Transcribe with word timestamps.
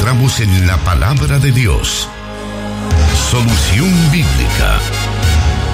encontramos 0.00 0.40
en 0.40 0.66
la 0.66 0.78
palabra 0.78 1.38
de 1.38 1.52
Dios. 1.52 2.08
Solución 3.30 3.90
bíblica. 4.10 4.80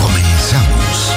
Comenzamos. 0.00 1.12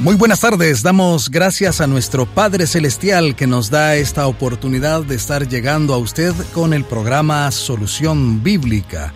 Muy 0.00 0.16
buenas 0.16 0.40
tardes, 0.40 0.82
damos 0.82 1.30
gracias 1.30 1.80
a 1.80 1.86
nuestro 1.86 2.26
Padre 2.26 2.66
Celestial 2.66 3.36
que 3.36 3.46
nos 3.46 3.70
da 3.70 3.94
esta 3.94 4.26
oportunidad 4.26 5.04
de 5.04 5.14
estar 5.14 5.46
llegando 5.46 5.94
a 5.94 5.98
usted 5.98 6.34
con 6.52 6.72
el 6.72 6.82
programa 6.84 7.48
Solución 7.52 8.42
Bíblica. 8.42 9.14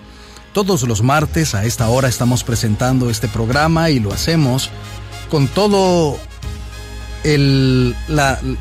Todos 0.58 0.82
los 0.88 1.04
martes 1.04 1.54
a 1.54 1.64
esta 1.64 1.88
hora 1.88 2.08
estamos 2.08 2.42
presentando 2.42 3.10
este 3.10 3.28
programa 3.28 3.90
y 3.90 4.00
lo 4.00 4.12
hacemos 4.12 4.70
con 5.30 5.46
todo 5.46 6.18
el, 7.22 7.94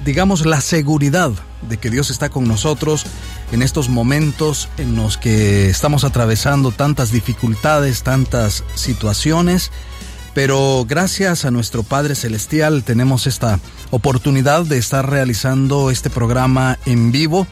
digamos, 0.06 0.46
la 0.46 0.62
seguridad 0.62 1.32
de 1.68 1.78
que 1.78 1.90
Dios 1.90 2.12
está 2.12 2.30
con 2.30 2.48
nosotros 2.48 3.08
en 3.52 3.64
estos 3.64 3.90
momentos 3.90 4.70
en 4.78 4.96
los 4.96 5.18
que 5.18 5.72
estamos 5.72 6.04
atravesando 6.04 6.70
tantas 6.70 7.12
dificultades, 7.12 8.04
tantas 8.04 8.64
situaciones. 8.76 9.72
Pero 10.36 10.86
gracias 10.88 11.46
a 11.46 11.52
nuestro 11.52 11.82
Padre 11.82 12.14
Celestial 12.14 12.84
tenemos 12.84 13.26
esta 13.26 13.60
oportunidad 13.90 14.66
de 14.66 14.78
estar 14.78 15.10
realizando 15.10 15.90
este 15.90 16.12
programa 16.12 16.78
en 16.86 17.12
vivo 17.12 17.48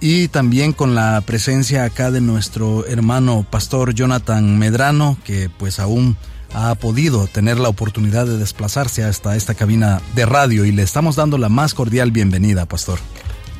y 0.00 0.28
también 0.28 0.72
con 0.72 0.94
la 0.94 1.20
presencia 1.22 1.84
acá 1.84 2.10
de 2.10 2.20
nuestro 2.20 2.86
hermano 2.86 3.44
pastor 3.48 3.94
Jonathan 3.94 4.58
Medrano, 4.58 5.18
que 5.24 5.50
pues 5.58 5.78
aún 5.80 6.16
ha 6.54 6.74
podido 6.76 7.26
tener 7.26 7.58
la 7.58 7.68
oportunidad 7.68 8.26
de 8.26 8.38
desplazarse 8.38 9.04
hasta 9.04 9.36
esta 9.36 9.54
cabina 9.54 10.00
de 10.14 10.24
radio 10.24 10.64
y 10.64 10.72
le 10.72 10.82
estamos 10.82 11.16
dando 11.16 11.36
la 11.36 11.48
más 11.48 11.74
cordial 11.74 12.10
bienvenida, 12.10 12.66
pastor. 12.66 12.98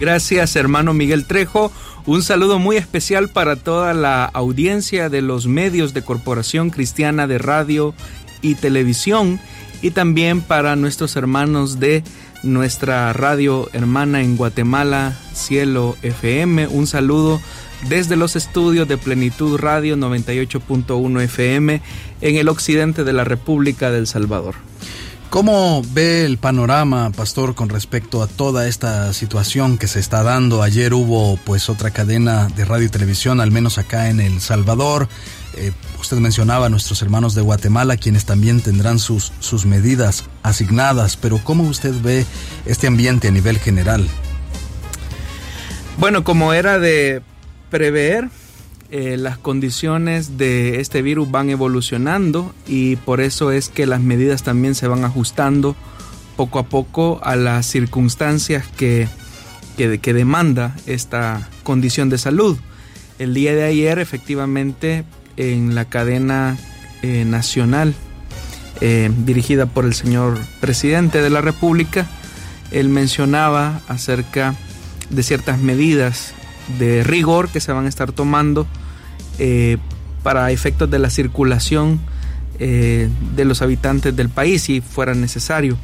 Gracias, 0.00 0.54
hermano 0.54 0.94
Miguel 0.94 1.26
Trejo. 1.26 1.72
Un 2.06 2.22
saludo 2.22 2.58
muy 2.58 2.76
especial 2.76 3.28
para 3.28 3.56
toda 3.56 3.92
la 3.92 4.24
audiencia 4.24 5.10
de 5.10 5.22
los 5.22 5.46
medios 5.46 5.92
de 5.92 6.02
Corporación 6.02 6.70
Cristiana 6.70 7.26
de 7.26 7.38
Radio 7.38 7.94
y 8.41 8.54
televisión 8.54 9.41
y 9.82 9.91
también 9.91 10.41
para 10.41 10.76
nuestros 10.76 11.16
hermanos 11.16 11.80
de 11.80 12.04
nuestra 12.42 13.12
radio 13.12 13.69
hermana 13.72 14.22
en 14.22 14.36
Guatemala, 14.36 15.17
Cielo 15.34 15.97
FM. 16.03 16.67
Un 16.69 16.86
saludo 16.86 17.41
desde 17.89 18.17
los 18.17 18.36
estudios 18.36 18.89
de 18.89 18.98
Plenitud 18.98 19.58
Radio 19.58 19.97
98.1 19.97 21.22
FM 21.22 21.81
en 22.20 22.36
el 22.36 22.48
occidente 22.48 23.05
de 23.05 23.12
la 23.12 23.25
República 23.25 23.91
del 23.91 24.06
Salvador. 24.06 24.55
¿Cómo 25.31 25.83
ve 25.92 26.25
el 26.25 26.39
panorama, 26.39 27.11
pastor, 27.11 27.55
con 27.55 27.69
respecto 27.69 28.22
a 28.22 28.27
toda 28.27 28.66
esta 28.66 29.12
situación 29.12 29.77
que 29.77 29.86
se 29.86 30.00
está 30.00 30.22
dando? 30.22 30.62
Ayer 30.62 30.94
hubo 30.94 31.36
pues 31.44 31.69
otra 31.69 31.91
cadena 31.91 32.48
de 32.48 32.64
radio 32.64 32.86
y 32.86 32.89
televisión, 32.89 33.41
al 33.41 33.50
menos 33.50 33.77
acá 33.77 34.09
en 34.09 34.20
El 34.20 34.41
Salvador, 34.41 35.06
eh, 35.58 35.72
usted 36.00 36.18
mencionaba 36.18 36.66
a 36.66 36.68
nuestros 36.68 37.02
hermanos 37.02 37.34
de 37.34 37.42
Guatemala, 37.42 37.96
quienes 37.96 38.24
también 38.24 38.60
tendrán 38.60 38.98
sus, 38.98 39.32
sus 39.40 39.66
medidas 39.66 40.24
asignadas, 40.42 41.16
pero 41.16 41.38
¿cómo 41.42 41.64
usted 41.64 41.94
ve 42.00 42.24
este 42.64 42.86
ambiente 42.86 43.28
a 43.28 43.30
nivel 43.30 43.58
general? 43.58 44.06
Bueno, 45.98 46.22
como 46.22 46.52
era 46.52 46.78
de 46.78 47.22
prever, 47.70 48.28
eh, 48.90 49.16
las 49.18 49.36
condiciones 49.36 50.38
de 50.38 50.80
este 50.80 51.02
virus 51.02 51.30
van 51.30 51.50
evolucionando 51.50 52.54
y 52.66 52.96
por 52.96 53.20
eso 53.20 53.52
es 53.52 53.68
que 53.68 53.84
las 53.84 54.00
medidas 54.00 54.44
también 54.44 54.74
se 54.74 54.88
van 54.88 55.04
ajustando 55.04 55.76
poco 56.36 56.58
a 56.58 56.62
poco 56.62 57.20
a 57.22 57.36
las 57.36 57.66
circunstancias 57.66 58.64
que, 58.76 59.08
que, 59.76 59.98
que 59.98 60.14
demanda 60.14 60.74
esta 60.86 61.48
condición 61.64 62.08
de 62.08 62.16
salud. 62.16 62.56
El 63.18 63.34
día 63.34 63.54
de 63.54 63.64
ayer 63.64 63.98
efectivamente 63.98 65.04
en 65.38 65.76
la 65.76 65.84
cadena 65.84 66.59
eh, 67.03 67.25
nacional 67.25 67.94
eh, 68.81 69.10
dirigida 69.25 69.66
por 69.66 69.84
el 69.84 69.94
señor 69.94 70.38
presidente 70.60 71.22
de 71.22 71.31
la 71.31 71.41
República, 71.41 72.06
él 72.72 72.88
mencionaba 72.88 73.81
acerca 73.88 74.54
de 75.10 75.22
ciertas 75.22 75.59
medidas 75.59 76.34
de 76.78 77.03
rigor 77.04 77.48
que 77.48 77.60
se 77.60 77.72
van 77.72 77.87
a 77.87 77.88
estar 77.88 78.12
tomando 78.12 78.66
eh, 79.38 79.78
para 80.22 80.50
efectos 80.50 80.91
de 80.91 80.98
la 80.98 81.09
circulación 81.09 82.00
de 82.59 83.44
los 83.44 83.62
habitantes 83.62 84.16
del 84.16 84.31
país 84.31 84.62
si 84.62 84.81
fuera 84.81 85.15
necesario. 85.15 85.78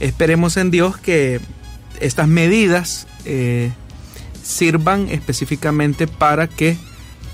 Esperemos 0.00 0.56
en 0.56 0.72
Dios 0.72 0.96
que 0.96 1.40
estas 2.00 2.26
medidas 2.26 3.06
sirvan 4.42 5.08
específicamente 5.08 6.08
para 6.08 6.48
que 6.48 6.76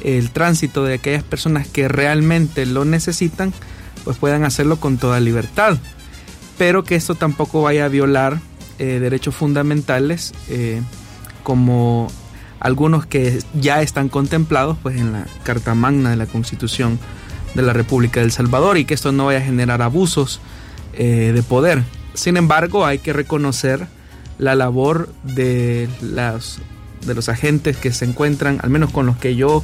el 0.03 0.31
tránsito 0.31 0.85
de 0.85 0.95
aquellas 0.95 1.23
personas 1.23 1.67
que 1.67 1.89
realmente 1.89 2.67
lo 2.67 2.85
necesitan, 2.85 3.53
pues 4.05 4.17
puedan 4.17 4.45
hacerlo 4.45 4.79
con 4.79 4.99
toda 4.99 5.21
libertad. 5.21 5.79
Pero 6.57 6.85
que 6.85 6.95
esto 6.95 7.15
tampoco 7.15 7.63
vaya 7.63 7.85
a 7.85 7.89
violar 7.89 8.41
eh, 8.79 8.99
derechos 9.01 9.35
fundamentales 9.35 10.33
eh, 10.49 10.83
como 11.43 12.09
algunos 12.61 13.07
que 13.07 13.41
ya 13.55 13.83
están 13.83 14.09
contemplados 14.09 14.77
pues 14.83 14.97
en 14.97 15.13
la 15.13 15.27
Carta 15.45 15.75
Magna 15.75 16.11
de 16.11 16.17
la 16.17 16.27
Constitución 16.27 16.99
de 17.55 17.63
la 17.63 17.73
República 17.73 18.21
del 18.21 18.33
Salvador 18.33 18.79
y 18.79 18.85
que 18.85 18.95
esto 18.95 19.13
no 19.13 19.27
vaya 19.27 19.39
a 19.39 19.43
generar 19.43 19.83
abusos 19.83 20.41
eh, 20.95 21.33
de 21.35 21.43
poder. 21.43 21.83
Sin 22.15 22.37
embargo, 22.37 22.85
hay 22.85 22.99
que 22.99 23.13
reconocer 23.13 23.87
la 24.39 24.55
labor 24.55 25.09
de 25.23 25.89
las 26.01 26.59
de 27.05 27.15
los 27.15 27.29
agentes 27.29 27.77
que 27.77 27.93
se 27.93 28.05
encuentran, 28.05 28.61
al 28.63 28.71
menos 28.71 28.91
con 28.91 29.07
los 29.07 29.17
que 29.17 29.37
yo 29.37 29.63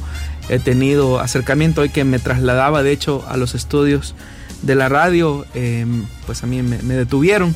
he 0.49 0.59
tenido 0.59 1.19
acercamiento 1.19 1.81
hoy 1.81 1.89
que 1.89 2.03
me 2.03 2.19
trasladaba 2.19 2.83
de 2.83 2.91
hecho 2.91 3.25
a 3.27 3.37
los 3.37 3.55
estudios 3.55 4.15
de 4.61 4.75
la 4.75 4.89
radio, 4.89 5.45
em, 5.53 6.05
pues 6.25 6.43
a 6.43 6.47
mí 6.47 6.61
me, 6.61 6.77
detuvieron. 6.77 7.55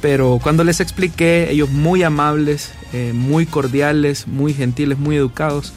Pero 0.00 0.40
cuando 0.42 0.64
les 0.64 0.80
expliqué, 0.80 1.48
ellos 1.50 1.70
muy 1.70 2.02
amables, 2.02 2.72
eh, 2.92 3.12
muy 3.14 3.46
cordiales, 3.46 4.26
muy 4.26 4.52
gentiles, 4.52 4.98
muy 4.98 5.16
educados, 5.16 5.72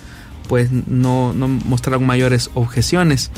pues 0.47 0.71
no, 0.71 1.33
no 1.33 1.47
mostraron 1.47 2.05
mayores 2.05 2.49
objeciones. 2.55 3.31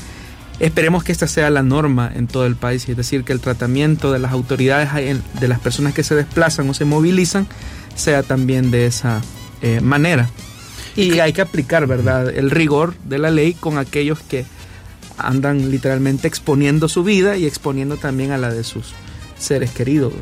Esperemos 0.59 1.03
que 1.03 1.11
esta 1.11 1.27
sea 1.27 1.49
la 1.51 1.61
norma 1.61 2.11
en 2.13 2.27
todo 2.27 2.47
el 2.47 2.55
país, 2.55 2.87
es 2.89 2.97
decir, 2.97 3.23
que 3.23 3.33
el 3.33 3.41
tratamiento 3.41 4.11
de 4.11 4.19
las 4.19 4.31
autoridades 4.31 4.89
de 5.39 5.47
las 5.47 5.59
personas 5.59 5.93
que 5.93 6.03
se 6.03 6.15
desplazan 6.15 6.67
o 6.69 6.73
se 6.73 6.83
movilizan 6.83 7.47
sea 7.95 8.23
también 8.23 8.71
de 8.71 8.87
esa 8.87 9.21
eh, 9.61 9.81
manera. 9.81 10.29
Y 10.95 11.19
hay 11.19 11.31
que 11.31 11.41
aplicar, 11.41 11.85
¿verdad?, 11.85 12.29
el 12.29 12.49
rigor 12.49 12.95
de 13.05 13.19
la 13.19 13.29
ley 13.29 13.53
con 13.53 13.77
aquellos 13.77 14.19
que 14.19 14.45
andan 15.17 15.69
literalmente 15.69 16.27
exponiendo 16.27 16.89
su 16.89 17.03
vida 17.03 17.37
y 17.37 17.45
exponiendo 17.45 17.97
también 17.97 18.31
a 18.31 18.37
la 18.37 18.51
de 18.51 18.63
sus 18.63 18.93
seres 19.37 19.71
queridos. 19.71 20.13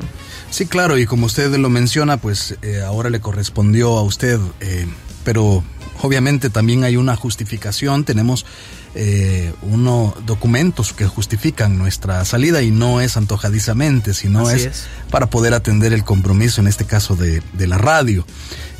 Sí, 0.49 0.65
claro, 0.65 0.97
y 0.97 1.05
como 1.05 1.25
usted 1.25 1.53
lo 1.57 1.69
menciona, 1.69 2.17
pues 2.17 2.57
eh, 2.61 2.81
ahora 2.81 3.09
le 3.09 3.19
correspondió 3.19 3.97
a 3.97 4.03
usted, 4.03 4.39
eh, 4.59 4.85
pero 5.23 5.63
obviamente 6.01 6.49
también 6.49 6.83
hay 6.83 6.97
una 6.97 7.15
justificación, 7.15 8.03
tenemos 8.03 8.45
eh, 8.93 9.53
unos 9.61 10.13
documentos 10.25 10.93
que 10.93 11.05
justifican 11.05 11.77
nuestra 11.77 12.23
salida 12.23 12.61
y 12.61 12.71
no 12.71 13.01
es 13.01 13.17
antojadizamente, 13.17 14.13
sino 14.13 14.49
es, 14.49 14.85
para 15.09 15.29
poder 15.29 15.53
atender 15.53 15.91
el 15.93 16.03
compromiso, 16.03 16.61
en 16.61 16.67
este 16.67 16.85
caso 16.85 17.15
de, 17.15 17.41
de 17.53 17.67
la 17.67 17.77
radio. 17.77 18.25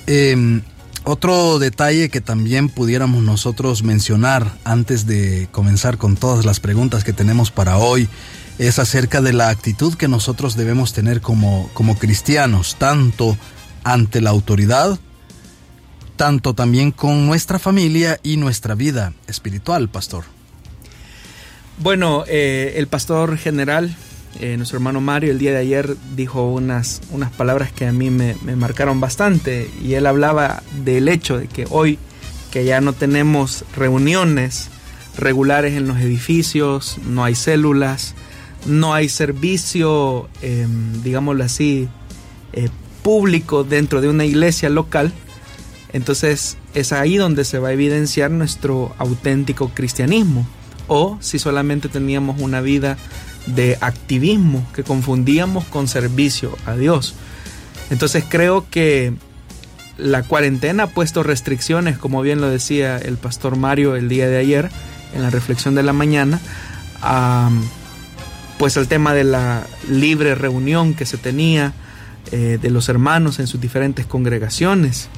Em, 0.08 0.62
otro 1.04 1.60
detalle 1.60 2.10
que 2.10 2.22
también 2.22 2.70
pudiéramos 2.70 3.24
nosotros 3.24 3.84
mencionar 3.84 4.58
antes 4.64 5.06
de 5.06 5.48
comenzar 5.52 5.98
con 5.98 6.16
todas 6.16 6.46
las 6.46 6.60
preguntas 6.60 7.04
que 7.04 7.14
tenemos 7.14 7.52
para 7.52 7.78
hoy 7.78 8.10
es 8.58 8.80
acerca 8.80 9.22
de 9.22 9.34
la 9.34 9.50
actitud 9.50 9.96
que 9.96 10.08
nosotros 10.08 10.56
debemos 10.56 10.94
tener 10.94 11.22
como, 11.22 11.70
como 11.74 11.98
cristianos, 11.98 12.76
tanto 12.80 13.38
ante 13.84 14.22
la 14.22 14.30
autoridad, 14.30 14.98
tanto 16.16 16.54
también 16.54 16.92
con 16.92 17.26
nuestra 17.26 17.60
familia 17.60 18.20
y 18.24 18.38
nuestra 18.38 18.74
vida 18.76 19.14
espiritual, 19.28 19.90
pastor. 19.90 20.24
Bueno, 21.78 22.24
eh, 22.28 22.76
el 22.78 22.88
pastor 22.88 23.38
general 23.38 23.96
eh, 24.40 24.58
nuestro 24.58 24.78
hermano 24.78 25.00
Mario 25.02 25.32
el 25.32 25.40
día 25.40 25.52
de 25.52 25.58
ayer 25.58 25.96
dijo 26.16 26.52
unas, 26.52 27.02
unas 27.12 27.32
palabras 27.32 27.72
que 27.72 27.88
a 27.88 27.92
mí 27.92 28.10
me, 28.10 28.36
marcaron 28.56 29.00
bastante 29.00 29.70
y 29.82 29.94
él 29.94 30.06
hablaba 30.06 30.62
del 30.84 31.08
hecho 31.08 31.38
de 31.38 31.48
que 31.48 31.66
hoy 31.70 31.98
que 32.52 32.66
ya 32.66 32.82
no 32.82 32.94
tenemos 32.94 33.64
reuniones 33.76 34.70
regulares 35.18 35.76
en 35.76 35.88
los 35.88 35.98
edificios, 36.00 36.98
no 37.08 37.24
hay 37.24 37.36
células, 37.36 38.16
no 38.66 38.94
hay 38.94 39.08
servicio, 39.08 40.30
em, 40.42 41.02
digámoslo 41.02 41.44
así, 41.44 41.88
eh, 42.54 42.70
público 43.04 43.64
dentro 43.64 44.02
de 44.02 44.10
una 44.10 44.26
iglesia 44.26 44.70
local, 44.70 45.14
entonces 45.94 46.58
es 46.74 46.92
ahí 46.92 47.16
donde 47.16 47.46
se 47.46 47.60
va 47.60 47.70
a 47.70 47.72
evidenciar 47.72 48.30
nuestro 48.30 48.94
auténtico 48.98 49.70
cristianismo. 49.74 50.46
O 50.88 51.18
si 51.22 51.40
solamente 51.40 51.88
teníamos 51.88 52.40
una 52.42 52.62
vida 52.62 52.98
de 53.48 53.78
activismo 53.82 54.66
que 54.74 54.84
confundíamos 54.84 55.66
con 55.66 55.88
servicio 55.88 56.58
a 56.66 56.76
Dios. 56.76 57.16
Entonces 57.90 58.24
creo 58.28 58.66
que 58.70 59.14
la 59.98 60.24
cuarentena 60.24 60.84
ha 60.84 60.88
puesto 60.88 61.24
restricciones, 61.24 61.98
como 61.98 62.22
bien 62.22 62.42
lo 62.42 62.50
decía 62.50 62.98
el 62.98 63.18
pastor 63.18 63.56
Mario 63.56 63.96
el 63.96 64.10
día 64.10 64.28
de 64.28 64.38
ayer 64.38 64.70
en 65.14 65.22
la 65.22 65.30
reflexión 65.30 65.76
de 65.76 65.84
la 65.84 65.94
mañana, 65.94 66.40
a, 67.02 67.50
pues 68.58 68.78
al 68.78 68.88
tema 68.88 69.14
de 69.14 69.24
la 69.24 69.66
libre 69.90 70.36
reunión 70.36 70.94
que 70.94 71.06
se 71.06 71.18
tenía 71.18 71.74
eh, 72.32 72.58
de 72.62 72.70
los 72.70 72.90
hermanos 72.90 73.40
en 73.40 73.48
sus 73.48 73.62
diferentes 73.62 74.06
congregaciones. 74.06 75.10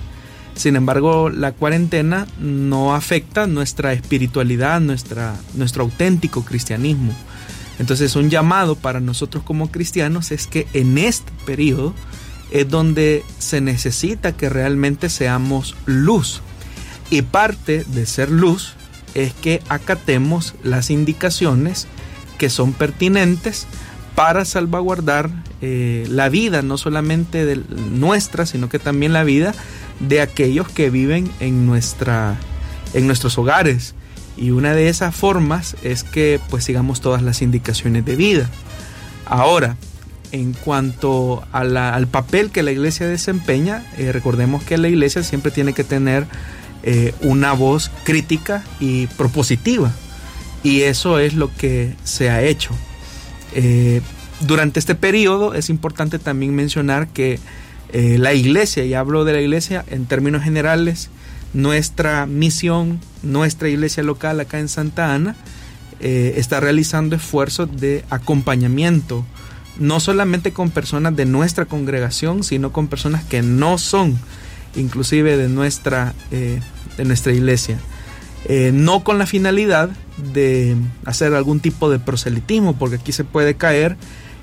Sin 0.55 0.75
embargo, 0.75 1.29
la 1.29 1.51
cuarentena 1.51 2.27
no 2.39 2.95
afecta 2.95 3.45
nuestra 3.47 3.93
espiritualidad, 3.93 4.81
nuestra, 4.81 5.35
nuestro 5.53 5.83
auténtico 5.83 6.43
cristianismo. 6.43 7.13
Entonces, 7.79 8.15
un 8.15 8.29
llamado 8.29 8.75
para 8.75 8.99
nosotros 8.99 9.43
como 9.43 9.71
cristianos 9.71 10.31
es 10.31 10.47
que 10.47 10.67
en 10.73 10.97
este 10.97 11.31
periodo 11.45 11.93
es 12.51 12.69
donde 12.69 13.23
se 13.39 13.61
necesita 13.61 14.31
que 14.31 14.49
realmente 14.49 15.09
seamos 15.09 15.75
luz. 15.85 16.41
Y 17.09 17.21
parte 17.21 17.83
de 17.85 18.05
ser 18.05 18.29
luz 18.29 18.73
es 19.13 19.33
que 19.33 19.61
acatemos 19.69 20.55
las 20.63 20.89
indicaciones 20.89 21.87
que 22.37 22.49
son 22.49 22.73
pertinentes 22.73 23.67
para 24.15 24.45
salvaguardar 24.45 25.29
eh, 25.61 26.05
la 26.09 26.29
vida, 26.29 26.61
no 26.61 26.77
solamente 26.77 27.59
nuestra, 27.91 28.45
sino 28.45 28.69
que 28.69 28.79
también 28.79 29.13
la 29.13 29.23
vida 29.23 29.53
de 29.99 30.21
aquellos 30.21 30.67
que 30.69 30.89
viven 30.89 31.31
en, 31.39 31.65
nuestra, 31.65 32.37
en 32.93 33.07
nuestros 33.07 33.37
hogares. 33.37 33.93
Y 34.37 34.51
una 34.51 34.73
de 34.73 34.87
esas 34.87 35.15
formas 35.15 35.75
es 35.83 36.03
que 36.03 36.39
pues 36.49 36.63
sigamos 36.63 37.01
todas 37.01 37.21
las 37.21 37.41
indicaciones 37.41 38.05
de 38.05 38.15
vida. 38.15 38.49
Ahora, 39.25 39.75
en 40.31 40.53
cuanto 40.53 41.43
al 41.51 42.07
papel 42.07 42.51
que 42.51 42.63
la 42.63 42.71
iglesia 42.71 43.07
desempeña, 43.07 43.85
eh, 43.97 44.11
recordemos 44.11 44.63
que 44.63 44.77
la 44.77 44.87
iglesia 44.87 45.23
siempre 45.23 45.51
tiene 45.51 45.73
que 45.73 45.83
tener 45.83 46.25
eh, 46.83 47.13
una 47.21 47.53
voz 47.53 47.91
crítica 48.03 48.63
y 48.79 49.07
propositiva. 49.07 49.91
Y 50.63 50.81
eso 50.81 51.19
es 51.19 51.33
lo 51.33 51.53
que 51.55 51.95
se 52.03 52.29
ha 52.29 52.43
hecho. 52.43 52.71
Eh, 53.53 54.01
durante 54.41 54.79
este 54.79 54.95
periodo 54.95 55.53
es 55.53 55.69
importante 55.69 56.19
también 56.19 56.53
mencionar 56.55 57.07
que 57.07 57.39
la 57.93 58.33
iglesia, 58.33 58.83
y 58.83 58.93
hablo 58.93 59.23
de 59.23 59.31
la 59.31 59.39
iglesia 59.39 59.85
en 59.89 60.07
términos 60.07 60.43
generales, 60.43 61.09
nuestra 61.53 62.25
misión, 62.25 62.99
nuestra 63.23 63.69
iglesia 63.69 64.03
local 64.03 64.39
acá 64.39 64.59
en 64.59 64.69
Santa 64.69 65.13
Ana, 65.13 65.35
está 65.99 66.59
realizando 66.59 67.15
esfuerzos 67.15 67.69
de 67.79 68.05
acompañamiento 68.11 69.25
no 69.79 69.99
solamente 69.99 70.53
con 70.53 70.69
personas 70.69 71.15
de 71.15 71.25
nuestra 71.25 71.65
congregación, 71.65 72.43
sino 72.43 72.71
con 72.71 72.87
personas 72.87 73.23
que 73.23 73.41
no 73.41 73.77
son 73.77 74.17
inclusive 74.75 75.37
de 75.37 75.49
nuestra, 75.49 76.13
eh, 76.31 76.59
de 76.97 77.05
nuestra 77.05 77.33
iglesia. 77.33 77.79
Eh, 78.45 78.71
no 78.73 79.03
con 79.03 79.17
la 79.17 79.25
finalidad 79.25 79.89
de 80.33 80.75
hacer 81.05 81.33
algún 81.33 81.59
tipo 81.59 81.89
de 81.89 81.99
proselitismo, 81.99 82.77
porque 82.77 82.97
aquí 82.97 83.11
se 83.11 83.23
puede 83.23 83.55
caer 83.55 83.97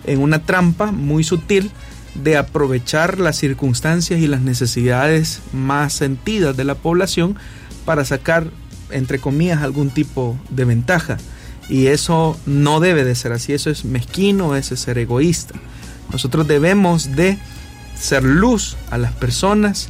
en 0.06 0.20
una 0.20 0.44
trampa 0.44 0.92
muy 0.92 1.24
sutil 1.24 1.70
de 2.14 2.36
aprovechar 2.36 3.18
las 3.18 3.36
circunstancias 3.36 4.20
y 4.20 4.26
las 4.26 4.40
necesidades 4.40 5.40
más 5.52 5.92
sentidas 5.92 6.56
de 6.56 6.64
la 6.64 6.74
población 6.74 7.36
para 7.84 8.04
sacar, 8.04 8.50
entre 8.94 9.18
comillas, 9.18 9.62
algún 9.62 9.90
tipo 9.90 10.38
de 10.50 10.64
ventaja. 10.64 11.18
Y 11.68 11.86
eso 11.86 12.38
no 12.46 12.80
debe 12.80 13.04
de 13.04 13.14
ser 13.14 13.32
así, 13.32 13.52
eso 13.52 13.70
es 13.70 13.84
mezquino, 13.84 14.56
eso 14.56 14.74
es 14.74 14.80
ser 14.80 14.98
egoísta. 14.98 15.54
Nosotros 16.12 16.46
debemos 16.46 17.16
de 17.16 17.38
ser 17.98 18.22
luz 18.22 18.76
a 18.90 18.98
las 18.98 19.12
personas, 19.12 19.88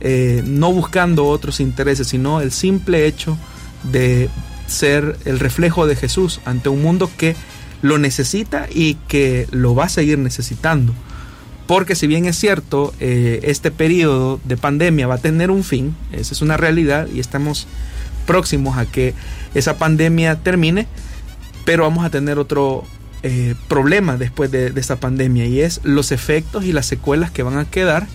eh, 0.00 0.42
no 0.46 0.72
buscando 0.72 1.26
otros 1.26 1.60
intereses, 1.60 2.08
sino 2.08 2.40
el 2.40 2.52
simple 2.52 3.06
hecho 3.06 3.36
de 3.82 4.28
ser 4.66 5.16
el 5.24 5.38
reflejo 5.38 5.86
de 5.86 5.96
Jesús 5.96 6.40
ante 6.44 6.68
un 6.68 6.82
mundo 6.82 7.10
que 7.16 7.36
lo 7.82 7.98
necesita 7.98 8.68
y 8.72 8.94
que 9.08 9.46
lo 9.50 9.74
va 9.74 9.84
a 9.84 9.88
seguir 9.88 10.18
necesitando. 10.18 10.92
Porque 11.66 11.96
si 11.96 12.06
bien 12.06 12.26
es 12.26 12.36
cierto, 12.36 12.94
eh, 13.00 13.40
este 13.42 13.70
periodo 13.70 14.40
de 14.44 14.56
pandemia 14.56 15.08
va 15.08 15.16
a 15.16 15.18
tener 15.18 15.50
un 15.50 15.64
fin, 15.64 15.96
esa 16.12 16.32
es 16.32 16.40
una 16.40 16.56
realidad 16.56 17.08
y 17.12 17.18
estamos 17.18 17.66
próximos 18.26 18.76
a 18.76 18.86
que 18.86 19.14
esa 19.54 19.78
pandemia 19.78 20.36
termine, 20.36 20.86
pero 21.64 21.84
vamos 21.84 22.04
a 22.04 22.10
tener 22.10 22.38
otro 22.38 22.84
eh, 23.22 23.54
problema 23.68 24.16
después 24.16 24.50
de, 24.50 24.72
esta 24.76 24.96
pandemia 24.96 25.46
y 25.46 25.60
es 25.60 25.80
los 25.82 26.12
efectos 26.12 26.64
y 26.64 26.72
las 26.72 26.86
secuelas 26.86 27.30
que 27.30 27.42
van 27.42 27.58
a 27.58 27.64
quedar 27.64 28.06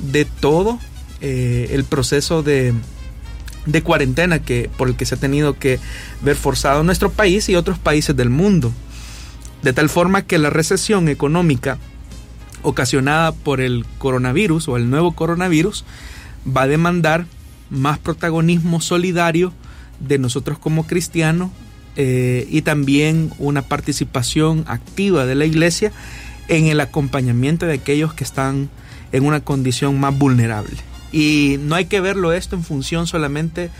de 0.00 0.24
todo 0.24 0.78
eh, 1.20 1.68
el 1.72 1.84
proceso 1.84 2.42
de, 2.42 2.74
de 3.66 3.82
cuarentena 3.82 4.40
que, 4.40 4.70
por 4.76 4.88
el 4.88 4.96
que 4.96 5.06
se 5.06 5.14
ha 5.14 5.18
tenido 5.18 5.58
que 5.58 5.78
ver 6.22 6.36
forzado 6.36 6.82
nuestro 6.82 7.10
país 7.10 7.48
y 7.48 7.56
otros 7.56 7.78
países 7.78 8.16
del 8.16 8.30
mundo. 8.30 8.72
De 9.62 9.72
tal 9.72 9.88
forma 9.88 10.22
que 10.22 10.38
la 10.38 10.50
recesión 10.50 11.08
económica 11.08 11.78
ocasionada 12.62 13.32
por 13.32 13.60
el 13.60 13.84
coronavirus 13.98 14.68
o 14.68 14.76
el 14.76 14.90
nuevo 14.90 15.12
coronavirus 15.12 15.84
va 16.46 16.62
a 16.62 16.68
demandar 16.68 17.26
más 17.70 17.98
protagonismo 17.98 18.80
solidario 18.80 19.52
de 20.00 20.18
nosotros 20.18 20.58
como 20.58 20.86
cristianos 20.86 21.50
eh, 21.96 22.46
y 22.50 22.62
también 22.62 23.32
una 23.38 23.62
participación 23.62 24.64
activa 24.68 25.26
de 25.26 25.34
la 25.34 25.44
iglesia 25.44 25.92
en 26.48 26.66
el 26.66 26.80
acompañamiento 26.80 27.66
de 27.66 27.74
aquellos 27.74 28.14
que 28.14 28.24
están 28.24 28.70
en 29.12 29.24
una 29.24 29.40
condición 29.40 29.98
más 29.98 30.16
vulnerable. 30.16 30.76
Y 31.12 31.56
no 31.60 31.74
hay 31.74 31.86
que 31.86 32.00
verlo 32.00 32.32
esto 32.32 32.56
en 32.56 32.64
función 32.64 33.06
solamente 33.06 33.70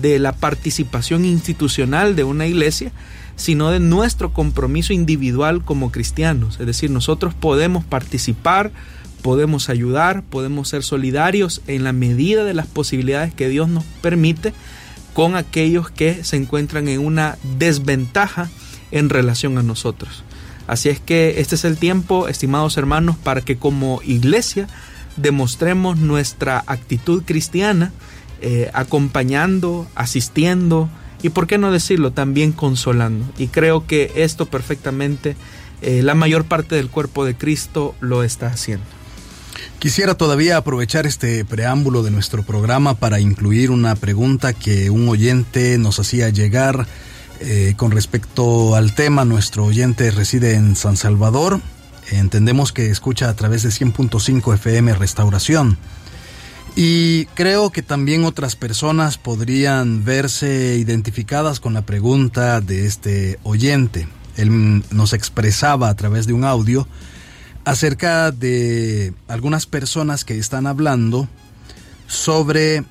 de 0.00 0.18
la 0.18 0.32
participación 0.32 1.24
institucional 1.24 2.16
de 2.16 2.24
una 2.24 2.46
iglesia, 2.46 2.92
sino 3.36 3.70
de 3.70 3.80
nuestro 3.80 4.32
compromiso 4.32 4.92
individual 4.92 5.64
como 5.64 5.90
cristianos. 5.90 6.60
Es 6.60 6.66
decir, 6.66 6.90
nosotros 6.90 7.34
podemos 7.34 7.84
participar, 7.84 8.70
podemos 9.24 9.70
ayudar, 9.70 10.22
podemos 10.22 10.68
ser 10.68 10.82
solidarios 10.82 11.62
en 11.66 11.82
la 11.82 11.94
medida 11.94 12.44
de 12.44 12.52
las 12.52 12.66
posibilidades 12.66 13.32
que 13.32 13.48
Dios 13.48 13.70
nos 13.70 13.82
permite 14.02 14.52
con 15.14 15.34
aquellos 15.34 15.90
que 15.90 16.22
se 16.24 16.36
encuentran 16.36 16.88
en 16.88 17.00
una 17.00 17.38
desventaja 17.58 18.50
en 18.90 19.08
relación 19.08 19.56
a 19.56 19.62
nosotros. 19.62 20.24
Así 20.66 20.90
es 20.90 21.00
que 21.00 21.40
este 21.40 21.54
es 21.54 21.64
el 21.64 21.78
tiempo, 21.78 22.28
estimados 22.28 22.76
hermanos, 22.76 23.16
para 23.16 23.40
que 23.40 23.56
como 23.56 24.02
iglesia 24.04 24.66
demostremos 25.16 25.96
nuestra 25.96 26.62
actitud 26.66 27.22
cristiana, 27.24 27.92
eh, 28.42 28.70
acompañando, 28.74 29.86
asistiendo 29.94 30.90
y, 31.22 31.30
por 31.30 31.46
qué 31.46 31.56
no 31.56 31.72
decirlo, 31.72 32.10
también 32.10 32.52
consolando. 32.52 33.24
Y 33.38 33.46
creo 33.46 33.86
que 33.86 34.12
esto 34.16 34.44
perfectamente 34.44 35.34
eh, 35.80 36.02
la 36.02 36.14
mayor 36.14 36.44
parte 36.44 36.74
del 36.74 36.90
cuerpo 36.90 37.24
de 37.24 37.34
Cristo 37.34 37.94
lo 38.00 38.22
está 38.22 38.48
haciendo. 38.48 38.84
Quisiera 39.78 40.14
todavía 40.14 40.56
aprovechar 40.56 41.06
este 41.06 41.44
preámbulo 41.44 42.02
de 42.02 42.10
nuestro 42.10 42.42
programa 42.42 42.94
para 42.94 43.20
incluir 43.20 43.70
una 43.70 43.94
pregunta 43.94 44.52
que 44.54 44.88
un 44.88 45.08
oyente 45.08 45.76
nos 45.78 45.98
hacía 45.98 46.30
llegar 46.30 46.86
eh, 47.40 47.74
con 47.76 47.90
respecto 47.90 48.76
al 48.76 48.94
tema. 48.94 49.24
Nuestro 49.24 49.64
oyente 49.66 50.10
reside 50.10 50.54
en 50.54 50.76
San 50.76 50.96
Salvador. 50.96 51.60
Entendemos 52.10 52.72
que 52.72 52.90
escucha 52.90 53.28
a 53.28 53.36
través 53.36 53.62
de 53.62 53.68
100.5 53.70 54.54
FM 54.54 54.94
Restauración. 54.94 55.76
Y 56.76 57.26
creo 57.34 57.70
que 57.70 57.82
también 57.82 58.24
otras 58.24 58.56
personas 58.56 59.16
podrían 59.18 60.04
verse 60.04 60.76
identificadas 60.76 61.60
con 61.60 61.74
la 61.74 61.82
pregunta 61.82 62.60
de 62.60 62.86
este 62.86 63.38
oyente. 63.44 64.08
Él 64.36 64.82
nos 64.90 65.12
expresaba 65.12 65.88
a 65.88 65.94
través 65.94 66.26
de 66.26 66.32
un 66.32 66.44
audio 66.44 66.88
acerca 67.64 68.30
de 68.30 69.14
algunas 69.28 69.66
personas 69.66 70.24
que 70.24 70.38
están 70.38 70.66
hablando 70.66 71.28
sobre 72.06 72.84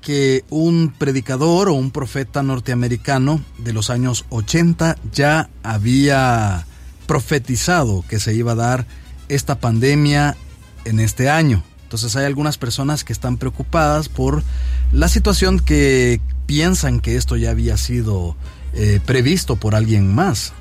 que 0.00 0.44
un 0.50 0.92
predicador 0.96 1.70
o 1.70 1.74
un 1.74 1.90
profeta 1.90 2.42
norteamericano 2.42 3.42
de 3.58 3.72
los 3.72 3.88
años 3.88 4.26
80 4.28 4.98
ya 5.12 5.48
había 5.62 6.66
profetizado 7.06 8.04
que 8.08 8.20
se 8.20 8.34
iba 8.34 8.52
a 8.52 8.56
dar 8.56 8.86
esta 9.28 9.58
pandemia 9.58 10.36
en 10.84 11.00
este 11.00 11.30
año. 11.30 11.62
Entonces 11.84 12.16
hay 12.16 12.26
algunas 12.26 12.58
personas 12.58 13.04
que 13.04 13.14
están 13.14 13.38
preocupadas 13.38 14.10
por 14.10 14.42
la 14.92 15.08
situación 15.08 15.58
que 15.60 16.20
piensan 16.44 17.00
que 17.00 17.16
esto 17.16 17.36
ya 17.36 17.50
había 17.50 17.78
sido 17.78 18.36
eh, 18.74 19.00
previsto 19.06 19.56
por 19.56 19.74
alguien 19.74 20.14
más 20.14 20.52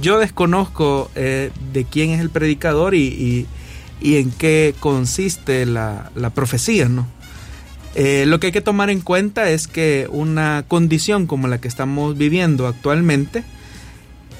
yo 0.00 0.18
desconozco 0.18 1.10
eh, 1.14 1.50
de 1.72 1.84
quién 1.84 2.10
es 2.10 2.20
el 2.20 2.30
predicador 2.30 2.94
y, 2.94 3.46
en 4.02 4.30
qué 4.30 4.74
consiste 4.80 5.66
la, 5.66 6.10
profecía, 6.34 6.88
¿no? 6.88 7.06
Eh, 7.96 8.24
lo 8.26 8.38
que 8.38 8.48
hay 8.48 8.52
que 8.52 8.60
tomar 8.60 8.88
en 8.88 9.00
cuenta 9.00 9.50
es 9.50 9.66
que 9.66 10.08
una 10.12 10.64
condición 10.68 11.26
como 11.26 11.48
la 11.48 11.60
que 11.60 11.66
estamos 11.66 12.16
viviendo 12.16 12.68
actualmente, 12.68 13.42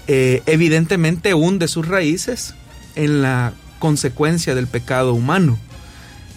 eh, 0.07 0.43
evidentemente 0.47 1.35
hunde 1.35 1.67
sus 1.67 1.89
raíces 1.89 2.55
en 2.95 3.23
la 3.23 3.53
consecuencia 3.81 4.55
del 4.55 4.69
pecado 4.69 5.15
humano. 5.15 5.59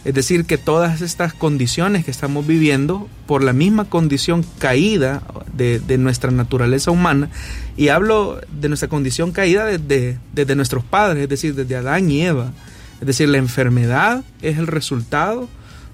Es 0.06 0.14
decir, 0.14 0.46
que 0.46 0.58
todas 0.58 1.02
estas 1.02 1.34
condiciones 1.34 2.04
que 2.04 2.12
estamos 2.12 2.46
viviendo, 2.46 3.08
por 3.26 3.42
la 3.42 3.54
misma 3.54 3.86
condición 3.86 4.46
caída 4.60 5.24
de, 5.54 5.98
nuestra 5.98 6.30
naturaleza 6.32 6.92
humana, 6.92 7.30
y 7.78 7.88
hablo 7.88 8.42
de 8.60 8.68
nuestra 8.68 8.90
condición 8.90 9.32
caída 9.32 9.66
desde, 9.66 10.56
nuestros 10.56 10.84
padres, 10.84 11.24
es 11.24 11.30
decir, 11.30 11.56
desde 11.56 11.78
Adán 11.78 12.12
y 12.12 12.22
Eva, 12.22 12.52
es 13.00 13.08
decir, 13.08 13.30
la 13.30 13.38
enfermedad 13.38 14.24
es 14.42 14.58
el 14.58 14.68
resultado 14.68 15.48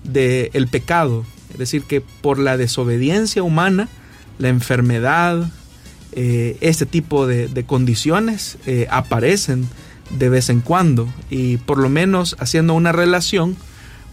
del 0.04 0.68
pecado, 0.68 1.24
es 1.52 1.60
decir, 1.60 1.84
que 1.84 2.02
por 2.02 2.40
la 2.40 2.58
desobediencia 2.58 3.44
humana, 3.44 3.90
la 4.40 4.50
enfermedad, 4.50 5.52
eh, 6.14 6.58
este 6.62 6.88
tipo 6.88 7.28
de, 7.28 7.64
condiciones 7.68 8.58
eh, 8.66 8.88
aparecen 8.90 9.68
de 10.18 10.30
vez 10.30 10.50
en 10.50 10.62
cuando. 10.62 11.08
Y 11.30 11.58
por 11.58 11.78
lo 11.78 11.90
menos 11.90 12.36
haciendo 12.40 12.74
una 12.74 12.92
relación 12.92 13.58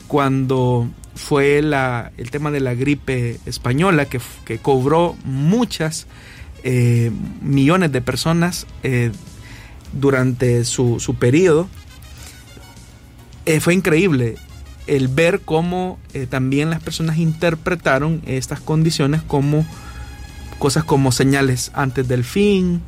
cuando 0.06 0.88
fue 1.14 1.62
la, 1.62 2.12
el 2.16 2.30
tema 2.30 2.50
de 2.50 2.60
la 2.60 2.74
gripe 2.74 3.38
española 3.46 4.06
que, 4.06 4.20
cobró 4.58 5.16
muchas 5.24 6.06
eh, 6.64 7.10
millones 7.40 7.92
de 7.92 8.00
personas 8.00 8.66
durante 9.92 10.64
su, 10.64 11.00
su 11.00 11.14
periodo. 11.14 11.68
fue 13.60 13.74
increíble 13.74 14.36
el 14.86 15.08
ver 15.08 15.40
cómo 15.44 15.98
eh, 16.14 16.26
también 16.26 16.70
las 16.70 16.80
personas 16.80 17.18
interpretaron 17.18 18.22
estas 18.26 18.60
condiciones 18.60 19.22
como 19.22 19.66
cosas 20.58 20.84
como 20.84 21.12
señales 21.12 21.70
antes 21.74 22.08
del 22.08 22.24
fin 22.24 22.80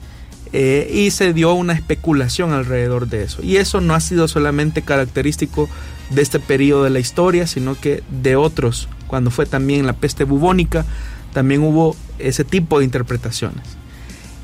eh, 0.52 0.90
y 0.92 1.10
se 1.10 1.32
dio 1.32 1.52
una 1.54 1.74
especulación 1.74 2.52
alrededor 2.52 3.08
de 3.08 3.24
eso. 3.24 3.42
Y 3.42 3.56
eso 3.56 3.80
no 3.80 3.94
ha 3.94 4.00
sido 4.00 4.28
solamente 4.28 4.82
característico 4.82 5.68
de 6.10 6.22
este 6.22 6.40
periodo 6.40 6.84
de 6.84 6.90
la 6.90 7.00
historia, 7.00 7.46
sino 7.46 7.78
que 7.78 8.02
de 8.22 8.36
otros, 8.36 8.88
cuando 9.06 9.30
fue 9.30 9.46
también 9.46 9.86
la 9.86 9.94
peste 9.94 10.24
bubónica, 10.24 10.84
también 11.32 11.62
hubo 11.62 11.96
ese 12.18 12.44
tipo 12.44 12.78
de 12.78 12.84
interpretaciones. 12.84 13.64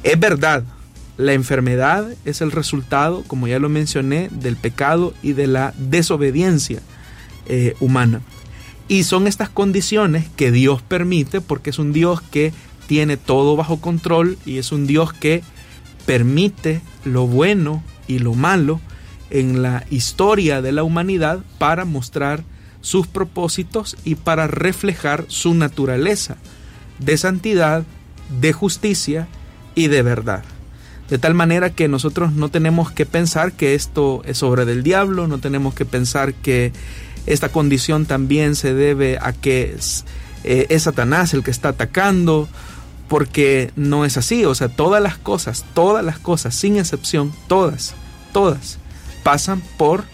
Es 0.03 0.19
verdad, 0.19 0.65
la 1.17 1.33
enfermedad 1.33 2.09
es 2.25 2.41
el 2.41 2.51
resultado, 2.51 3.25
como 3.27 3.47
ya 3.47 3.59
lo 3.59 3.69
mencioné, 3.69 4.29
del 4.31 4.57
pecado 4.57 5.15
y 5.23 5.33
de 5.33 5.47
la 5.47 5.73
desobediencia 5.79 6.81
eh, 7.47 7.75
humana. 7.81 8.21
Y 8.89 9.05
son 9.05 9.27
estas 9.27 9.49
condiciones 9.49 10.29
que 10.37 10.51
Dios 10.51 10.83
permite 10.83 11.41
porque 11.41 11.71
es 11.71 11.79
un 11.79 11.93
Dios 11.93 12.21
que 12.21 12.53
tiene 12.87 13.17
todo 13.17 13.57
bajo 13.57 13.81
control 13.81 14.37
y 14.45 14.59
es 14.59 14.73
un 14.73 14.87
Dios 14.87 15.13
que 15.13 15.43
permite 16.05 16.83
lo 17.05 17.27
bueno 17.27 17.83
y 18.07 18.19
lo 18.19 18.35
malo 18.35 18.81
en 19.35 19.63
la 19.63 19.85
historia 19.91 20.63
de 20.63 20.71
la 20.71 20.85
humanidad 20.85 21.41
para 21.59 21.85
mostrar 21.85 22.45
sus 22.81 23.09
propósitos 23.09 23.97
y 24.05 24.15
para 24.15 24.47
reflejar 24.47 25.25
su 25.27 25.55
naturaleza 25.55 26.37
de 27.01 27.17
santidad, 27.19 27.83
de 28.41 28.53
justicia 28.53 29.27
y 29.75 29.89
de 29.89 30.03
verdad. 30.03 30.45
De 31.11 31.19
tal 31.19 31.35
manera 31.35 31.71
que 31.71 31.89
nosotros 31.89 32.33
no 32.33 32.49
tenemos 32.49 32.93
que 32.93 33.07
pensar 33.07 33.53
que 33.53 33.75
esto 33.75 34.23
es 34.25 34.43
obra 34.45 34.65
del 34.65 34.85
diablo, 34.85 35.27
no 35.27 35.39
tenemos 35.39 35.75
que 35.75 35.85
pensar 35.85 36.33
que 36.33 36.73
esta 37.27 37.49
condición 37.49 38.07
también 38.07 38.55
se 38.55 38.73
debe 38.73 39.19
a 39.21 39.33
que 39.33 39.77
eh, 40.45 40.67
es, 40.69 40.83
Satanás 40.85 41.35
el 41.35 41.43
que 41.43 41.51
está 41.51 41.71
atacando, 41.71 42.49
porque 43.09 43.73
no 43.75 44.05
es 44.05 44.17
así. 44.17 44.45
O 44.45 44.55
sea, 44.55 44.69
todas 44.69 45.03
las 45.03 45.19
cosas, 45.19 45.65
todas 45.75 46.05
las 46.05 46.21
cosas, 46.21 46.55
sin 46.55 46.77
excepción, 46.77 47.33
todas, 47.49 47.95
todas, 48.33 48.79
pasan 49.25 49.61
por 49.77 50.05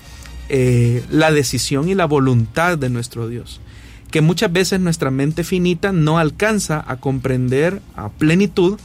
eh, 0.48 1.04
la 1.10 1.30
decisión 1.30 1.90
y 1.90 1.94
la 1.94 2.06
voluntad 2.06 2.78
de 2.78 2.88
nuestro 2.88 3.28
Dios. 3.28 3.60
Que 4.10 4.22
muchas 4.22 4.50
veces 4.50 4.80
nuestra 4.80 5.10
mente 5.10 5.44
finita 5.44 5.92
no 5.92 6.18
alcanza 6.18 6.82
a 6.88 6.96
comprender 6.96 7.82
a 7.94 8.08
plenitud, 8.08 8.78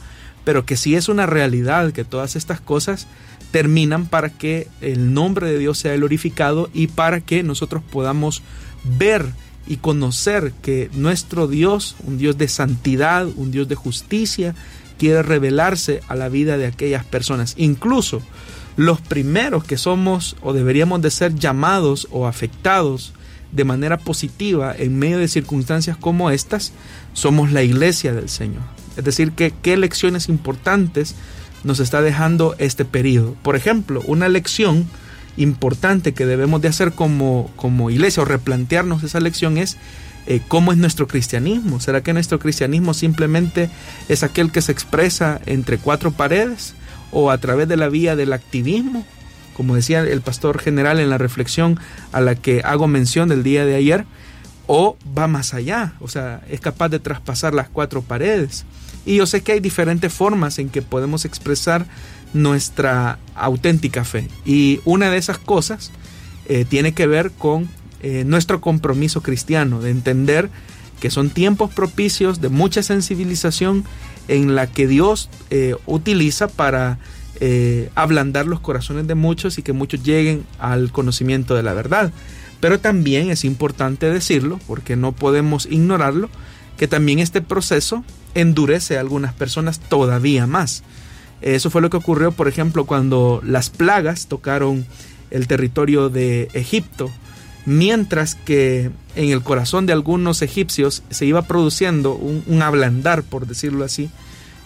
pero 0.44 0.66
que 0.66 0.76
sí 0.76 0.94
es 0.94 1.08
una 1.08 1.24
realidad 1.24 1.92
que 1.92 2.04
todas 2.04 2.36
estas 2.36 2.60
cosas 2.60 3.08
terminan 3.50 4.06
para 4.06 4.30
que 4.30 4.68
el 4.80 5.14
nombre 5.14 5.50
de 5.50 5.58
Dios 5.58 5.78
sea 5.78 5.96
glorificado 5.96 6.68
y 6.74 6.88
para 6.88 7.20
que 7.20 7.42
nosotros 7.42 7.82
podamos 7.90 8.42
ver 8.84 9.24
y 9.66 9.78
conocer 9.78 10.52
que 10.62 10.90
nuestro 10.92 11.48
Dios, 11.48 11.96
un 12.04 12.18
Dios 12.18 12.38
de 12.38 12.48
santidad, 12.48 13.26
un 13.34 13.50
Dios 13.50 13.66
de 13.66 13.74
justicia, 13.74 14.54
quiere 14.98 15.22
revelarse 15.22 16.00
a 16.08 16.14
la 16.14 16.28
vida 16.28 16.56
de 16.58 16.66
aquellas 16.66 17.04
personas. 17.04 17.54
Incluso 17.56 18.22
los 18.76 19.00
primeros 19.00 19.64
que 19.64 19.78
somos 19.78 20.36
o 20.42 20.52
deberíamos 20.52 21.00
de 21.02 21.10
ser 21.10 21.34
llamados 21.34 22.06
o 22.10 22.26
afectados 22.26 23.14
de 23.52 23.64
manera 23.64 23.96
positiva 23.98 24.74
en 24.76 24.98
medio 24.98 25.18
de 25.18 25.28
circunstancias 25.28 25.96
como 25.96 26.30
estas, 26.30 26.72
somos 27.14 27.52
la 27.52 27.62
iglesia 27.62 28.12
del 28.12 28.28
Señor. 28.28 28.62
Es 28.96 29.04
decir, 29.04 29.32
que 29.32 29.52
qué 29.62 29.76
lecciones 29.76 30.28
importantes 30.28 31.14
nos 31.64 31.80
está 31.80 32.02
dejando 32.02 32.54
este 32.58 32.84
periodo. 32.84 33.34
Por 33.42 33.56
ejemplo, 33.56 34.02
una 34.06 34.28
lección 34.28 34.86
importante 35.36 36.14
que 36.14 36.26
debemos 36.26 36.60
de 36.60 36.68
hacer 36.68 36.92
como, 36.92 37.50
como 37.56 37.90
iglesia 37.90 38.22
o 38.22 38.26
replantearnos 38.26 39.02
esa 39.02 39.20
lección 39.20 39.58
es 39.58 39.76
eh, 40.26 40.40
cómo 40.48 40.72
es 40.72 40.78
nuestro 40.78 41.06
cristianismo. 41.06 41.80
¿Será 41.80 42.02
que 42.02 42.12
nuestro 42.12 42.38
cristianismo 42.38 42.94
simplemente 42.94 43.70
es 44.08 44.22
aquel 44.22 44.50
que 44.50 44.62
se 44.62 44.72
expresa 44.72 45.40
entre 45.46 45.78
cuatro 45.78 46.10
paredes 46.10 46.74
o 47.12 47.30
a 47.30 47.38
través 47.38 47.68
de 47.68 47.76
la 47.76 47.88
vía 47.88 48.16
del 48.16 48.32
activismo? 48.32 49.06
Como 49.54 49.74
decía 49.74 50.00
el 50.00 50.20
pastor 50.20 50.58
general 50.58 51.00
en 51.00 51.10
la 51.10 51.18
reflexión 51.18 51.80
a 52.12 52.20
la 52.20 52.34
que 52.34 52.60
hago 52.64 52.88
mención 52.88 53.28
del 53.28 53.42
día 53.42 53.64
de 53.64 53.74
ayer, 53.74 54.04
o 54.66 54.96
va 55.16 55.28
más 55.28 55.54
allá, 55.54 55.94
o 56.00 56.08
sea, 56.08 56.42
es 56.50 56.60
capaz 56.60 56.88
de 56.88 56.98
traspasar 56.98 57.54
las 57.54 57.68
cuatro 57.68 58.02
paredes. 58.02 58.64
Y 59.04 59.16
yo 59.16 59.26
sé 59.26 59.42
que 59.42 59.52
hay 59.52 59.60
diferentes 59.60 60.12
formas 60.12 60.58
en 60.58 60.68
que 60.68 60.82
podemos 60.82 61.24
expresar 61.24 61.86
nuestra 62.34 63.18
auténtica 63.36 64.04
fe. 64.04 64.28
Y 64.44 64.80
una 64.84 65.10
de 65.10 65.18
esas 65.18 65.38
cosas 65.38 65.92
eh, 66.48 66.64
tiene 66.64 66.92
que 66.92 67.06
ver 67.06 67.30
con 67.30 67.68
eh, 68.02 68.24
nuestro 68.26 68.60
compromiso 68.60 69.22
cristiano, 69.22 69.80
de 69.80 69.90
entender 69.90 70.50
que 71.00 71.10
son 71.10 71.30
tiempos 71.30 71.72
propicios 71.72 72.40
de 72.40 72.48
mucha 72.48 72.82
sensibilización 72.82 73.84
en 74.28 74.54
la 74.54 74.66
que 74.66 74.86
Dios 74.86 75.28
eh, 75.50 75.74
utiliza 75.86 76.48
para 76.48 76.98
ablandar 77.94 78.46
los 78.46 78.60
corazones 78.60 79.06
de 79.06 79.14
muchos 79.14 79.58
y 79.58 79.62
que 79.62 79.74
muchos 79.74 80.02
lleguen 80.02 80.46
al 80.58 80.90
conocimiento 80.90 81.54
de 81.54 81.62
la 81.62 81.74
verdad. 81.74 82.10
Pero 82.60 82.80
también 82.80 83.30
es 83.30 83.44
importante 83.44 84.10
decirlo, 84.10 84.58
porque 84.66 84.96
no 84.96 85.12
podemos 85.12 85.66
ignorarlo, 85.70 86.30
que 86.78 86.88
también 86.88 87.18
este 87.18 87.42
proceso 87.42 88.04
endurece 88.34 88.96
a 88.96 89.00
algunas 89.00 89.34
personas 89.34 89.80
todavía 89.80 90.46
más. 90.46 90.82
Eso 91.42 91.70
fue 91.70 91.82
lo 91.82 91.90
que 91.90 91.98
ocurrió, 91.98 92.32
por 92.32 92.48
ejemplo, 92.48 92.86
cuando 92.86 93.42
las 93.44 93.70
plagas 93.70 94.26
tocaron 94.26 94.86
el 95.30 95.46
territorio 95.46 96.08
de 96.08 96.48
Egipto, 96.54 97.10
mientras 97.66 98.34
que 98.34 98.90
en 99.16 99.30
el 99.30 99.42
corazón 99.42 99.86
de 99.86 99.92
algunos 99.92 100.40
egipcios 100.40 101.02
se 101.10 101.26
iba 101.26 101.42
produciendo 101.42 102.14
un, 102.14 102.62
ablandar, 102.62 103.22
por 103.22 103.46
decirlo 103.46 103.84
así, 103.84 104.08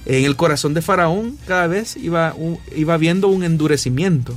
en 0.06 0.24
el 0.24 0.36
corazón 0.36 0.74
de 0.74 0.82
Faraón 0.82 1.36
cada 1.46 1.66
vez 1.66 1.96
iba, 1.96 2.34
iba 2.76 2.96
viendo 2.96 3.28
un 3.28 3.42
endurecimiento. 3.42 4.34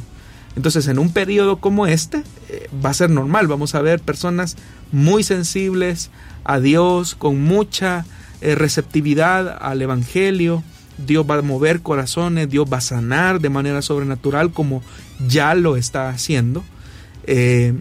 Entonces, 0.56 0.88
en 0.88 1.00
un 1.00 1.12
periodo 1.12 1.58
como 1.58 1.88
este, 1.88 2.24
eh, 2.50 2.70
va 2.84 2.92
a 2.92 2.94
ser 2.94 3.10
normal, 3.10 3.48
vamos 3.48 3.74
a 3.76 3.82
ver 3.82 4.00
personas 4.00 4.56
muy 4.92 5.24
sensibles 5.24 6.12
a 6.44 6.60
Dios, 6.60 7.16
con 7.16 7.42
mucha 7.42 8.06
eh, 8.42 8.56
receptividad 8.56 9.58
al 9.60 9.82
Evangelio. 9.82 10.64
Dios 11.06 11.26
va 11.28 11.36
a 11.36 11.42
mover 11.42 11.82
corazones, 11.82 12.50
Dios 12.50 12.68
va 12.72 12.78
a 12.78 12.82
sanar 12.82 13.40
de 13.40 13.50
manera 13.50 13.82
sobrenatural 13.82 14.52
como 14.52 14.84
ya 15.28 15.56
lo 15.56 15.76
está 15.76 16.10
haciendo. 16.10 16.64
Eh, 17.26 17.74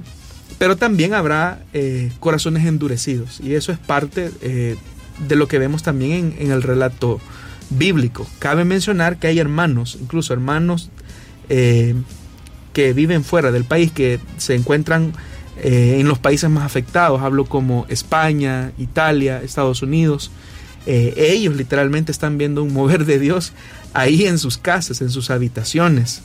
pero 0.58 0.76
también 0.76 1.14
habrá 1.14 1.60
eh, 1.72 2.10
corazones 2.20 2.66
endurecidos 2.66 3.40
y 3.40 3.54
eso 3.54 3.72
es 3.72 3.78
parte 3.78 4.30
de 4.30 5.36
lo 5.36 5.48
que 5.48 5.58
vemos 5.58 5.82
también 5.82 6.34
en, 6.38 6.50
el 6.50 6.62
relato 6.62 7.20
bíblico. 7.70 8.26
Cabe 8.38 8.64
mencionar 8.64 9.18
que 9.18 9.28
hay 9.28 9.38
hermanos, 9.38 9.98
incluso 10.00 10.32
hermanos 10.32 10.90
que 11.48 12.92
viven 12.94 13.24
fuera 13.24 13.52
del 13.52 13.64
país, 13.64 13.92
que 13.92 14.18
se 14.38 14.54
encuentran 14.54 15.12
en 15.62 16.08
los 16.08 16.18
países 16.18 16.48
más 16.48 16.64
afectados. 16.64 17.20
Hablo 17.20 17.44
como 17.44 17.84
España, 17.88 18.72
Italia, 18.78 19.42
Estados 19.42 19.82
Unidos, 19.82 20.30
eh, 20.86 21.14
ellos 21.16 21.54
literalmente 21.54 22.10
están 22.10 22.38
viendo 22.38 22.62
un 22.62 22.72
mover 22.72 23.04
de 23.04 23.18
Dios 23.18 23.52
ahí 23.94 24.26
en 24.26 24.38
sus 24.38 24.58
casas, 24.58 25.00
en 25.00 25.10
sus 25.10 25.30
habitaciones. 25.30 26.22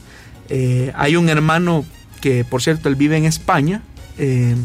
Eh, 0.50 0.92
hay 0.96 1.16
un 1.16 1.30
hermano 1.30 1.86
que, 2.22 2.44
por 2.44 2.62
cierto, 2.62 2.90
él 2.90 2.96
vive 2.96 3.18
en 3.18 3.26
España, 3.26 3.84
eh, 4.18 4.56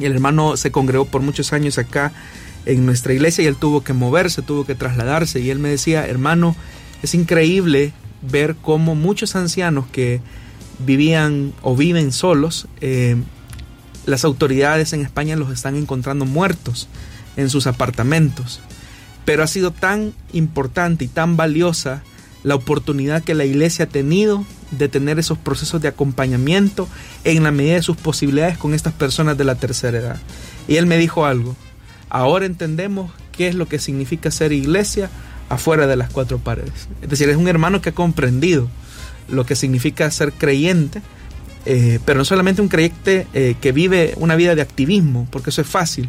el 0.00 0.12
hermano 0.12 0.56
se 0.56 0.70
congregó 0.70 1.04
por 1.06 1.22
muchos 1.22 1.52
años 1.52 1.78
acá 1.78 2.12
en 2.66 2.86
nuestra 2.86 3.12
iglesia 3.12 3.44
y 3.44 3.46
él 3.46 3.56
tuvo 3.56 3.82
que 3.82 3.92
moverse, 3.92 4.42
tuvo 4.42 4.64
que 4.64 4.74
trasladarse. 4.74 5.40
Y 5.40 5.50
él 5.50 5.58
me 5.58 5.68
decía, 5.68 6.06
hermano, 6.06 6.56
es 7.02 7.14
increíble 7.14 7.92
ver 8.22 8.56
cómo 8.56 8.94
muchos 8.94 9.36
ancianos 9.36 9.86
que 9.90 10.20
vivían 10.78 11.52
o 11.62 11.76
viven 11.76 12.12
solos, 12.12 12.66
eh, 12.80 13.16
las 14.06 14.24
autoridades 14.24 14.92
en 14.92 15.02
España 15.02 15.36
los 15.36 15.50
están 15.50 15.76
encontrando 15.76 16.24
muertos 16.24 16.88
en 17.36 17.50
sus 17.50 17.66
apartamentos. 17.66 18.60
Pero 19.24 19.42
ha 19.42 19.46
sido 19.46 19.70
tan 19.70 20.12
importante 20.32 21.04
y 21.04 21.08
tan 21.08 21.36
valiosa 21.36 22.02
la 22.44 22.54
oportunidad 22.54 23.22
que 23.22 23.34
la 23.34 23.44
iglesia 23.44 23.84
ha 23.84 23.88
tenido 23.88 24.44
de 24.70 24.88
tener 24.88 25.18
esos 25.18 25.38
procesos 25.38 25.80
de 25.80 25.88
acompañamiento 25.88 26.88
en 27.24 27.42
la 27.42 27.50
medida 27.50 27.74
de 27.74 27.82
sus 27.82 27.96
posibilidades 27.96 28.58
con 28.58 28.74
estas 28.74 28.92
personas 28.92 29.38
de 29.38 29.44
la 29.44 29.54
tercera 29.54 29.98
edad. 29.98 30.20
Y 30.66 30.76
él 30.76 30.86
me 30.86 30.98
dijo 30.98 31.26
algo, 31.26 31.56
ahora 32.08 32.46
entendemos 32.46 33.12
qué 33.32 33.48
es 33.48 33.54
lo 33.54 33.66
que 33.66 33.78
significa 33.78 34.30
ser 34.30 34.52
iglesia 34.52 35.10
afuera 35.48 35.86
de 35.86 35.96
las 35.96 36.10
cuatro 36.10 36.38
paredes. 36.38 36.88
Es 37.00 37.08
decir, 37.08 37.28
es 37.28 37.36
un 37.36 37.48
hermano 37.48 37.80
que 37.80 37.90
ha 37.90 37.94
comprendido 37.94 38.68
lo 39.28 39.46
que 39.46 39.54
significa 39.54 40.10
ser 40.10 40.32
creyente, 40.32 41.02
eh, 41.64 42.00
pero 42.04 42.18
no 42.18 42.24
solamente 42.24 42.62
un 42.62 42.68
creyente 42.68 43.26
eh, 43.34 43.54
que 43.60 43.72
vive 43.72 44.14
una 44.16 44.34
vida 44.34 44.54
de 44.54 44.62
activismo, 44.62 45.28
porque 45.30 45.50
eso 45.50 45.60
es 45.60 45.68
fácil, 45.68 46.08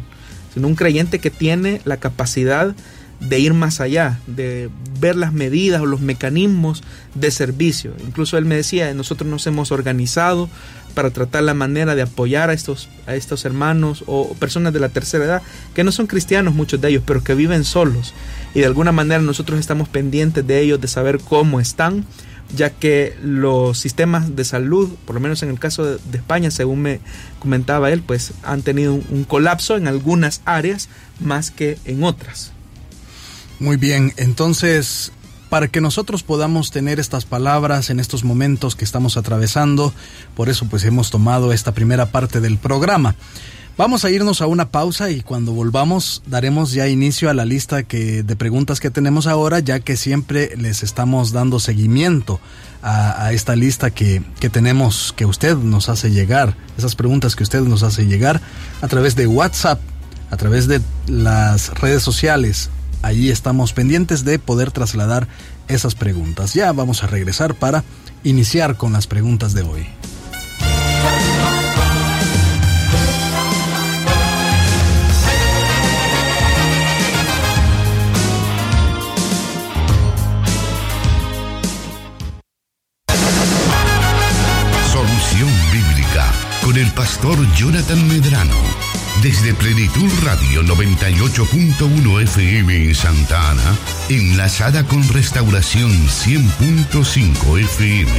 sino 0.52 0.66
un 0.66 0.74
creyente 0.74 1.18
que 1.18 1.30
tiene 1.30 1.80
la 1.84 1.98
capacidad 1.98 2.74
de 3.20 3.38
ir 3.38 3.54
más 3.54 3.80
allá, 3.80 4.20
de 4.26 4.70
ver 5.00 5.16
las 5.16 5.32
medidas 5.32 5.80
o 5.80 5.86
los 5.86 6.00
mecanismos 6.00 6.82
de 7.14 7.30
servicio. 7.30 7.92
Incluso 8.06 8.38
él 8.38 8.44
me 8.44 8.56
decía, 8.56 8.92
nosotros 8.94 9.28
nos 9.28 9.46
hemos 9.46 9.72
organizado 9.72 10.48
para 10.94 11.10
tratar 11.10 11.42
la 11.42 11.54
manera 11.54 11.94
de 11.94 12.02
apoyar 12.02 12.50
a 12.50 12.52
estos, 12.52 12.88
a 13.06 13.14
estos 13.14 13.44
hermanos 13.44 14.04
o 14.06 14.34
personas 14.34 14.72
de 14.72 14.80
la 14.80 14.88
tercera 14.88 15.24
edad, 15.24 15.42
que 15.74 15.84
no 15.84 15.92
son 15.92 16.06
cristianos 16.06 16.54
muchos 16.54 16.80
de 16.80 16.88
ellos, 16.88 17.02
pero 17.04 17.22
que 17.22 17.34
viven 17.34 17.64
solos. 17.64 18.14
Y 18.54 18.60
de 18.60 18.66
alguna 18.66 18.92
manera 18.92 19.20
nosotros 19.20 19.58
estamos 19.58 19.88
pendientes 19.88 20.46
de 20.46 20.60
ellos, 20.60 20.80
de 20.80 20.88
saber 20.88 21.18
cómo 21.18 21.60
están, 21.60 22.04
ya 22.54 22.70
que 22.70 23.16
los 23.22 23.78
sistemas 23.78 24.36
de 24.36 24.44
salud, 24.44 24.90
por 25.04 25.14
lo 25.14 25.20
menos 25.20 25.42
en 25.42 25.50
el 25.50 25.58
caso 25.58 25.84
de, 25.84 25.98
España, 26.16 26.50
según 26.50 26.82
me 26.82 27.00
comentaba 27.40 27.90
él, 27.90 28.02
pues 28.02 28.32
han 28.44 28.62
tenido 28.62 28.94
un 28.94 29.24
colapso 29.24 29.76
en 29.76 29.88
algunas 29.88 30.40
áreas 30.44 30.88
más 31.20 31.50
que 31.50 31.78
en 31.84 32.04
otras. 32.04 32.53
Muy 33.60 33.76
bien, 33.76 34.12
entonces, 34.16 35.12
para 35.48 35.68
que 35.68 35.80
nosotros 35.80 36.22
podamos 36.22 36.70
tener 36.70 36.98
estas 36.98 37.24
palabras 37.24 37.88
en 37.90 38.00
estos 38.00 38.24
momentos 38.24 38.74
que 38.74 38.84
estamos 38.84 39.16
atravesando, 39.16 39.94
por 40.34 40.48
eso 40.48 40.66
pues 40.66 40.84
hemos 40.84 41.10
tomado 41.10 41.52
esta 41.52 41.72
primera 41.72 42.06
parte 42.06 42.40
del 42.40 42.58
programa. 42.58 43.14
Vamos 43.76 44.04
a 44.04 44.10
irnos 44.10 44.40
a 44.40 44.46
una 44.46 44.70
pausa 44.70 45.10
y 45.10 45.20
cuando 45.20 45.52
volvamos 45.52 46.22
daremos 46.26 46.72
ya 46.72 46.86
inicio 46.86 47.28
a 47.28 47.34
la 47.34 47.44
lista 47.44 47.82
que, 47.82 48.22
de 48.22 48.36
preguntas 48.36 48.78
que 48.78 48.90
tenemos 48.90 49.26
ahora, 49.26 49.58
ya 49.58 49.80
que 49.80 49.96
siempre 49.96 50.56
les 50.56 50.84
estamos 50.84 51.32
dando 51.32 51.58
seguimiento 51.58 52.40
a, 52.82 53.32
esta 53.32 53.56
lista 53.56 53.90
que, 53.90 54.22
que, 54.38 54.50
tenemos, 54.50 55.12
que 55.16 55.24
usted 55.24 55.56
nos 55.56 55.88
hace 55.88 56.10
llegar, 56.10 56.56
esas 56.76 56.94
preguntas 56.94 57.34
que 57.34 57.42
usted 57.42 57.62
nos 57.62 57.82
hace 57.82 58.06
llegar 58.06 58.40
a 58.80 58.88
través 58.88 59.16
de 59.16 59.26
WhatsApp, 59.26 59.80
a 60.30 60.36
través 60.36 60.68
de 60.68 60.80
las 61.08 61.70
redes 61.74 62.02
sociales, 62.02 62.70
Allí 63.04 63.30
estamos 63.30 63.74
pendientes 63.74 64.24
de 64.24 64.38
poder 64.38 64.70
trasladar 64.70 65.28
esas 65.68 65.94
preguntas. 65.94 66.54
Ya 66.54 66.72
vamos 66.72 67.02
a 67.02 67.06
regresar 67.06 67.54
para 67.54 67.84
iniciar 68.22 68.78
con 68.78 68.94
las 68.94 69.06
preguntas 69.06 69.52
de 69.52 69.60
hoy. 69.60 69.86
Solución 84.90 85.50
Bíblica 85.74 86.32
con 86.62 86.78
el 86.78 86.90
pastor 86.92 87.36
Jonathan 87.54 88.08
Medrano 88.08 88.23
desde 89.24 89.54
Plenitud 89.54 90.12
Radio 90.22 90.62
98.1 90.64 92.22
FM 92.24 92.76
en 92.76 92.94
Santa 92.94 93.52
Ana, 93.52 93.78
enlazada 94.10 94.86
con 94.86 95.02
Restauración 95.08 95.90
100.5 95.90 97.58
FM. 97.58 98.12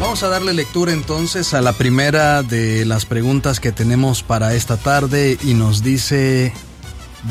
Vamos 0.00 0.22
a 0.22 0.28
darle 0.28 0.54
lectura 0.54 0.92
entonces 0.92 1.52
a 1.52 1.60
la 1.60 1.74
primera 1.74 2.42
de 2.42 2.86
las 2.86 3.04
preguntas 3.04 3.60
que 3.60 3.70
tenemos 3.70 4.22
para 4.22 4.54
esta 4.54 4.78
tarde 4.78 5.36
y 5.44 5.52
nos 5.52 5.82
dice 5.82 6.54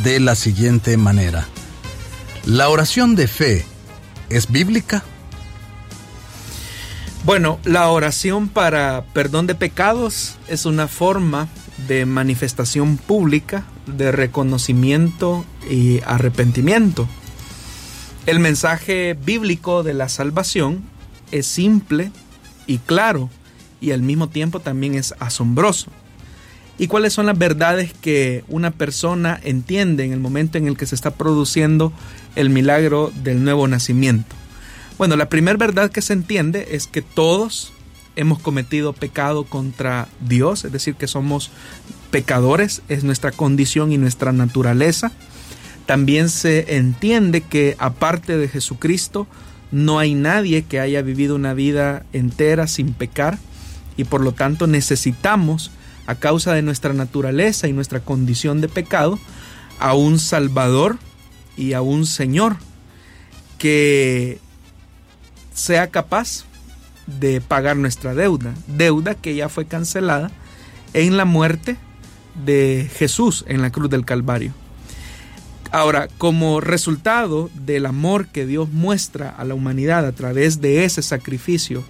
de 0.03 0.19
la 0.19 0.35
siguiente 0.35 0.95
manera. 0.97 1.47
¿La 2.45 2.69
oración 2.69 3.15
de 3.15 3.27
fe 3.27 3.65
es 4.29 4.51
bíblica? 4.51 5.03
Bueno, 7.23 7.59
la 7.65 7.89
oración 7.89 8.47
para 8.47 9.05
perdón 9.13 9.45
de 9.45 9.53
pecados 9.53 10.37
es 10.47 10.65
una 10.65 10.87
forma 10.87 11.47
de 11.87 12.05
manifestación 12.05 12.97
pública 12.97 13.65
de 13.85 14.11
reconocimiento 14.11 15.45
y 15.69 16.01
arrepentimiento. 16.05 17.07
El 18.25 18.39
mensaje 18.39 19.13
bíblico 19.13 19.83
de 19.83 19.93
la 19.93 20.09
salvación 20.09 20.83
es 21.31 21.45
simple 21.45 22.11
y 22.65 22.79
claro 22.79 23.29
y 23.79 23.91
al 23.91 24.01
mismo 24.01 24.29
tiempo 24.29 24.59
también 24.59 24.95
es 24.95 25.13
asombroso 25.19 25.91
y 26.77 26.87
cuáles 26.87 27.13
son 27.13 27.25
las 27.25 27.37
verdades 27.37 27.93
que 27.93 28.43
una 28.47 28.71
persona 28.71 29.39
entiende 29.43 30.03
en 30.03 30.13
el 30.13 30.19
momento 30.19 30.57
en 30.57 30.67
el 30.67 30.77
que 30.77 30.85
se 30.85 30.95
está 30.95 31.11
produciendo 31.11 31.93
el 32.35 32.49
milagro 32.49 33.11
del 33.23 33.43
nuevo 33.43 33.67
nacimiento. 33.67 34.35
Bueno, 34.97 35.15
la 35.15 35.29
primera 35.29 35.57
verdad 35.57 35.91
que 35.91 36.01
se 36.01 36.13
entiende 36.13 36.69
es 36.71 36.87
que 36.87 37.01
todos 37.01 37.73
hemos 38.15 38.39
cometido 38.39 38.93
pecado 38.93 39.45
contra 39.45 40.07
Dios, 40.19 40.65
es 40.65 40.71
decir, 40.71 40.95
que 40.95 41.07
somos 41.07 41.51
pecadores, 42.11 42.81
es 42.89 43.03
nuestra 43.03 43.31
condición 43.31 43.91
y 43.91 43.97
nuestra 43.97 44.31
naturaleza. 44.31 45.11
También 45.85 46.29
se 46.29 46.75
entiende 46.77 47.41
que 47.41 47.75
aparte 47.79 48.37
de 48.37 48.47
Jesucristo 48.47 49.27
no 49.71 49.99
hay 49.99 50.13
nadie 50.13 50.63
que 50.63 50.79
haya 50.79 51.01
vivido 51.01 51.35
una 51.35 51.53
vida 51.53 52.05
entera 52.13 52.67
sin 52.67 52.93
pecar 52.93 53.39
y 53.97 54.03
por 54.03 54.21
lo 54.21 54.33
tanto 54.33 54.67
necesitamos 54.67 55.71
a 56.11 56.15
causa 56.15 56.53
de 56.53 56.61
nuestra 56.61 56.93
naturaleza 56.93 57.67
y 57.67 57.73
nuestra 57.73 58.01
condición 58.01 58.59
de 58.59 58.67
pecado, 58.67 59.17
a 59.79 59.93
un 59.93 60.19
Salvador 60.19 60.97
y 61.55 61.73
a 61.73 61.81
un 61.81 62.05
Señor 62.05 62.57
que 63.57 64.39
sea 65.53 65.87
capaz 65.87 66.45
de 67.07 67.39
pagar 67.41 67.77
nuestra 67.77 68.13
deuda, 68.13 68.53
deuda 68.67 69.15
que 69.15 69.35
ya 69.35 69.47
fue 69.47 69.65
cancelada 69.65 70.31
en 70.93 71.15
la 71.15 71.25
muerte 71.25 71.77
de 72.45 72.89
Jesús 72.95 73.45
en 73.47 73.61
la 73.61 73.71
cruz 73.71 73.89
del 73.89 74.05
Calvario. 74.05 74.53
Ahora, 75.71 76.09
como 76.17 76.59
resultado 76.59 77.49
del 77.53 77.85
amor 77.85 78.27
que 78.27 78.45
Dios 78.45 78.69
muestra 78.69 79.29
a 79.29 79.45
la 79.45 79.53
humanidad 79.55 80.05
a 80.05 80.11
través 80.11 80.59
de 80.59 80.83
ese 80.83 81.01
sacrificio 81.01 81.83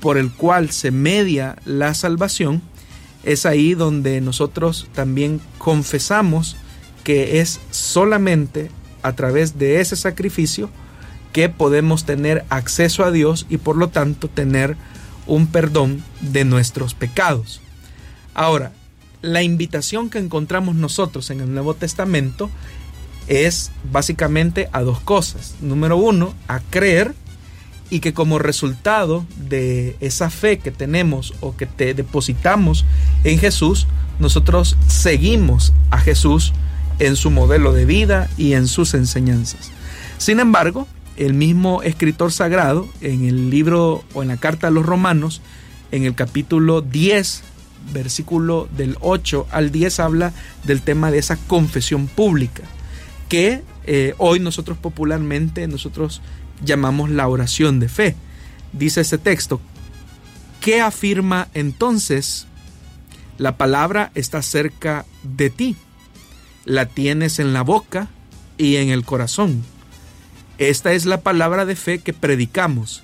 por 0.00 0.18
el 0.18 0.30
cual 0.30 0.70
se 0.70 0.90
media 0.90 1.56
la 1.64 1.94
salvación, 1.94 2.60
es 3.24 3.46
ahí 3.46 3.74
donde 3.74 4.20
nosotros 4.20 4.88
también 4.94 5.40
confesamos 5.58 6.56
que 7.02 7.40
es 7.40 7.60
solamente 7.70 8.70
a 9.02 9.12
través 9.12 9.58
de 9.58 9.80
ese 9.80 9.96
sacrificio 9.96 10.70
que 11.32 11.48
podemos 11.48 12.04
tener 12.04 12.44
acceso 12.48 13.04
a 13.04 13.10
Dios 13.10 13.46
y 13.48 13.58
por 13.58 13.76
lo 13.76 13.88
tanto 13.88 14.28
tener 14.28 14.76
un 15.26 15.46
perdón 15.46 16.02
de 16.20 16.44
nuestros 16.44 16.94
pecados. 16.94 17.60
Ahora, 18.34 18.72
la 19.20 19.42
invitación 19.42 20.10
que 20.10 20.18
encontramos 20.18 20.74
nosotros 20.74 21.30
en 21.30 21.40
el 21.40 21.52
Nuevo 21.52 21.74
Testamento 21.74 22.50
es 23.26 23.70
básicamente 23.90 24.68
a 24.72 24.82
dos 24.82 25.00
cosas. 25.00 25.54
Número 25.60 25.96
uno, 25.96 26.34
a 26.46 26.60
creer 26.60 27.14
y 27.90 28.00
que 28.00 28.14
como 28.14 28.38
resultado 28.38 29.26
de 29.36 29.96
esa 30.00 30.30
fe 30.30 30.58
que 30.58 30.70
tenemos 30.70 31.34
o 31.40 31.56
que 31.56 31.66
te 31.66 31.94
depositamos 31.94 32.84
en 33.24 33.38
Jesús, 33.38 33.86
nosotros 34.18 34.76
seguimos 34.86 35.72
a 35.90 35.98
Jesús 35.98 36.52
en 36.98 37.16
su 37.16 37.30
modelo 37.30 37.72
de 37.72 37.84
vida 37.84 38.30
y 38.36 38.54
en 38.54 38.66
sus 38.68 38.94
enseñanzas. 38.94 39.70
Sin 40.18 40.40
embargo, 40.40 40.86
el 41.16 41.34
mismo 41.34 41.82
escritor 41.82 42.32
sagrado 42.32 42.88
en 43.00 43.24
el 43.24 43.50
libro 43.50 44.04
o 44.14 44.22
en 44.22 44.28
la 44.28 44.36
carta 44.36 44.68
a 44.68 44.70
los 44.70 44.86
romanos, 44.86 45.40
en 45.92 46.04
el 46.04 46.14
capítulo 46.14 46.80
10, 46.80 47.42
versículo 47.92 48.68
del 48.76 48.96
8 49.00 49.46
al 49.50 49.70
10, 49.70 50.00
habla 50.00 50.32
del 50.64 50.82
tema 50.82 51.10
de 51.10 51.18
esa 51.18 51.36
confesión 51.36 52.06
pública 52.06 52.62
que 53.28 53.62
eh, 53.86 54.14
hoy 54.18 54.40
nosotros 54.40 54.78
popularmente 54.78 55.66
nosotros 55.66 56.22
llamamos 56.62 57.10
la 57.10 57.28
oración 57.28 57.80
de 57.80 57.88
fe. 57.88 58.16
Dice 58.72 59.02
ese 59.02 59.18
texto, 59.18 59.60
¿qué 60.60 60.80
afirma 60.80 61.48
entonces? 61.54 62.46
La 63.38 63.56
palabra 63.56 64.12
está 64.14 64.42
cerca 64.42 65.06
de 65.22 65.50
ti, 65.50 65.76
la 66.64 66.86
tienes 66.86 67.38
en 67.38 67.52
la 67.52 67.62
boca 67.62 68.08
y 68.58 68.76
en 68.76 68.90
el 68.90 69.04
corazón. 69.04 69.64
Esta 70.58 70.92
es 70.92 71.04
la 71.04 71.20
palabra 71.20 71.66
de 71.66 71.74
fe 71.74 71.98
que 71.98 72.12
predicamos, 72.12 73.02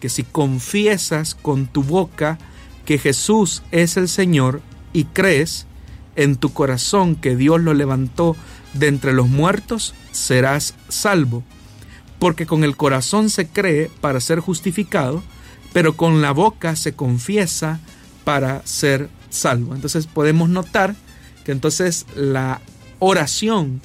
que 0.00 0.08
si 0.08 0.22
confiesas 0.22 1.34
con 1.34 1.66
tu 1.66 1.82
boca 1.82 2.38
que 2.84 2.98
Jesús 2.98 3.62
es 3.72 3.96
el 3.96 4.08
Señor 4.08 4.60
y 4.92 5.04
crees 5.04 5.66
en 6.16 6.36
tu 6.36 6.52
corazón 6.52 7.16
que 7.16 7.36
Dios 7.36 7.60
lo 7.60 7.74
levantó 7.74 8.36
de 8.74 8.88
entre 8.88 9.12
los 9.12 9.28
muertos, 9.28 9.94
serás 10.12 10.74
salvo. 10.88 11.42
Porque 12.24 12.46
con 12.46 12.64
el 12.64 12.74
corazón 12.74 13.28
se 13.28 13.48
cree 13.48 13.90
para 14.00 14.18
ser 14.18 14.40
justificado, 14.40 15.22
pero 15.74 15.94
con 15.94 16.22
la 16.22 16.30
boca 16.30 16.74
se 16.74 16.94
confiesa 16.94 17.80
para 18.24 18.66
ser 18.66 19.10
salvo. 19.28 19.74
Entonces 19.74 20.06
podemos 20.06 20.48
notar 20.48 20.96
que 21.44 21.52
entonces 21.52 22.06
la 22.16 22.62
oración 22.98 23.82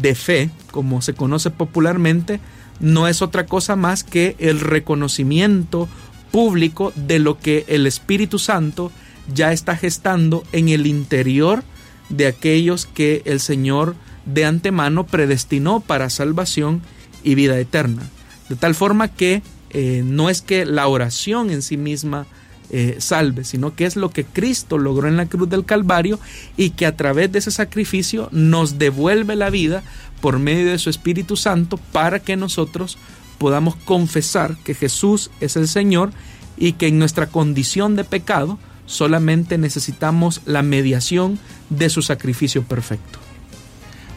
de 0.00 0.14
fe, 0.14 0.48
como 0.70 1.02
se 1.02 1.12
conoce 1.12 1.50
popularmente, 1.50 2.40
no 2.80 3.06
es 3.06 3.20
otra 3.20 3.44
cosa 3.44 3.76
más 3.76 4.02
que 4.02 4.34
el 4.38 4.60
reconocimiento 4.60 5.86
público 6.30 6.90
de 6.96 7.18
lo 7.18 7.38
que 7.38 7.66
el 7.68 7.86
Espíritu 7.86 8.38
Santo 8.38 8.92
ya 9.34 9.52
está 9.52 9.76
gestando 9.76 10.42
en 10.52 10.70
el 10.70 10.86
interior 10.86 11.62
de 12.08 12.28
aquellos 12.28 12.86
que 12.86 13.20
el 13.26 13.40
Señor 13.40 13.94
de 14.24 14.46
antemano 14.46 15.04
predestinó 15.04 15.80
para 15.80 16.08
salvación 16.08 16.80
y 17.24 17.34
vida 17.34 17.58
eterna. 17.58 18.02
De 18.48 18.56
tal 18.56 18.74
forma 18.74 19.08
que 19.08 19.42
eh, 19.70 20.02
no 20.04 20.30
es 20.30 20.42
que 20.42 20.66
la 20.66 20.86
oración 20.86 21.50
en 21.50 21.62
sí 21.62 21.76
misma 21.76 22.26
eh, 22.70 22.96
salve, 22.98 23.44
sino 23.44 23.74
que 23.74 23.86
es 23.86 23.96
lo 23.96 24.10
que 24.10 24.24
Cristo 24.24 24.78
logró 24.78 25.08
en 25.08 25.16
la 25.16 25.26
cruz 25.26 25.48
del 25.48 25.64
Calvario 25.64 26.20
y 26.56 26.70
que 26.70 26.86
a 26.86 26.96
través 26.96 27.32
de 27.32 27.40
ese 27.40 27.50
sacrificio 27.50 28.28
nos 28.32 28.78
devuelve 28.78 29.36
la 29.36 29.50
vida 29.50 29.82
por 30.20 30.38
medio 30.38 30.70
de 30.70 30.78
su 30.78 30.90
Espíritu 30.90 31.36
Santo 31.36 31.76
para 31.92 32.20
que 32.20 32.36
nosotros 32.36 32.96
podamos 33.38 33.76
confesar 33.76 34.56
que 34.64 34.74
Jesús 34.74 35.30
es 35.40 35.56
el 35.56 35.68
Señor 35.68 36.12
y 36.56 36.72
que 36.72 36.86
en 36.86 36.98
nuestra 36.98 37.26
condición 37.26 37.96
de 37.96 38.04
pecado 38.04 38.58
solamente 38.86 39.58
necesitamos 39.58 40.40
la 40.46 40.62
mediación 40.62 41.38
de 41.70 41.90
su 41.90 42.02
sacrificio 42.02 42.62
perfecto. 42.62 43.23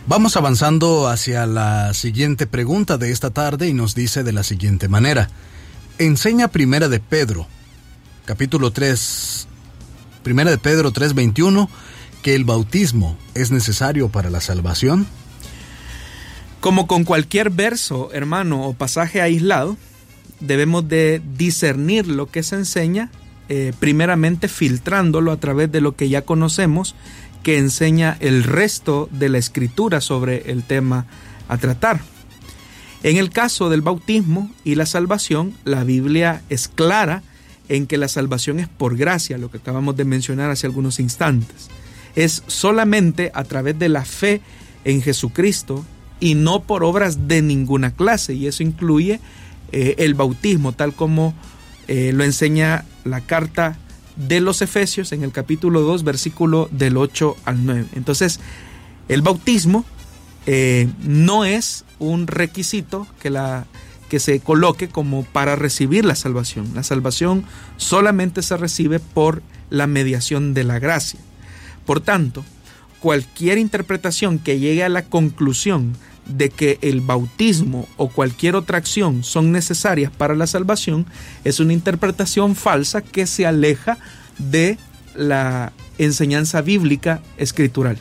Vamos 0.09 0.37
avanzando 0.37 1.09
hacia 1.09 1.45
la 1.45 1.93
siguiente 1.93 2.47
pregunta 2.47 2.97
de 2.97 3.11
esta 3.11 3.31
tarde 3.31 3.67
y 3.67 3.73
nos 3.73 3.93
dice 3.93 4.23
de 4.23 4.31
la 4.31 4.43
siguiente 4.43 4.87
manera. 4.87 5.29
Enseña 5.97 6.47
Primera 6.47 6.87
de 6.87 7.01
Pedro, 7.01 7.45
capítulo 8.23 8.71
3, 8.71 9.49
Primera 10.23 10.49
de 10.49 10.57
Pedro 10.57 10.93
3:21, 10.93 11.67
que 12.21 12.35
el 12.35 12.45
bautismo 12.45 13.17
es 13.33 13.51
necesario 13.51 14.07
para 14.07 14.29
la 14.29 14.39
salvación. 14.39 15.07
Como 16.61 16.87
con 16.87 17.03
cualquier 17.03 17.49
verso, 17.49 18.09
hermano, 18.13 18.63
o 18.65 18.73
pasaje 18.73 19.19
aislado, 19.19 19.75
debemos 20.39 20.87
de 20.87 21.21
discernir 21.37 22.07
lo 22.07 22.27
que 22.27 22.43
se 22.43 22.55
enseña, 22.55 23.11
eh, 23.49 23.73
primeramente 23.77 24.47
filtrándolo 24.47 25.33
a 25.33 25.37
través 25.37 25.69
de 25.69 25.81
lo 25.81 25.97
que 25.97 26.07
ya 26.07 26.21
conocemos, 26.21 26.95
que 27.47 27.57
enseña 27.57 28.17
el 28.19 28.43
resto 28.43 29.07
de 29.09 29.29
la 29.29 29.37
escritura 29.37 30.01
sobre 30.01 30.51
el 30.51 30.63
tema 30.63 31.05
a 31.47 31.57
tratar. 31.57 32.01
En 33.03 33.15
el 33.15 33.29
caso 33.29 33.69
del 33.69 33.81
bautismo 33.81 34.51
y 34.65 34.75
la 34.75 34.85
salvación, 34.85 35.53
la 35.63 35.85
Biblia 35.85 36.41
es 36.49 36.67
clara 36.67 37.23
en 37.69 37.87
que 37.87 37.95
la 37.95 38.09
salvación 38.09 38.59
es 38.59 38.67
por 38.67 38.97
gracia, 38.97 39.37
lo 39.37 39.49
que 39.49 39.59
acabamos 39.59 39.95
de 39.95 40.03
mencionar 40.03 40.51
hace 40.51 40.67
algunos 40.67 40.99
instantes. 40.99 41.69
Es 42.17 42.43
solamente 42.47 43.31
a 43.33 43.45
través 43.45 43.79
de 43.79 43.87
la 43.87 44.03
fe 44.03 44.41
en 44.83 45.01
Jesucristo 45.01 45.85
y 46.19 46.35
no 46.35 46.63
por 46.63 46.83
obras 46.83 47.29
de 47.29 47.41
ninguna 47.41 47.91
clase, 47.91 48.33
y 48.33 48.47
eso 48.47 48.61
incluye 48.61 49.21
eh, 49.71 49.95
el 49.99 50.15
bautismo, 50.15 50.73
tal 50.73 50.93
como 50.93 51.33
eh, 51.87 52.11
lo 52.13 52.25
enseña 52.25 52.83
la 53.05 53.21
carta 53.21 53.77
de 54.17 54.41
los 54.41 54.61
Efesios 54.61 55.11
en 55.11 55.23
el 55.23 55.31
capítulo 55.31 55.81
2, 55.81 56.03
versículo 56.03 56.67
del 56.71 56.97
8 56.97 57.35
al 57.45 57.65
9. 57.65 57.85
Entonces, 57.95 58.39
el 59.07 59.21
bautismo 59.21 59.85
eh, 60.45 60.89
no 61.03 61.45
es 61.45 61.85
un 61.99 62.27
requisito 62.27 63.07
que, 63.21 63.29
la, 63.29 63.65
que 64.09 64.19
se 64.19 64.39
coloque 64.39 64.89
como 64.89 65.23
para 65.23 65.55
recibir 65.55 66.05
la 66.05 66.15
salvación. 66.15 66.71
La 66.73 66.83
salvación 66.83 67.45
solamente 67.77 68.41
se 68.41 68.57
recibe 68.57 68.99
por 68.99 69.41
la 69.69 69.87
mediación 69.87 70.53
de 70.53 70.63
la 70.63 70.79
gracia. 70.79 71.19
Por 71.85 72.01
tanto, 72.01 72.43
cualquier 72.99 73.57
interpretación 73.57 74.39
que 74.39 74.59
llegue 74.59 74.83
a 74.83 74.89
la 74.89 75.03
conclusión 75.03 75.95
de 76.27 76.49
que 76.49 76.77
el 76.81 77.01
bautismo 77.01 77.87
o 77.97 78.09
cualquier 78.09 78.55
otra 78.55 78.77
acción 78.77 79.23
son 79.23 79.51
necesarias 79.51 80.11
para 80.11 80.35
la 80.35 80.47
salvación 80.47 81.05
es 81.43 81.59
una 81.59 81.73
interpretación 81.73 82.55
falsa 82.55 83.01
que 83.01 83.27
se 83.27 83.45
aleja 83.45 83.97
de 84.37 84.77
la 85.15 85.71
enseñanza 85.97 86.61
bíblica 86.61 87.21
escritural. 87.37 87.97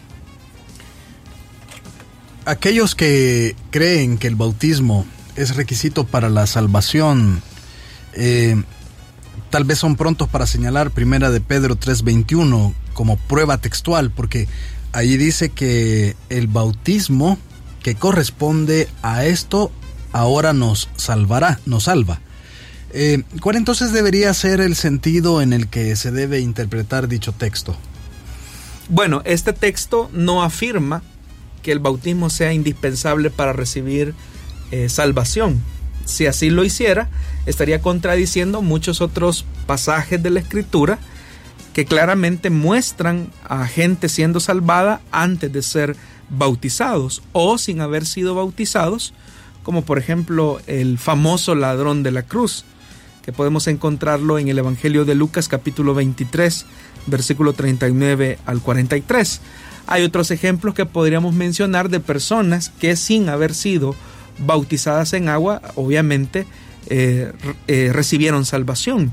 Aquellos 2.45 2.95
que 2.95 3.57
creen 3.71 4.19
que 4.19 4.29
el 4.29 4.37
bautismo 4.37 5.07
es 5.35 5.57
requisito 5.57 6.05
para 6.05 6.29
la 6.29 6.47
salvación, 6.47 7.43
eh, 8.12 8.62
tal 9.51 9.65
vez 9.65 9.79
son 9.79 9.97
prontos 9.97 10.29
para 10.29 10.47
señalar 10.47 10.91
Primera 10.91 11.31
de 11.31 11.41
Pedro 11.41 11.77
3:21 11.77 12.75
como 12.93 13.17
prueba 13.17 13.59
textual, 13.59 14.11
porque 14.11 14.49
ahí 14.93 15.17
dice 15.17 15.51
que 15.51 16.17
el 16.29 16.47
bautismo 16.47 17.39
que 17.87 17.94
corresponde 17.94 18.88
a 19.03 19.27
esto 19.27 19.70
ahora 20.11 20.53
nos 20.53 20.88
salvará, 20.96 21.61
nos 21.66 21.85
salva. 21.85 22.18
Eh, 22.90 23.22
¿Cuál 23.40 23.55
entonces 23.55 23.92
debería 23.92 24.35
ser 24.35 24.61
el 24.61 24.75
sentido 24.75 25.40
en 25.40 25.53
el 25.53 25.68
que 25.68 25.94
se 25.94 26.11
debe 26.11 26.40
interpretar 26.40 27.07
dicho 27.07 27.31
texto? 27.31 27.77
Bueno, 28.88 29.22
este 29.25 29.53
texto 29.53 30.11
no 30.12 30.42
afirma 30.42 31.05
que 31.62 31.70
el 31.70 31.79
bautismo 31.79 32.29
sea 32.29 32.53
indispensable 32.53 33.31
para 33.31 33.53
recibir 33.53 34.16
eh, 34.72 34.88
salvación. 34.88 35.62
Si 36.07 36.27
así 36.27 36.51
lo 36.51 36.64
hiciera, 36.64 37.09
estaría 37.46 37.81
contradiciendo 37.83 38.62
muchos 38.62 39.01
otros 39.01 39.44
pasajes 39.68 40.20
de 40.20 40.31
la 40.31 40.40
escritura 40.40 40.99
que 41.72 41.85
claramente 41.85 42.51
muestran 42.51 43.31
a 43.44 43.64
gente 43.68 44.09
siendo 44.09 44.40
salvada 44.40 45.03
antes 45.12 45.53
de 45.53 45.62
ser 45.62 45.96
bautizados 46.31 47.23
o 47.33 47.59
sin 47.59 47.81
haber 47.81 48.07
sido 48.07 48.35
bautizados, 48.35 49.12
como 49.62 49.83
por 49.83 49.99
ejemplo 49.99 50.61
el 50.67 50.99
famoso 50.99 51.55
ladrón 51.55 52.03
de 52.03 52.12
la 52.12 52.23
cruz, 52.23 52.65
que 53.25 53.33
podemos 53.33 53.67
encontrarlo 53.67 54.39
en 54.39 54.49
el 54.49 54.59
Evangelio 54.59 55.05
de 55.05 55.15
Lucas 55.15 55.49
capítulo 55.49 55.95
23, 55.95 56.67
versículo 57.07 57.53
39 57.53 58.39
al 58.47 58.61
43. 58.61 59.41
Hay 59.89 60.03
otros 60.03 60.31
ejemplos 60.31 60.75
que 60.75 60.87
podríamos 60.87 61.35
mencionar 61.35 61.89
de 61.89 62.01
personas 62.01 62.71
que 62.71 62.97
sin 62.97 63.29
haber 63.29 63.55
sido 63.55 63.95
bautizadas 64.39 65.12
en 65.12 65.29
agua, 65.29 65.62
obviamente 65.77 66.47
eh, 66.89 67.33
eh, 67.67 67.91
recibieron 67.93 68.45
salvación. 68.45 69.12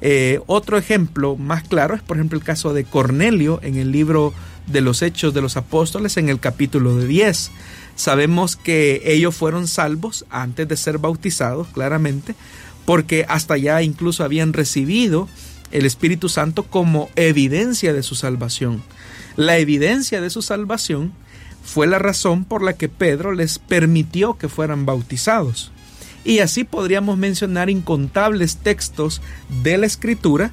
Eh, 0.00 0.40
otro 0.46 0.78
ejemplo 0.78 1.36
más 1.36 1.64
claro 1.64 1.94
es, 1.94 2.02
por 2.02 2.16
ejemplo, 2.16 2.38
el 2.38 2.44
caso 2.44 2.72
de 2.72 2.84
Cornelio 2.84 3.60
en 3.62 3.76
el 3.76 3.90
libro 3.90 4.32
de 4.68 4.80
los 4.80 5.02
Hechos 5.02 5.34
de 5.34 5.40
los 5.40 5.56
Apóstoles 5.56 6.16
en 6.16 6.28
el 6.28 6.40
capítulo 6.40 6.96
de 6.96 7.06
10. 7.06 7.50
Sabemos 7.96 8.56
que 8.56 9.02
ellos 9.04 9.34
fueron 9.34 9.66
salvos 9.66 10.24
antes 10.30 10.68
de 10.68 10.76
ser 10.76 10.98
bautizados, 10.98 11.68
claramente, 11.68 12.34
porque 12.84 13.26
hasta 13.28 13.54
allá 13.54 13.82
incluso 13.82 14.24
habían 14.24 14.52
recibido 14.52 15.28
el 15.70 15.84
Espíritu 15.84 16.28
Santo 16.28 16.62
como 16.62 17.10
evidencia 17.16 17.92
de 17.92 18.02
su 18.02 18.14
salvación. 18.14 18.82
La 19.36 19.58
evidencia 19.58 20.20
de 20.20 20.30
su 20.30 20.42
salvación 20.42 21.12
fue 21.64 21.86
la 21.86 21.98
razón 21.98 22.44
por 22.44 22.62
la 22.62 22.72
que 22.72 22.88
Pedro 22.88 23.32
les 23.32 23.58
permitió 23.58 24.38
que 24.38 24.48
fueran 24.48 24.86
bautizados. 24.86 25.70
Y 26.24 26.40
así 26.40 26.64
podríamos 26.64 27.18
mencionar 27.18 27.70
incontables 27.70 28.56
textos 28.56 29.20
de 29.62 29.78
la 29.78 29.86
Escritura 29.86 30.52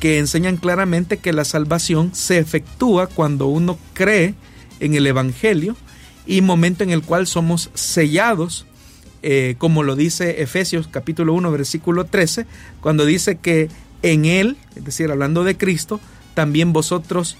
que 0.00 0.18
enseñan 0.18 0.56
claramente 0.56 1.18
que 1.18 1.32
la 1.32 1.44
salvación 1.44 2.14
se 2.14 2.38
efectúa 2.38 3.06
cuando 3.06 3.46
uno 3.46 3.78
cree 3.94 4.34
en 4.80 4.94
el 4.94 5.06
Evangelio 5.06 5.76
y 6.26 6.40
momento 6.40 6.84
en 6.84 6.90
el 6.90 7.02
cual 7.02 7.26
somos 7.26 7.70
sellados, 7.74 8.66
eh, 9.22 9.54
como 9.58 9.82
lo 9.82 9.96
dice 9.96 10.42
Efesios 10.42 10.88
capítulo 10.88 11.32
1 11.34 11.50
versículo 11.50 12.04
13, 12.04 12.46
cuando 12.80 13.04
dice 13.06 13.36
que 13.36 13.68
en 14.02 14.24
Él, 14.24 14.56
es 14.74 14.84
decir, 14.84 15.10
hablando 15.10 15.44
de 15.44 15.56
Cristo, 15.56 16.00
también 16.34 16.72
vosotros, 16.72 17.36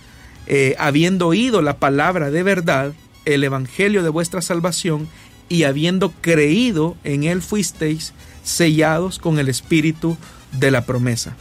eh, 0.47 0.75
habiendo 0.79 1.29
oído 1.29 1.61
la 1.61 1.79
palabra 1.79 2.31
de 2.31 2.43
verdad, 2.43 2.95
el 3.25 3.45
Evangelio 3.45 4.03
de 4.03 4.09
vuestra 4.09 4.41
salvación 4.41 5.09
y 5.49 5.65
habiendo 5.65 6.13
creído 6.21 6.97
en 7.05 7.25
él 7.25 7.43
fuisteis 7.43 8.13
sellados 8.43 9.19
con 9.19 9.39
el 9.39 9.49
Espíritu 9.49 10.17
de 10.53 10.71
la 10.71 10.85
promesa. 10.85 11.37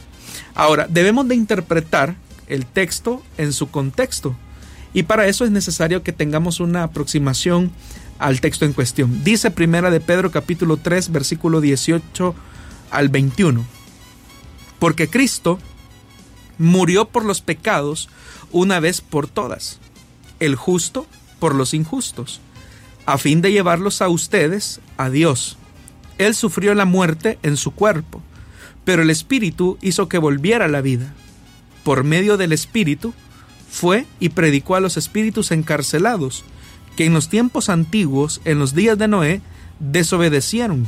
Ahora, 0.56 0.86
debemos 0.88 1.28
de 1.28 1.34
interpretar 1.34 2.16
el 2.48 2.64
texto 2.64 3.22
en 3.36 3.52
su 3.52 3.70
contexto 3.70 4.34
y 4.94 5.02
para 5.02 5.26
eso 5.26 5.44
es 5.44 5.50
necesario 5.50 6.02
que 6.02 6.12
tengamos 6.12 6.58
una 6.60 6.82
aproximación 6.82 7.70
al 8.18 8.40
texto 8.40 8.64
en 8.64 8.72
cuestión. 8.72 9.22
Dice 9.22 9.50
Primera 9.50 9.90
de 9.90 10.00
Pedro 10.00 10.30
capítulo 10.30 10.78
3 10.78 11.12
versículo 11.12 11.60
18 11.60 12.34
al 12.90 13.10
21. 13.10 13.64
Porque 14.78 15.08
Cristo 15.08 15.58
murió 16.56 17.08
por 17.08 17.26
los 17.26 17.42
pecados 17.42 18.08
una 18.50 18.80
vez 18.80 19.02
por 19.02 19.28
todas, 19.28 19.78
el 20.40 20.56
justo 20.56 21.06
por 21.38 21.54
los 21.54 21.74
injustos, 21.74 22.40
a 23.04 23.18
fin 23.18 23.42
de 23.42 23.52
llevarlos 23.52 24.00
a 24.00 24.08
ustedes 24.08 24.80
a 24.96 25.10
Dios. 25.10 25.58
Él 26.16 26.34
sufrió 26.34 26.74
la 26.74 26.86
muerte 26.86 27.38
en 27.42 27.58
su 27.58 27.72
cuerpo, 27.72 28.22
pero 28.86 29.02
el 29.02 29.10
Espíritu 29.10 29.78
hizo 29.82 30.08
que 30.08 30.16
volviera 30.16 30.68
la 30.68 30.80
vida. 30.80 31.12
Por 31.82 32.04
medio 32.04 32.36
del 32.36 32.52
Espíritu, 32.52 33.14
fue 33.68 34.06
y 34.20 34.28
predicó 34.28 34.76
a 34.76 34.80
los 34.80 34.96
espíritus 34.96 35.50
encarcelados, 35.50 36.44
que 36.94 37.04
en 37.04 37.12
los 37.12 37.28
tiempos 37.28 37.68
antiguos, 37.68 38.40
en 38.44 38.60
los 38.60 38.76
días 38.76 38.96
de 38.96 39.08
Noé, 39.08 39.40
desobedecieron, 39.80 40.86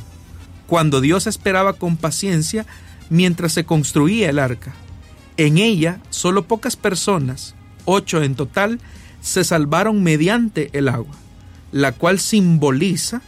cuando 0.69 1.01
Dios 1.01 1.27
esperaba 1.27 1.73
con 1.73 1.97
paciencia 1.97 2.67
mientras 3.11 3.53
se 3.53 3.65
construía 3.65 4.31
el 4.31 4.39
arca. 4.39 4.75
En 5.37 5.59
ella, 5.59 6.01
solo 6.11 6.47
pocas 6.47 6.77
personas, 6.77 7.57
ocho 7.85 8.23
en 8.23 8.37
total, 8.37 8.79
se 9.21 9.43
salvaron 9.43 10.05
mediante 10.05 10.71
el 10.73 10.89
agua, 10.89 11.17
la 11.73 11.91
cual 11.91 12.21
simboliza 12.21 13.23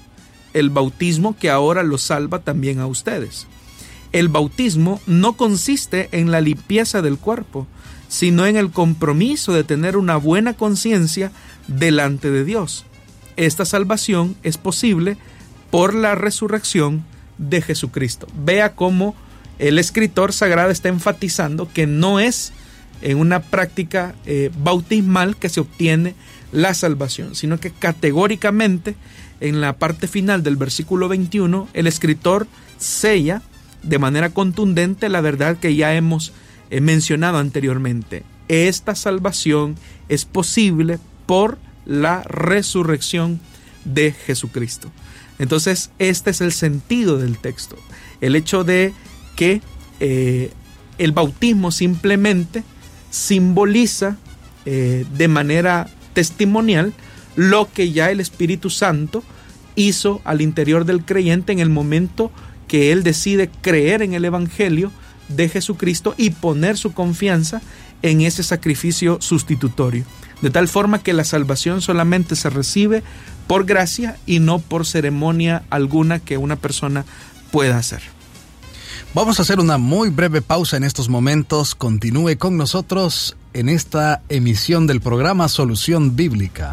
el 0.55 0.71
bautismo 0.71 1.37
que 1.37 1.51
ahora 1.51 1.83
los 1.83 2.03
salva 2.03 2.39
también 2.39 2.79
a 2.79 2.87
ustedes. 2.87 3.49
El 4.13 4.29
bautismo 4.29 5.01
no 5.07 5.35
consiste 5.37 6.09
en 6.13 6.31
la 6.31 6.41
limpieza 6.41 7.03
del 7.03 7.19
cuerpo, 7.19 7.67
sino 8.09 8.47
en 8.47 8.57
el 8.57 8.71
compromiso 8.71 9.53
de 9.53 9.65
tener 9.65 9.97
una 9.97 10.17
buena 10.17 10.55
conciencia 10.55 11.31
delante 11.69 12.31
de 12.31 12.45
Dios. 12.45 12.85
Esta 13.37 13.65
salvación 13.65 14.37
es 14.43 14.59
posible 14.59 15.17
por 15.71 15.95
la 15.95 16.17
resurrección 16.17 17.05
de 17.39 17.63
Jesucristo. 17.63 18.27
Vea 18.35 18.75
cómo 18.75 19.15
el 19.59 19.79
escritor 19.79 20.33
sagrado 20.33 20.71
está 20.71 20.89
enfatizando 20.89 21.69
que 21.73 21.87
no 21.87 22.19
es 22.19 22.53
en 23.03 23.19
una 23.19 23.41
práctica 23.41 24.15
eh, 24.27 24.51
bautismal 24.59 25.37
que 25.37 25.49
se 25.49 25.61
obtiene 25.61 26.15
la 26.53 26.75
salvación, 26.75 27.35
sino 27.35 27.61
que 27.61 27.71
categóricamente 27.71 28.97
en 29.41 29.61
la 29.61 29.79
parte 29.79 30.09
final 30.09 30.43
del 30.43 30.57
versículo 30.57 31.09
21 31.09 31.69
el 31.73 31.87
escritor 31.87 32.47
sella 32.79 33.43
de 33.83 33.99
manera 33.99 34.31
contundente 34.31 35.09
la 35.09 35.21
verdad 35.21 35.57
que 35.59 35.75
ya 35.75 35.95
hemos 35.95 36.33
eh, 36.71 36.81
mencionado 36.81 37.39
anteriormente. 37.39 38.25
Esta 38.49 38.95
salvación 38.95 39.77
es 40.09 40.25
posible 40.25 40.99
por 41.27 41.59
la 41.87 42.23
resurrección 42.25 43.41
de 43.85 44.13
Jesucristo. 44.13 44.91
Entonces, 45.39 45.91
este 45.99 46.31
es 46.31 46.41
el 46.41 46.53
sentido 46.53 47.17
del 47.17 47.39
texto. 47.39 47.77
El 48.21 48.37
hecho 48.37 48.65
de 48.65 48.93
que 49.37 49.63
eh, 50.01 50.53
el 50.99 51.13
bautismo 51.13 51.71
simplemente 51.71 52.63
simboliza 53.11 54.19
eh, 54.67 55.07
de 55.17 55.29
manera 55.29 55.89
testimonial 56.13 56.93
lo 57.37 57.73
que 57.73 57.93
ya 57.93 58.11
el 58.11 58.21
Espíritu 58.21 58.69
Santo 58.69 59.23
hizo 59.77 60.21
al 60.25 60.43
interior 60.43 60.85
del 60.85 61.05
creyente 61.05 61.53
en 61.53 61.59
el 61.59 61.71
momento 61.71 62.31
que 62.71 62.93
él 62.93 63.03
decide 63.03 63.51
creer 63.63 64.01
en 64.01 64.15
el 64.15 64.25
Evangelio 64.25 64.93
de 65.27 65.49
Jesucristo 65.49 66.15
y 66.17 66.31
poner 66.31 66.79
su 66.79 66.93
confianza 66.93 67.63
en 68.01 68.21
ese 68.21 68.45
sacrificio 68.45 69.19
sustitutorio. 69.21 70.05
De 70.41 70.51
tal 70.51 70.69
forma 70.69 71.03
que 71.03 71.13
la 71.13 71.25
salvación 71.25 71.83
solamente 71.83 72.37
se 72.37 72.49
recibe 72.49 73.03
por 73.49 73.65
gracia 73.65 74.19
y 74.25 74.39
no 74.39 74.61
por 74.61 74.87
ceremonia 74.87 75.65
alguna 75.69 76.21
que 76.21 76.39
una 76.39 76.55
persona 76.55 77.05
pueda 77.51 77.77
hacer. 77.77 78.03
Vamos 79.15 79.41
a 79.41 79.43
hacer 79.43 79.59
una 79.59 79.77
muy 79.77 80.11
breve 80.11 80.41
pausa 80.41 80.77
en 80.77 80.85
estos 80.85 81.09
momentos. 81.09 81.75
Continúe 81.75 82.39
con 82.39 82.57
nosotros 82.57 83.37
en 83.53 83.69
esta 83.69 84.23
emisión 84.29 84.87
del 84.87 85.01
programa 85.01 85.49
Solución 85.49 86.15
Bíblica. 86.15 86.73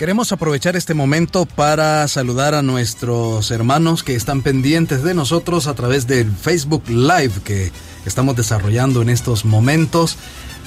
Queremos 0.00 0.32
aprovechar 0.32 0.76
este 0.76 0.94
momento 0.94 1.44
para 1.44 2.08
saludar 2.08 2.54
a 2.54 2.62
nuestros 2.62 3.50
hermanos 3.50 4.02
que 4.02 4.14
están 4.16 4.40
pendientes 4.40 5.02
de 5.02 5.12
nosotros 5.12 5.66
a 5.66 5.74
través 5.74 6.06
del 6.06 6.32
Facebook 6.32 6.84
Live 6.88 7.42
que 7.44 7.70
estamos 8.06 8.34
desarrollando 8.34 9.02
en 9.02 9.10
estos 9.10 9.44
momentos. 9.44 10.16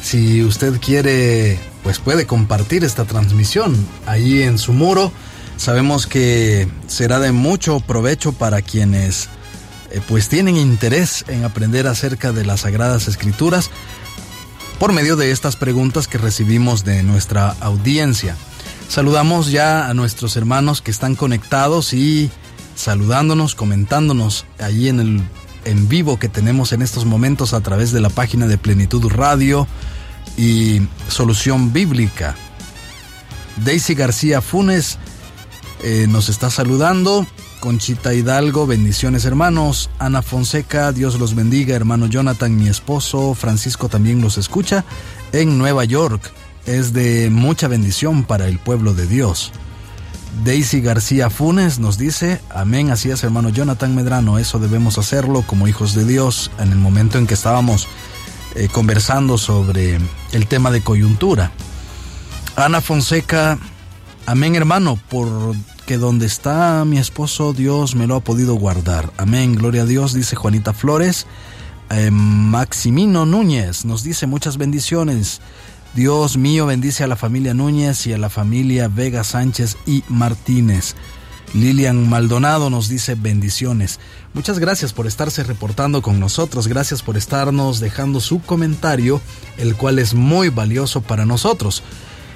Si 0.04 0.44
usted 0.44 0.80
quiere, 0.80 1.58
pues 1.82 1.98
puede 1.98 2.28
compartir 2.28 2.84
esta 2.84 3.06
transmisión 3.06 3.76
ahí 4.06 4.44
en 4.44 4.60
su 4.60 4.72
muro. 4.72 5.12
Sabemos 5.58 6.06
que 6.06 6.68
será 6.86 7.18
de 7.18 7.32
mucho 7.32 7.80
provecho 7.80 8.34
para 8.34 8.62
quienes 8.62 9.30
eh, 9.90 10.00
pues 10.08 10.30
tienen 10.30 10.58
interés 10.58 11.26
en 11.28 11.44
aprender 11.44 11.88
acerca 11.88 12.34
de 12.34 12.46
las 12.46 12.60
sagradas 12.60 13.08
escrituras 13.08 13.72
por 14.78 14.94
medio 14.94 15.16
de 15.16 15.32
estas 15.32 15.56
preguntas 15.56 16.08
que 16.08 16.20
recibimos 16.20 16.84
de 16.84 17.02
nuestra 17.02 17.56
audiencia. 17.62 18.38
Saludamos 18.94 19.50
ya 19.50 19.90
a 19.90 19.96
nuestros 19.96 20.38
hermanos 20.38 20.84
que 20.84 20.92
están 20.92 21.16
conectados 21.16 21.96
y 21.96 22.30
saludándonos, 22.76 23.56
comentándonos 23.56 24.46
allí 24.60 24.88
en 24.88 25.00
el 25.00 25.24
en 25.66 25.90
vivo 25.90 26.20
que 26.20 26.30
tenemos 26.30 26.74
en 26.74 26.84
estos 26.84 27.04
momentos 27.04 27.56
a 27.56 27.62
través 27.62 27.92
de 27.92 28.02
la 28.02 28.12
página 28.12 28.46
de 28.46 28.60
Plenitud 28.60 29.12
Radio 29.12 29.68
y 30.38 30.84
Solución 31.08 31.74
Bíblica. 31.74 32.36
Daisy 33.66 33.96
García 33.96 34.42
Funes 34.42 35.00
eh, 35.82 36.06
nos 36.08 36.30
está 36.30 36.52
saludando. 36.52 37.26
Conchita 37.62 38.14
Hidalgo, 38.14 38.68
bendiciones 38.68 39.26
hermanos. 39.26 39.90
Ana 39.98 40.22
Fonseca, 40.22 40.92
Dios 40.92 41.18
los 41.20 41.34
bendiga. 41.34 41.76
Hermano 41.76 42.06
Jonathan, 42.06 42.56
mi 42.56 42.68
esposo. 42.68 43.34
Francisco 43.34 43.90
también 43.90 44.22
los 44.22 44.38
escucha 44.38 44.86
en 45.32 45.58
Nueva 45.58 45.84
York 45.84 46.32
es 46.66 46.94
de 46.94 47.30
mucha 47.30 47.68
bendición 47.68 48.24
para 48.24 48.48
el 48.48 48.60
pueblo 48.60 48.94
de 48.94 49.08
Dios. 49.08 49.52
Daisy 50.44 50.82
García 50.82 51.30
Funes 51.30 51.80
nos 51.80 51.98
dice, 51.98 52.42
amén, 52.50 52.90
así 52.90 53.12
es 53.12 53.24
hermano 53.24 53.50
Jonathan 53.50 53.96
Medrano, 53.96 54.40
eso 54.40 54.58
debemos 54.60 54.98
hacerlo 54.98 55.44
como 55.46 55.68
hijos 55.68 55.94
de 55.94 56.06
Dios 56.06 56.50
en 56.58 56.72
el 56.72 56.80
momento 56.80 57.18
en 57.18 57.28
que 57.28 57.36
estábamos 57.36 57.88
eh, 58.56 58.68
conversando 58.72 59.38
sobre 59.38 60.00
el 60.32 60.48
tema 60.48 60.72
de 60.72 60.82
coyuntura. 60.82 61.52
Ana 62.56 62.82
Fonseca, 62.82 63.60
amén 64.26 64.56
hermano, 64.56 65.00
porque 65.10 65.98
donde 65.98 66.26
está 66.26 66.84
mi 66.84 66.98
esposo 66.98 67.54
Dios 67.54 67.96
me 67.96 68.08
lo 68.08 68.16
ha 68.16 68.20
podido 68.20 68.56
guardar. 68.56 69.14
Amén, 69.18 69.54
gloria 69.54 69.84
a 69.84 69.86
Dios, 69.86 70.14
dice 70.14 70.36
Juanita 70.36 70.74
Flores. 70.74 71.28
Eh, 71.90 72.10
Maximino 72.12 73.26
Núñez 73.26 73.86
nos 73.86 74.04
dice 74.04 74.26
muchas 74.26 74.58
bendiciones. 74.58 75.42
Dios 75.94 76.38
mío 76.38 76.66
bendice 76.66 77.04
a 77.04 77.08
la 77.08 77.16
familia 77.16 77.54
Núñez 77.54 78.08
y 78.08 78.14
a 78.14 78.18
la 78.18 78.32
familia 78.32 78.88
Vega 78.88 79.24
Sánchez 79.24 79.78
y 79.86 80.04
Martínez. 80.08 80.96
Lilian 81.54 82.10
Maldonado 82.10 82.72
nos 82.72 82.90
dice 82.90 83.14
bendiciones. 83.14 84.00
Muchas 84.34 84.58
gracias 84.58 84.92
por 84.92 85.06
estarse 85.06 85.44
reportando 85.44 86.02
con 86.02 86.20
nosotros, 86.20 86.68
gracias 86.68 87.04
por 87.04 87.16
estarnos 87.16 87.80
dejando 87.80 88.22
su 88.22 88.42
comentario, 88.42 89.22
el 89.58 89.76
cual 89.76 90.00
es 90.00 90.16
muy 90.16 90.50
valioso 90.50 91.02
para 91.02 91.28
nosotros. 91.28 91.84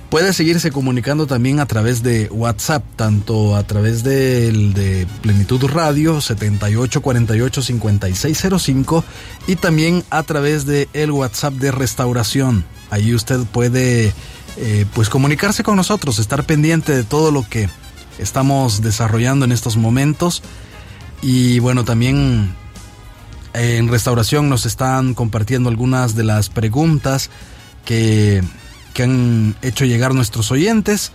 Puede 0.10 0.32
seguirse 0.32 0.72
comunicando 0.72 1.28
también 1.28 1.60
a 1.60 1.66
través 1.66 2.02
de 2.02 2.30
WhatsApp, 2.32 2.82
tanto 2.96 3.58
a 3.58 3.64
través 3.64 4.04
del 4.04 4.74
de 4.74 5.06
Plenitud 5.22 5.66
Radio 5.66 6.20
78485605 6.20 9.04
y 9.48 9.58
también 9.58 10.06
a 10.10 10.24
través 10.24 10.66
de 10.66 10.88
el 10.94 11.12
WhatsApp 11.12 11.56
de 11.56 11.72
Restauración. 11.72 12.64
Ahí 12.90 13.14
usted 13.14 13.42
puede 13.52 14.14
eh, 14.56 14.86
pues 14.94 15.10
comunicarse 15.10 15.64
con 15.64 15.76
nosotros, 15.76 16.20
estar 16.20 16.46
pendiente 16.46 16.96
de 16.96 17.04
todo 17.04 17.32
lo 17.32 17.46
que 17.48 17.68
estamos 18.18 18.82
desarrollando 18.82 19.44
en 19.44 19.52
estos 19.52 19.76
momentos. 19.76 20.42
Y 21.22 21.60
bueno, 21.60 21.84
también 21.84 22.56
en 23.54 23.90
restauración 23.90 24.48
nos 24.48 24.66
están 24.66 25.14
compartiendo 25.14 25.68
algunas 25.68 26.16
de 26.16 26.24
las 26.24 26.48
preguntas 26.48 27.30
que, 27.84 28.42
que 28.98 29.04
han 29.04 29.56
hecho 29.62 29.86
llegar 29.86 30.16
nuestros 30.16 30.52
oyentes. 30.52 31.12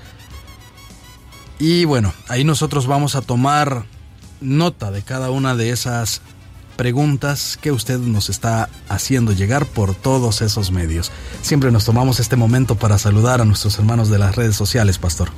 Y 1.58 1.84
bueno, 1.84 2.14
ahí 2.28 2.44
nosotros 2.44 2.86
vamos 2.86 3.16
a 3.16 3.22
tomar 3.22 3.86
nota 4.40 4.92
de 4.92 5.02
cada 5.02 5.32
una 5.32 5.56
de 5.56 5.70
esas 5.70 6.22
preguntas 6.76 7.58
que 7.60 7.72
usted 7.72 7.98
nos 7.98 8.30
está 8.30 8.68
haciendo 8.88 9.32
llegar 9.32 9.66
por 9.66 9.96
todos 9.96 10.42
esos 10.42 10.70
medios. 10.70 11.10
Siempre 11.42 11.72
nos 11.72 11.84
tomamos 11.84 12.20
este 12.20 12.36
momento 12.36 12.76
para 12.76 12.98
saludar 12.98 13.40
a 13.40 13.44
nuestros 13.44 13.76
hermanos 13.80 14.08
de 14.10 14.18
las 14.20 14.36
redes 14.36 14.54
sociales, 14.54 14.98
Pastor. 14.98 15.30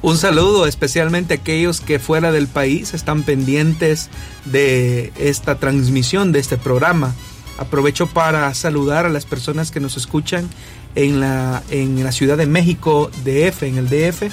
Un 0.00 0.16
saludo 0.16 0.66
especialmente 0.66 1.34
a 1.34 1.36
aquellos 1.36 1.82
que 1.82 1.98
fuera 1.98 2.32
del 2.32 2.48
país 2.48 2.94
están 2.94 3.22
pendientes 3.22 4.08
de 4.46 5.12
esta 5.18 5.58
transmisión, 5.58 6.32
de 6.32 6.38
este 6.38 6.56
programa. 6.56 7.14
Aprovecho 7.58 8.06
para 8.06 8.52
saludar 8.54 9.04
a 9.04 9.10
las 9.10 9.26
personas 9.26 9.70
que 9.70 9.78
nos 9.78 9.98
escuchan 9.98 10.48
en 10.94 11.20
la, 11.20 11.62
en 11.70 12.02
la 12.02 12.12
Ciudad 12.12 12.36
de 12.36 12.46
México, 12.46 13.10
DF, 13.24 13.62
en 13.64 13.78
el 13.78 13.88
DF, 13.88 14.24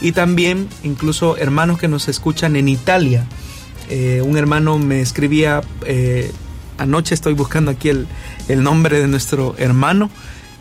y 0.00 0.12
también 0.12 0.68
incluso 0.82 1.36
hermanos 1.36 1.78
que 1.78 1.88
nos 1.88 2.08
escuchan 2.08 2.56
en 2.56 2.68
Italia. 2.68 3.26
Eh, 3.88 4.22
un 4.24 4.36
hermano 4.36 4.78
me 4.78 5.00
escribía, 5.00 5.62
eh, 5.86 6.30
anoche 6.76 7.14
estoy 7.14 7.34
buscando 7.34 7.70
aquí 7.70 7.88
el, 7.88 8.06
el, 8.48 8.62
nombre 8.62 9.00
de 9.00 9.08
nuestro 9.08 9.54
hermano, 9.58 10.10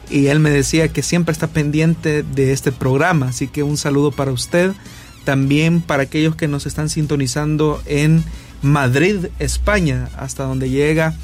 y 0.09 0.27
él 0.27 0.39
me 0.39 0.49
decía 0.49 0.87
que 0.87 1.03
siempre 1.03 1.33
está 1.33 1.47
pendiente 1.47 2.23
de 2.23 2.53
este 2.53 2.71
programa, 2.71 3.27
así 3.27 3.47
que 3.47 3.63
un 3.63 3.77
saludo 3.77 4.11
para 4.11 4.31
usted, 4.31 4.71
también 5.25 5.81
para 5.81 6.03
aquellos 6.03 6.35
que 6.35 6.47
nos 6.47 6.65
están 6.65 6.87
sintonizando 6.87 7.81
en 7.85 8.23
Madrid, 8.61 9.27
España, 9.39 10.09
hasta 10.17 10.43
donde 10.43 10.69
llega 10.69 11.15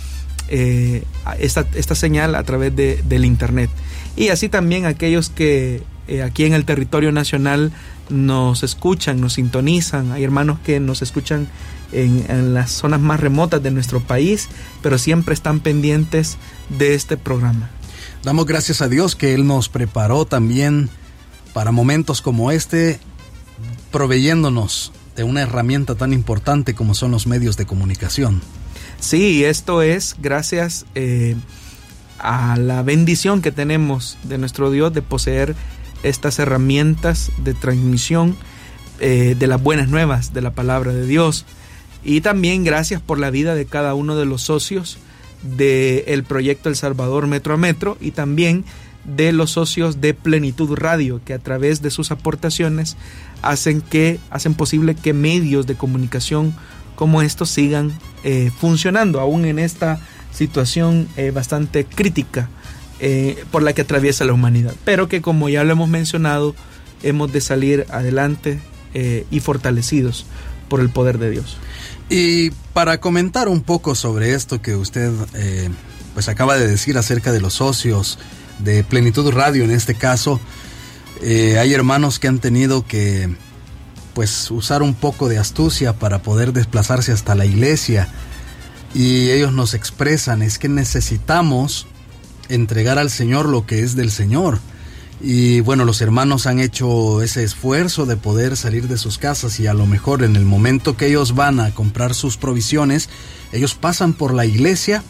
eh, 0.55 1.03
esta, 1.39 1.65
esta, 1.73 1.95
señal 1.95 2.35
a 2.35 2.43
través 2.43 2.75
de, 2.75 3.01
del 3.07 3.25
Internet. 3.25 3.71
Y 4.15 4.29
así 4.29 4.49
también 4.49 4.85
aquellos 4.85 5.29
que 5.29 5.81
aquí 6.23 6.45
en 6.45 6.53
el 6.53 6.63
territorio 6.63 7.11
nacional 7.11 7.71
nos 8.09 8.61
escuchan, 8.61 9.19
nos 9.19 9.33
sintonizan, 9.33 10.11
hay 10.11 10.23
hermanos 10.23 10.59
que 10.59 10.79
nos 10.79 11.01
escuchan 11.01 11.47
en, 11.91 12.53
las 12.53 12.71
zonas 12.71 12.99
más 12.99 13.19
remotas 13.19 13.63
de 13.63 13.71
nuestro 13.71 13.99
país, 13.99 14.49
pero 14.81 14.97
siempre 14.97 15.33
están 15.33 15.59
pendientes 15.59 16.37
de 16.69 16.93
este 16.93 17.17
programa. 17.17 17.69
Damos 18.23 18.45
gracias 18.45 18.81
a 18.81 18.89
Dios 18.89 19.15
que 19.15 19.33
Él 19.33 19.47
nos 19.47 19.69
preparó 19.69 20.25
también 20.25 20.89
para 21.53 21.71
momentos 21.71 22.21
como 22.21 22.51
este, 22.51 22.99
proveyéndonos 23.91 24.91
de 25.15 25.23
una 25.23 25.41
herramienta 25.41 25.95
tan 25.95 26.13
importante 26.13 26.73
como 26.73 26.93
son 26.93 27.11
los 27.11 27.27
medios 27.27 27.57
de 27.57 27.65
comunicación. 27.65 28.41
Sí, 29.03 29.43
esto 29.43 29.81
es 29.81 30.15
gracias 30.21 30.85
eh, 30.95 31.35
a 32.19 32.55
la 32.55 32.83
bendición 32.83 33.41
que 33.41 33.51
tenemos 33.51 34.17
de 34.23 34.37
nuestro 34.37 34.71
Dios 34.71 34.93
de 34.93 35.01
poseer 35.01 35.57
estas 36.03 36.39
herramientas 36.39 37.29
de 37.39 37.53
transmisión 37.53 38.37
eh, 39.01 39.35
de 39.37 39.47
las 39.47 39.61
buenas 39.61 39.89
nuevas 39.89 40.31
de 40.31 40.41
la 40.41 40.51
palabra 40.51 40.93
de 40.93 41.05
Dios. 41.05 41.45
Y 42.05 42.21
también 42.21 42.63
gracias 42.63 43.01
por 43.01 43.19
la 43.19 43.29
vida 43.29 43.55
de 43.55 43.65
cada 43.65 43.93
uno 43.93 44.15
de 44.15 44.23
los 44.23 44.41
socios 44.41 44.99
del 45.41 46.23
proyecto 46.23 46.69
El 46.69 46.77
Salvador 46.77 47.27
Metro 47.27 47.55
a 47.55 47.57
Metro 47.57 47.97
y 47.99 48.11
también 48.11 48.63
de 49.03 49.33
los 49.33 49.51
socios 49.51 49.99
de 49.99 50.13
Plenitud 50.13 50.77
Radio, 50.77 51.19
que 51.25 51.33
a 51.33 51.39
través 51.39 51.81
de 51.81 51.91
sus 51.91 52.11
aportaciones 52.11 52.95
hacen, 53.41 53.81
que, 53.81 54.21
hacen 54.29 54.53
posible 54.53 54.95
que 54.95 55.11
medios 55.11 55.67
de 55.67 55.75
comunicación 55.75 56.55
como 56.95 57.21
estos 57.21 57.49
sigan 57.49 57.97
eh, 58.23 58.51
funcionando, 58.60 59.19
aún 59.19 59.45
en 59.45 59.60
esta 59.60 59.99
situación 60.34 61.08
eh, 61.17 61.32
bastante 61.32 61.86
crítica 61.86 62.49
eh, 62.99 63.43
por 63.51 63.63
la 63.63 63.73
que 63.73 63.82
atraviesa 63.82 64.25
la 64.25 64.34
humanidad, 64.34 64.73
pero 64.86 65.08
que 65.08 65.21
como 65.21 65.49
ya 65.49 65.63
lo 65.63 65.73
hemos 65.73 65.89
mencionado, 65.89 66.56
hemos 67.01 67.32
de 67.32 67.41
salir 67.41 67.86
adelante 67.89 68.60
y 69.32 69.39
fortalecidos 69.39 70.27
por 70.69 70.79
el 70.79 70.89
poder 70.91 71.17
de 71.17 71.32
Dios. 71.32 71.58
Y 72.12 72.51
para 72.73 72.99
comentar 72.99 73.49
un 73.49 73.62
poco 73.62 73.95
sobre 73.95 74.36
esto 74.36 74.62
que 74.62 74.75
usted 74.75 75.12
pues 76.13 76.29
acaba 76.29 76.60
de 76.60 76.67
decir 76.67 76.95
acerca 76.99 77.32
de 77.32 77.41
los 77.41 77.56
socios 77.56 78.19
de 78.60 78.84
Plenitud 78.84 79.32
Radio 79.32 79.63
en 79.63 79.71
este 79.71 79.95
caso, 79.95 80.39
hay 81.23 81.73
hermanos 81.73 82.19
que 82.19 82.27
han 82.27 82.38
tenido 82.38 82.86
que 82.86 83.36
pues 84.13 84.49
usar 84.52 84.82
un 84.82 84.93
poco 84.93 85.30
de 85.30 85.38
astucia 85.38 85.93
para 85.93 86.21
poder 86.21 86.54
desplazarse 86.54 87.12
hasta 87.12 87.36
la 87.36 87.45
iglesia 87.45 88.08
y 88.93 89.32
ellos 89.32 89.54
nos 89.54 89.73
expresan 89.73 90.41
es 90.41 90.60
que 90.60 90.69
necesitamos 90.69 91.88
entregar 92.49 92.99
al 92.99 93.10
Señor 93.10 93.47
lo 93.47 93.65
que 93.65 93.80
es 93.80 93.95
del 93.95 94.12
Señor 94.12 94.60
y 95.26 95.62
bueno, 95.62 95.86
los 95.86 96.02
hermanos 96.02 96.47
han 96.47 96.60
hecho 96.60 97.21
ese 97.21 97.43
esfuerzo 97.43 98.06
de 98.06 98.17
poder 98.17 98.58
salir 98.58 98.89
de 98.89 98.97
sus 98.97 99.17
casas 99.17 99.58
y 99.62 99.67
a 99.67 99.73
lo 99.73 99.86
mejor 99.86 100.21
en 100.21 100.36
el 100.36 100.43
momento 100.43 100.97
que 100.97 101.08
ellos 101.08 101.34
van 101.34 101.62
a 101.62 101.73
comprar 101.73 102.13
sus 102.13 102.36
provisiones, 102.36 103.10
ellos 103.54 103.73
pasan 103.73 104.13
por 104.13 104.34
la 104.34 104.45
iglesia 104.45 105.02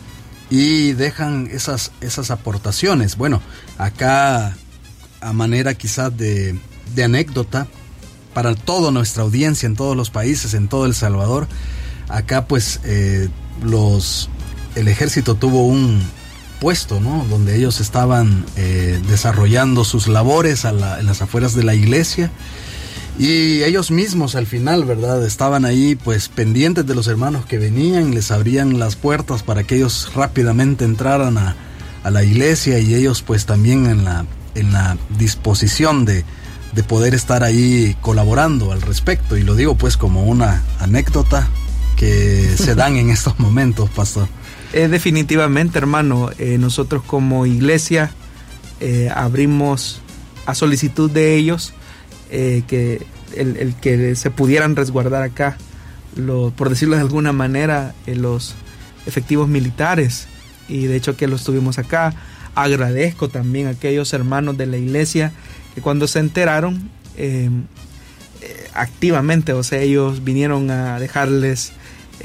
y 0.51 0.91
dejan 0.91 1.49
esas, 1.51 1.91
esas 2.01 2.29
aportaciones. 2.29 3.17
Bueno, 3.17 3.41
acá 3.79 4.55
a 5.19 5.33
manera 5.33 5.73
quizás 5.73 6.15
de, 6.15 6.59
de 6.93 7.03
anécdota, 7.03 7.65
para 8.33 8.55
toda 8.55 8.91
nuestra 8.91 9.23
audiencia 9.23 9.67
en 9.67 9.75
todos 9.75 9.95
los 9.95 10.09
países, 10.09 10.53
en 10.53 10.67
todo 10.67 10.85
El 10.85 10.95
Salvador, 10.95 11.47
acá 12.09 12.45
pues 12.45 12.79
eh, 12.83 13.29
los, 13.63 14.29
el 14.75 14.87
ejército 14.87 15.35
tuvo 15.35 15.67
un, 15.67 16.01
puesto, 16.63 17.01
¿no? 17.01 17.25
Donde 17.29 17.57
ellos 17.57 17.81
estaban 17.81 18.45
eh, 18.55 18.97
desarrollando 19.09 19.83
sus 19.83 20.07
labores 20.07 20.63
en 20.63 20.79
las 20.79 21.21
afueras 21.21 21.55
de 21.55 21.63
la 21.63 21.75
iglesia. 21.75 22.31
Y 23.19 23.63
ellos 23.63 23.91
mismos 23.91 24.35
al 24.35 24.47
final, 24.47 24.85
¿verdad? 24.85 25.25
Estaban 25.25 25.65
ahí 25.65 25.95
pues 25.95 26.29
pendientes 26.29 26.87
de 26.87 26.95
los 26.95 27.07
hermanos 27.07 27.45
que 27.45 27.57
venían, 27.57 28.15
les 28.15 28.31
abrían 28.31 28.79
las 28.79 28.95
puertas 28.95 29.43
para 29.43 29.65
que 29.65 29.75
ellos 29.75 30.09
rápidamente 30.15 30.85
entraran 30.85 31.37
a, 31.37 31.57
a 32.01 32.09
la 32.09 32.23
iglesia 32.23 32.79
y 32.79 32.95
ellos 32.95 33.21
pues 33.23 33.45
también 33.45 33.85
en 33.85 34.05
la, 34.05 34.25
en 34.55 34.71
la 34.71 34.97
disposición 35.19 36.05
de, 36.05 36.23
de 36.75 36.83
poder 36.83 37.13
estar 37.13 37.43
ahí 37.43 37.95
colaborando 38.01 38.71
al 38.71 38.81
respecto. 38.81 39.37
Y 39.37 39.43
lo 39.43 39.55
digo 39.55 39.75
pues 39.75 39.97
como 39.97 40.25
una 40.25 40.63
anécdota 40.79 41.47
que 41.95 42.55
se 42.57 42.75
dan 42.75 42.97
en 42.97 43.09
estos 43.09 43.39
momentos, 43.39 43.89
pastor. 43.89 44.27
Eh, 44.73 44.87
definitivamente, 44.87 45.77
hermano, 45.77 46.31
eh, 46.39 46.57
nosotros 46.57 47.03
como 47.03 47.45
iglesia 47.45 48.11
eh, 48.79 49.09
abrimos 49.13 50.01
a 50.45 50.55
solicitud 50.55 51.09
de 51.09 51.35
ellos 51.35 51.73
que 52.31 53.05
el, 53.35 53.75
que 53.79 54.15
se 54.15 54.31
pudieran 54.31 54.75
resguardar 54.75 55.21
acá, 55.21 55.55
por 56.55 56.69
decirlo 56.69 56.95
de 56.95 57.01
alguna 57.01 57.31
manera, 57.31 57.93
los 58.07 58.55
efectivos 59.05 59.47
militares. 59.47 60.25
Y 60.67 60.87
de 60.87 60.95
hecho 60.95 61.15
que 61.15 61.27
los 61.27 61.43
tuvimos 61.43 61.77
acá. 61.77 62.15
Agradezco 62.55 63.29
también 63.29 63.67
a 63.67 63.71
aquellos 63.71 64.13
hermanos 64.13 64.57
de 64.57 64.65
la 64.65 64.77
iglesia 64.77 65.31
que 65.73 65.81
cuando 65.81 66.07
se 66.07 66.19
enteraron 66.19 66.89
activamente, 68.73 69.53
o 69.53 69.63
sea, 69.63 69.79
ellos 69.79 70.23
vinieron 70.23 70.69
a 70.71 70.99
dejarles 70.99 71.73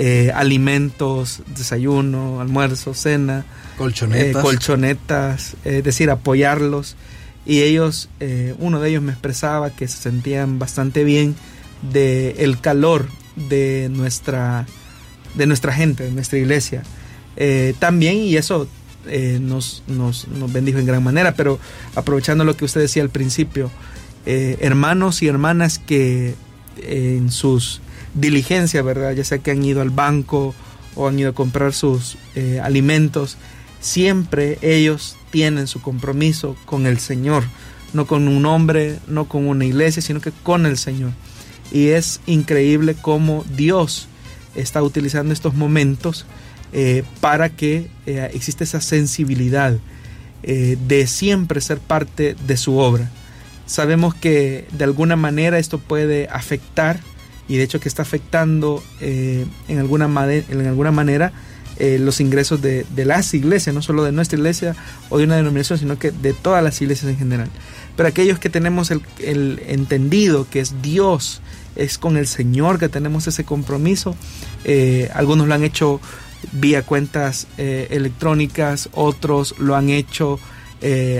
eh, 0.00 0.30
alimentos, 0.32 1.42
desayuno, 1.56 2.40
almuerzo, 2.40 2.94
cena, 2.94 3.44
colchonetas, 3.76 4.28
eh, 4.28 4.32
colchonetas 4.40 5.56
es 5.64 5.82
decir, 5.82 6.10
apoyarlos. 6.10 6.96
Y 7.44 7.62
ellos, 7.62 8.08
eh, 8.20 8.54
uno 8.58 8.80
de 8.80 8.90
ellos 8.90 9.02
me 9.02 9.10
expresaba 9.10 9.70
que 9.70 9.88
se 9.88 9.96
sentían 9.96 10.58
bastante 10.58 11.02
bien 11.02 11.34
de 11.90 12.36
el 12.38 12.60
calor 12.60 13.08
de 13.34 13.88
nuestra, 13.90 14.66
de 15.34 15.46
nuestra 15.46 15.72
gente, 15.72 16.04
de 16.04 16.12
nuestra 16.12 16.38
iglesia. 16.38 16.84
también, 17.80 18.18
y 18.18 18.36
eso 18.36 18.68
nos, 19.40 19.82
nos, 19.86 20.26
bendijo 20.52 20.78
en 20.78 20.86
gran 20.86 21.02
manera, 21.02 21.34
pero 21.34 21.58
aprovechando 21.94 22.44
lo 22.44 22.56
que 22.56 22.64
usted 22.64 22.80
decía 22.80 23.02
al 23.02 23.10
principio, 23.10 23.70
hermanos 24.26 25.22
y 25.22 25.28
hermanas 25.28 25.78
que 25.78 26.34
en 26.82 27.30
sus 27.30 27.80
diligencia, 28.14 28.82
¿verdad? 28.82 29.12
Ya 29.12 29.24
sea 29.24 29.38
que 29.38 29.50
han 29.50 29.64
ido 29.64 29.80
al 29.80 29.90
banco 29.90 30.54
o 30.94 31.08
han 31.08 31.18
ido 31.18 31.30
a 31.30 31.34
comprar 31.34 31.72
sus 31.72 32.16
eh, 32.34 32.60
alimentos, 32.62 33.36
siempre 33.80 34.58
ellos 34.62 35.16
tienen 35.30 35.66
su 35.66 35.80
compromiso 35.80 36.56
con 36.64 36.86
el 36.86 36.98
Señor, 36.98 37.44
no 37.92 38.06
con 38.06 38.28
un 38.28 38.46
hombre, 38.46 38.98
no 39.06 39.26
con 39.26 39.46
una 39.46 39.64
iglesia, 39.64 40.02
sino 40.02 40.20
que 40.20 40.32
con 40.42 40.66
el 40.66 40.76
Señor. 40.76 41.12
Y 41.70 41.88
es 41.88 42.20
increíble 42.26 42.96
cómo 43.00 43.44
Dios 43.56 44.08
está 44.54 44.82
utilizando 44.82 45.32
estos 45.32 45.54
momentos 45.54 46.24
eh, 46.72 47.04
para 47.20 47.50
que 47.50 47.88
eh, 48.06 48.30
exista 48.34 48.64
esa 48.64 48.80
sensibilidad 48.80 49.76
de 50.40 51.06
siempre 51.08 51.60
ser 51.60 51.78
parte 51.78 52.36
de 52.46 52.56
su 52.56 52.78
obra. 52.78 53.10
Sabemos 53.66 54.14
que 54.14 54.66
de 54.72 54.84
alguna 54.84 55.14
manera 55.14 55.58
esto 55.58 55.78
puede 55.78 56.26
afectar 56.28 57.00
y 57.48 57.56
de 57.56 57.64
hecho 57.64 57.80
que 57.80 57.88
está 57.88 58.02
afectando 58.02 58.82
eh, 59.00 59.44
en, 59.68 59.78
alguna 59.78 60.06
en 60.06 60.66
alguna 60.66 60.90
manera 60.90 61.32
eh, 61.78 61.98
los 61.98 62.20
ingresos 62.20 62.60
de, 62.60 62.86
las 63.04 63.32
iglesias, 63.34 63.74
no 63.74 63.82
solo 63.82 64.04
de 64.04 64.12
nuestra 64.12 64.38
iglesia 64.38 64.74
o 65.10 65.18
de 65.18 65.24
una 65.24 65.36
denominación, 65.36 65.78
sino 65.78 65.98
que 65.98 66.10
de 66.10 66.32
todas 66.32 66.62
las 66.62 66.80
iglesias 66.80 67.10
en 67.10 67.18
general. 67.18 67.48
Pero 67.96 68.08
aquellos 68.08 68.38
que 68.38 68.48
tenemos 68.50 68.90
el, 68.90 69.62
entendido 69.66 70.46
que 70.50 70.60
es 70.60 70.82
Dios, 70.82 71.40
es 71.76 71.98
con 71.98 72.16
el 72.16 72.26
Señor 72.26 72.78
que 72.78 72.88
tenemos 72.88 73.26
ese 73.26 73.44
compromiso, 73.44 74.16
eh, 74.64 75.10
algunos 75.14 75.46
lo 75.46 75.54
han 75.54 75.62
hecho 75.62 76.00
vía 76.52 76.82
cuentas 76.82 77.46
electrónicas, 77.56 78.88
otros 78.92 79.54
lo 79.58 79.76
han 79.76 79.90
hecho 79.90 80.38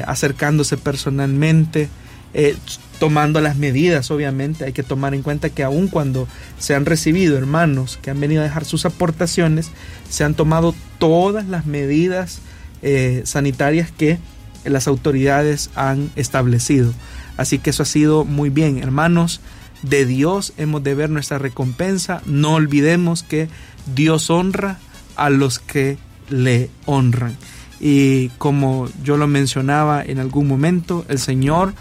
acercándose 0.07 0.77
personalmente. 0.77 1.89
Eh, 2.35 2.57
tomando 2.99 3.41
las 3.41 3.57
medidas, 3.57 4.11
obviamente. 4.11 4.64
Hay 4.64 4.73
que 4.73 4.83
tomar 4.83 5.14
en 5.14 5.23
cuenta 5.23 5.51
que 5.51 5.62
aun 5.62 5.89
cuando 5.89 6.29
se 6.59 6.75
han 6.75 6.85
recibido 6.85 7.39
hermanos 7.39 7.99
que 8.03 8.11
han 8.11 8.21
venido 8.21 8.43
a 8.43 8.45
dejar 8.45 8.64
sus 8.64 8.85
aportaciones, 8.85 9.71
se 10.11 10.25
han 10.25 10.35
tomado 10.35 10.75
todas 10.99 11.47
las 11.47 11.64
medidas 11.66 12.41
eh, 12.83 13.23
sanitarias 13.25 13.91
que 13.91 14.19
las 14.64 14.89
autoridades 14.89 15.71
han 15.75 16.11
establecido. 16.16 16.93
Así 17.37 17.59
que 17.59 17.71
eso 17.71 17.85
ha 17.85 17.87
sido 17.87 18.25
muy 18.25 18.51
bien, 18.51 18.79
hermanos. 18.79 19.41
De 19.83 20.05
Dios 20.05 20.53
hemos 20.59 20.83
de 20.83 20.95
ver 20.95 21.09
nuestra 21.09 21.39
recompensa. 21.39 22.21
No 22.27 22.55
olvidemos 22.55 23.23
que 23.23 23.49
Dios 23.95 24.29
honra 24.29 24.79
a 25.19 25.29
los 25.31 25.59
que 25.59 25.99
le 26.31 26.71
honran. 26.87 27.37
Y 27.81 28.29
como 28.39 28.89
yo 29.05 29.16
lo 29.16 29.27
mencionaba 29.27 30.03
en 30.03 30.19
algún 30.19 30.49
momento, 30.49 31.05
el 31.09 31.19
Señor 31.19 31.75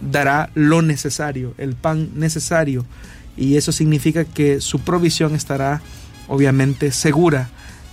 dará 0.00 0.50
lo 0.54 0.82
necesario, 0.82 1.54
el 1.58 1.74
pan 1.74 2.10
necesario. 2.14 2.86
Y 3.36 3.56
eso 3.56 3.72
significa 3.72 4.24
que 4.24 4.60
su 4.60 4.80
provisión 4.80 5.34
estará 5.34 5.82
obviamente 6.28 6.92
segura 6.92 7.50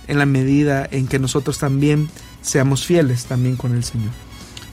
en 0.08 0.18
la 0.18 0.26
medida 0.26 0.86
en 0.90 1.08
que 1.08 1.18
nosotros 1.18 1.58
también 1.58 2.08
seamos 2.42 2.84
fieles 2.86 3.24
también 3.24 3.56
con 3.56 3.74
el 3.74 3.82
Señor. 3.82 4.25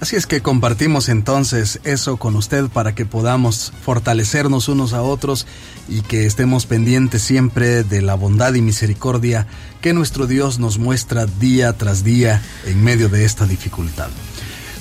Así 0.03 0.17
es 0.17 0.27
que 0.27 0.41
compartimos 0.41 1.07
entonces 1.07 1.79
eso 1.85 2.17
con 2.17 2.35
usted 2.35 2.67
para 2.67 2.93
que 2.93 3.05
podamos 3.05 3.71
fortalecernos 3.85 4.67
unos 4.67 4.91
a 4.91 5.01
otros 5.01 5.47
y 5.87 6.01
que 6.01 6.25
estemos 6.25 6.65
pendientes 6.65 7.21
siempre 7.21 7.85
de 7.85 8.01
la 8.01 8.15
bondad 8.15 8.53
y 8.53 8.61
misericordia 8.61 9.47
que 9.79 9.93
nuestro 9.93 10.27
Dios 10.27 10.59
nos 10.59 10.77
muestra 10.77 11.25
día 11.25 11.71
tras 11.77 12.03
día 12.03 12.41
en 12.65 12.83
medio 12.83 13.07
de 13.07 13.23
esta 13.23 13.45
dificultad. 13.45 14.09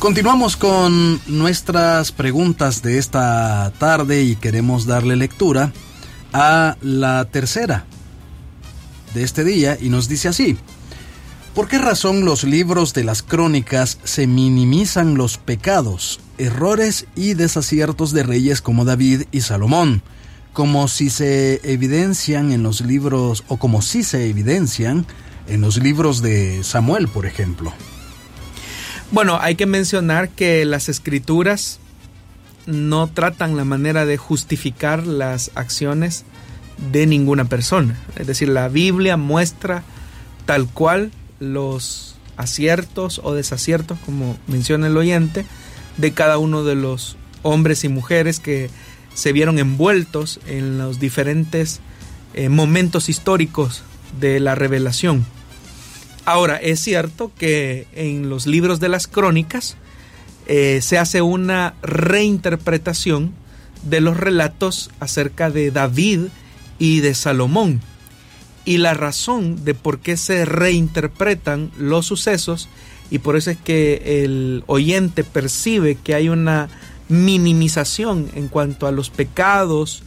Continuamos 0.00 0.56
con 0.56 1.20
nuestras 1.28 2.10
preguntas 2.10 2.82
de 2.82 2.98
esta 2.98 3.72
tarde 3.78 4.24
y 4.24 4.34
queremos 4.34 4.86
darle 4.86 5.14
lectura 5.14 5.72
a 6.32 6.76
la 6.80 7.26
tercera 7.26 7.84
de 9.14 9.22
este 9.22 9.44
día 9.44 9.78
y 9.80 9.88
nos 9.88 10.08
dice 10.08 10.26
así. 10.26 10.58
¿Por 11.54 11.68
qué 11.68 11.76
razón 11.76 12.24
los 12.24 12.44
libros 12.44 12.94
de 12.94 13.04
las 13.04 13.22
crónicas 13.22 13.98
se 14.04 14.26
minimizan 14.26 15.16
los 15.18 15.36
pecados, 15.36 16.18
errores 16.38 17.04
y 17.14 17.34
desaciertos 17.34 18.12
de 18.12 18.22
reyes 18.22 18.62
como 18.62 18.86
David 18.86 19.24
y 19.32 19.42
Salomón, 19.42 20.02
como 20.54 20.88
si 20.88 21.10
se 21.10 21.60
evidencian 21.70 22.52
en 22.52 22.62
los 22.62 22.80
libros 22.80 23.44
o 23.48 23.58
como 23.58 23.82
si 23.82 24.02
se 24.02 24.30
evidencian 24.30 25.04
en 25.46 25.60
los 25.60 25.76
libros 25.76 26.22
de 26.22 26.64
Samuel, 26.64 27.08
por 27.08 27.26
ejemplo? 27.26 27.74
Bueno, 29.10 29.38
hay 29.38 29.54
que 29.54 29.66
mencionar 29.66 30.30
que 30.30 30.64
las 30.64 30.88
escrituras 30.88 31.80
no 32.64 33.08
tratan 33.08 33.58
la 33.58 33.66
manera 33.66 34.06
de 34.06 34.16
justificar 34.16 35.06
las 35.06 35.50
acciones 35.54 36.24
de 36.90 37.06
ninguna 37.06 37.44
persona. 37.44 37.94
Es 38.16 38.26
decir, 38.26 38.48
la 38.48 38.68
Biblia 38.68 39.18
muestra 39.18 39.82
tal 40.46 40.66
cual 40.66 41.12
los 41.42 42.16
aciertos 42.36 43.20
o 43.22 43.34
desaciertos, 43.34 43.98
como 44.04 44.36
menciona 44.46 44.86
el 44.86 44.96
oyente, 44.96 45.44
de 45.96 46.12
cada 46.12 46.38
uno 46.38 46.64
de 46.64 46.74
los 46.74 47.16
hombres 47.42 47.84
y 47.84 47.88
mujeres 47.88 48.40
que 48.40 48.70
se 49.14 49.32
vieron 49.32 49.58
envueltos 49.58 50.40
en 50.46 50.78
los 50.78 50.98
diferentes 50.98 51.80
eh, 52.34 52.48
momentos 52.48 53.08
históricos 53.08 53.82
de 54.18 54.40
la 54.40 54.54
revelación. 54.54 55.26
Ahora, 56.24 56.56
es 56.56 56.80
cierto 56.80 57.32
que 57.36 57.86
en 57.92 58.30
los 58.30 58.46
libros 58.46 58.80
de 58.80 58.88
las 58.88 59.06
crónicas 59.06 59.76
eh, 60.46 60.80
se 60.80 60.98
hace 60.98 61.20
una 61.20 61.74
reinterpretación 61.82 63.32
de 63.82 64.00
los 64.00 64.16
relatos 64.16 64.90
acerca 65.00 65.50
de 65.50 65.70
David 65.70 66.20
y 66.78 67.00
de 67.00 67.14
Salomón. 67.14 67.80
Y 68.64 68.78
la 68.78 68.94
razón 68.94 69.64
de 69.64 69.74
por 69.74 69.98
qué 69.98 70.16
se 70.16 70.44
reinterpretan 70.44 71.70
los 71.76 72.06
sucesos, 72.06 72.68
y 73.10 73.18
por 73.18 73.36
eso 73.36 73.50
es 73.50 73.58
que 73.58 74.24
el 74.24 74.64
oyente 74.66 75.24
percibe 75.24 75.96
que 75.96 76.14
hay 76.14 76.28
una 76.28 76.68
minimización 77.08 78.30
en 78.34 78.48
cuanto 78.48 78.86
a 78.86 78.92
los 78.92 79.10
pecados, 79.10 80.02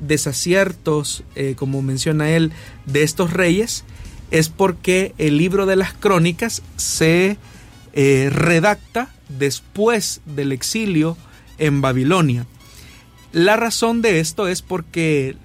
desaciertos, 0.00 1.24
eh, 1.34 1.54
como 1.56 1.80
menciona 1.80 2.30
él, 2.30 2.52
de 2.86 3.04
estos 3.04 3.32
reyes, 3.32 3.84
es 4.30 4.48
porque 4.48 5.14
el 5.18 5.38
libro 5.38 5.66
de 5.66 5.76
las 5.76 5.92
crónicas 5.92 6.62
se 6.76 7.36
eh, 7.92 8.30
redacta 8.32 9.14
después 9.28 10.20
del 10.26 10.52
exilio 10.52 11.16
en 11.58 11.80
Babilonia. 11.80 12.46
La 13.32 13.56
razón 13.56 14.02
de 14.02 14.20
esto 14.20 14.48
es 14.48 14.62
porque 14.62 15.36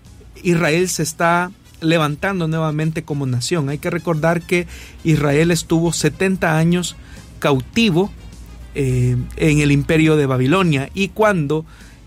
Israel 0.43 0.89
se 0.89 1.03
está 1.03 1.51
levantando 1.82 2.47
nuevamente 2.47 3.03
como 3.03 3.25
nación. 3.25 3.69
Hay 3.69 3.78
que 3.78 3.89
recordar 3.89 4.41
que 4.41 4.67
Israel 5.03 5.51
estuvo 5.51 5.93
70 5.93 6.57
años 6.57 6.95
cautivo 7.39 8.11
eh, 8.75 9.15
en 9.38 9.59
el 9.59 9.71
imperio 9.71 10.17
de 10.17 10.25
Babilonia 10.25 10.89
y 10.93 11.09
cuando 11.09 11.65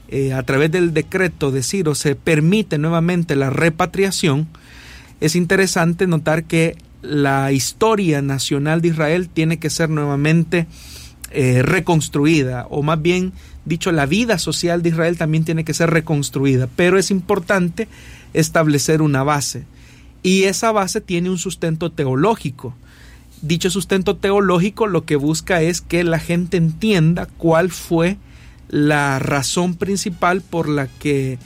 eh, 0.09 0.33
a 0.33 0.43
través 0.43 0.71
del 0.73 0.93
decreto 0.93 1.51
de 1.51 1.63
Ciro 1.63 1.95
se 1.95 2.17
permite 2.17 2.79
nuevamente 2.79 3.37
la 3.37 3.51
repatriación, 3.51 4.49
es 5.21 5.37
interesante 5.37 6.07
notar 6.07 6.45
que 6.45 6.77
la 7.03 7.53
historia 7.53 8.21
nacional 8.23 8.81
de 8.81 8.89
Israel 8.89 9.29
tiene 9.29 9.59
que 9.59 9.71
ser 9.71 9.89
nuevamente 9.89 10.67
eh, 11.31 11.63
reconstruida, 11.63 12.67
o 12.71 12.83
más 12.83 13.01
bien 13.01 13.33
dicho, 13.65 13.93
la 13.93 14.07
vida 14.07 14.39
social 14.39 14.83
de 14.83 14.89
Israel 14.89 15.17
también 15.17 15.45
tiene 15.45 15.65
que 15.65 15.75
ser 15.75 15.91
reconstruida, 15.91 16.69
pero 16.75 16.99
es 16.99 17.11
importante 17.11 17.89
establecer 18.35 19.03
una 19.03 19.23
base, 19.23 19.65
y 20.23 20.45
esa 20.45 20.73
base 20.73 21.01
tiene 21.01 21.31
un 21.31 21.39
sustento 21.39 21.91
teológico. 21.91 22.75
Dicho 23.43 23.71
sustento 23.71 24.17
teológico 24.17 24.87
lo 24.87 25.05
que 25.05 25.17
busca 25.17 25.63
es 25.63 25.81
que 25.81 26.05
la 26.05 26.19
gente 26.19 26.59
entienda 26.59 27.27
cuál 27.39 27.71
fue 27.71 28.19
la 28.69 29.19
razón 29.19 29.75
principal 29.75 30.43
por 30.43 30.69
la 30.69 30.87
que 30.87 31.39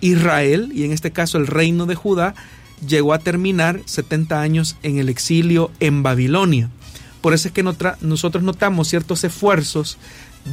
Israel, 0.00 0.70
y 0.74 0.84
en 0.84 0.92
este 0.92 1.12
caso 1.12 1.38
el 1.38 1.46
reino 1.46 1.86
de 1.86 1.94
Judá, 1.94 2.34
llegó 2.86 3.14
a 3.14 3.18
terminar 3.18 3.80
70 3.86 4.40
años 4.42 4.76
en 4.82 4.98
el 4.98 5.08
exilio 5.08 5.70
en 5.80 6.02
Babilonia. 6.02 6.68
Por 7.20 7.32
eso 7.32 7.48
es 7.48 7.54
que 7.54 7.62
nosotros 7.62 8.42
notamos 8.42 8.88
ciertos 8.88 9.24
esfuerzos 9.24 9.96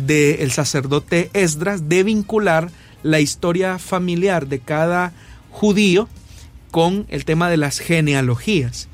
del 0.05 0.51
sacerdote 0.51 1.29
Esdras 1.33 1.89
de 1.89 2.03
vincular 2.03 2.69
la 3.03 3.19
historia 3.19 3.77
familiar 3.77 4.47
de 4.47 4.59
cada 4.59 5.11
judío 5.51 6.07
con 6.71 7.05
el 7.09 7.25
tema 7.25 7.49
de 7.49 7.57
las 7.57 7.79
genealogías. 7.79 8.87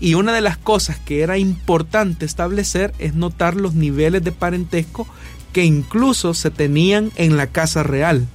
Y 0.00 0.14
una 0.14 0.32
de 0.32 0.40
las 0.40 0.58
cosas 0.58 0.98
que 0.98 1.20
era 1.20 1.38
importante 1.38 2.24
establecer 2.24 2.94
es 2.98 3.14
notar 3.14 3.56
los 3.56 3.74
niveles 3.74 4.22
de 4.22 4.32
parentesco 4.32 5.06
que 5.52 5.64
incluso 5.64 6.34
se 6.34 6.50
tenían 6.50 7.12
en 7.16 7.36
la 7.36 7.46
casa 7.46 7.82
real. 7.82 8.26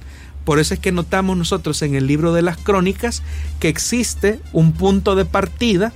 Por 0.44 0.58
eso 0.58 0.74
es 0.74 0.80
que 0.80 0.90
notamos 0.90 1.36
nosotros 1.36 1.80
en 1.82 1.94
el 1.94 2.08
libro 2.08 2.32
de 2.32 2.42
las 2.42 2.56
crónicas 2.56 3.22
que 3.60 3.68
existe 3.68 4.40
un 4.52 4.72
punto 4.72 5.14
de 5.14 5.24
partida, 5.24 5.92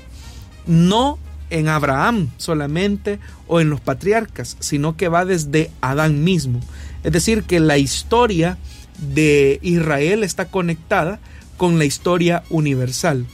no 0.67 1.19
en 1.51 1.69
Abraham 1.69 2.31
solamente 2.37 3.19
o 3.49 3.61
en 3.61 3.71
los 3.71 3.81
patriarcas, 3.81 4.57
sino 4.61 4.97
que 4.97 5.09
va 5.09 5.25
desde 5.25 5.71
Adán 5.81 6.23
mismo. 6.23 6.61
Es 7.03 7.13
decir, 7.13 7.43
que 7.43 7.59
la 7.59 7.79
historia 7.79 8.57
de 8.99 9.59
Israel 9.63 10.23
está 10.23 10.47
conectada 10.47 11.19
con 11.57 11.79
la 11.79 11.85
historia 11.85 12.43
universal. 12.51 13.27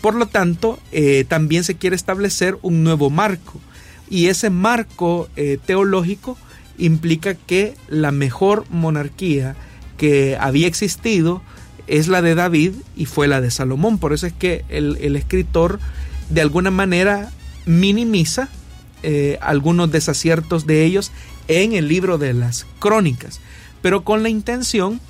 Por 0.00 0.14
lo 0.14 0.26
tanto, 0.26 0.78
eh, 0.92 1.24
también 1.28 1.64
se 1.64 1.76
quiere 1.76 1.96
establecer 1.96 2.58
un 2.62 2.84
nuevo 2.84 3.10
marco. 3.10 3.60
Y 4.08 4.26
ese 4.26 4.50
marco 4.50 5.28
eh, 5.36 5.58
teológico 5.64 6.36
implica 6.78 7.34
que 7.34 7.74
la 7.88 8.10
mejor 8.10 8.64
monarquía 8.70 9.54
que 9.96 10.36
había 10.40 10.66
existido 10.66 11.42
es 11.86 12.08
la 12.08 12.22
de 12.22 12.34
David 12.34 12.72
y 12.96 13.04
fue 13.04 13.28
la 13.28 13.40
de 13.40 13.50
Salomón. 13.50 13.98
Por 13.98 14.12
eso 14.12 14.26
es 14.26 14.32
que 14.32 14.64
el, 14.68 15.16
escritor 15.16 15.78
de 16.30 16.40
alguna 16.40 16.70
manera 16.70 17.30
minimiza 17.66 18.48
eh, 19.02 19.38
algunos 19.42 19.90
desaciertos 19.90 20.66
de 20.66 20.84
ellos 20.84 21.12
en 21.48 21.72
el 21.72 21.88
libro 21.88 22.16
de 22.16 22.32
las 22.32 22.66
crónicas, 22.78 23.40
pero 23.82 24.04
con 24.04 24.22
la 24.22 24.28
intención 24.28 25.00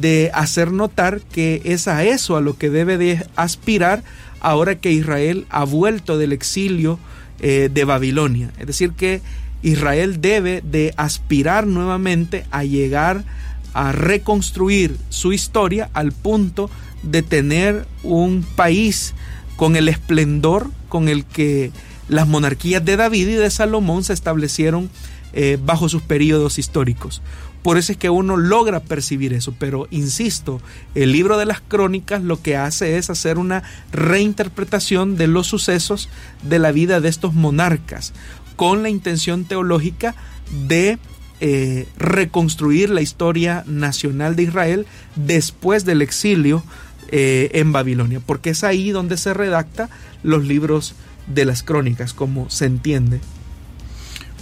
de 0.00 0.30
hacer 0.34 0.72
notar 0.72 1.20
que 1.20 1.62
es 1.64 1.88
a 1.88 2.04
eso 2.04 2.36
a 2.36 2.40
lo 2.40 2.56
que 2.56 2.70
debe 2.70 2.98
de 2.98 3.26
aspirar 3.36 4.02
ahora 4.40 4.76
que 4.76 4.92
Israel 4.92 5.46
ha 5.50 5.64
vuelto 5.64 6.18
del 6.18 6.32
exilio 6.32 6.98
eh, 7.40 7.70
de 7.72 7.84
Babilonia. 7.84 8.50
Es 8.58 8.66
decir, 8.66 8.92
que 8.92 9.20
Israel 9.62 10.20
debe 10.20 10.62
de 10.62 10.94
aspirar 10.96 11.66
nuevamente 11.66 12.44
a 12.50 12.64
llegar 12.64 13.24
a 13.74 13.92
reconstruir 13.92 14.96
su 15.08 15.32
historia 15.32 15.90
al 15.92 16.12
punto 16.12 16.70
de 17.02 17.22
tener 17.22 17.86
un 18.02 18.44
país 18.56 19.14
con 19.56 19.76
el 19.76 19.88
esplendor 19.88 20.70
con 20.88 21.08
el 21.08 21.24
que 21.24 21.72
las 22.08 22.28
monarquías 22.28 22.84
de 22.84 22.96
David 22.96 23.28
y 23.28 23.34
de 23.34 23.50
Salomón 23.50 24.04
se 24.04 24.12
establecieron 24.12 24.88
eh, 25.32 25.58
bajo 25.62 25.88
sus 25.88 26.02
periodos 26.02 26.58
históricos. 26.58 27.20
Por 27.66 27.78
eso 27.78 27.90
es 27.90 27.98
que 27.98 28.10
uno 28.10 28.36
logra 28.36 28.78
percibir 28.78 29.32
eso. 29.32 29.52
Pero 29.58 29.88
insisto, 29.90 30.60
el 30.94 31.10
libro 31.10 31.36
de 31.36 31.46
las 31.46 31.60
crónicas 31.60 32.22
lo 32.22 32.40
que 32.40 32.56
hace 32.56 32.96
es 32.96 33.10
hacer 33.10 33.38
una 33.38 33.64
reinterpretación 33.90 35.16
de 35.16 35.26
los 35.26 35.48
sucesos 35.48 36.08
de 36.44 36.60
la 36.60 36.70
vida 36.70 37.00
de 37.00 37.08
estos 37.08 37.34
monarcas, 37.34 38.12
con 38.54 38.84
la 38.84 38.88
intención 38.88 39.46
teológica 39.46 40.14
de 40.68 41.00
eh, 41.40 41.88
reconstruir 41.98 42.88
la 42.88 43.00
historia 43.00 43.64
nacional 43.66 44.36
de 44.36 44.44
Israel 44.44 44.86
después 45.16 45.84
del 45.84 46.02
exilio 46.02 46.62
eh, 47.08 47.50
en 47.54 47.72
Babilonia, 47.72 48.20
porque 48.24 48.50
es 48.50 48.62
ahí 48.62 48.92
donde 48.92 49.16
se 49.16 49.34
redacta 49.34 49.90
los 50.22 50.44
libros 50.44 50.94
de 51.26 51.44
las 51.44 51.64
crónicas, 51.64 52.14
como 52.14 52.48
se 52.48 52.66
entiende. 52.66 53.18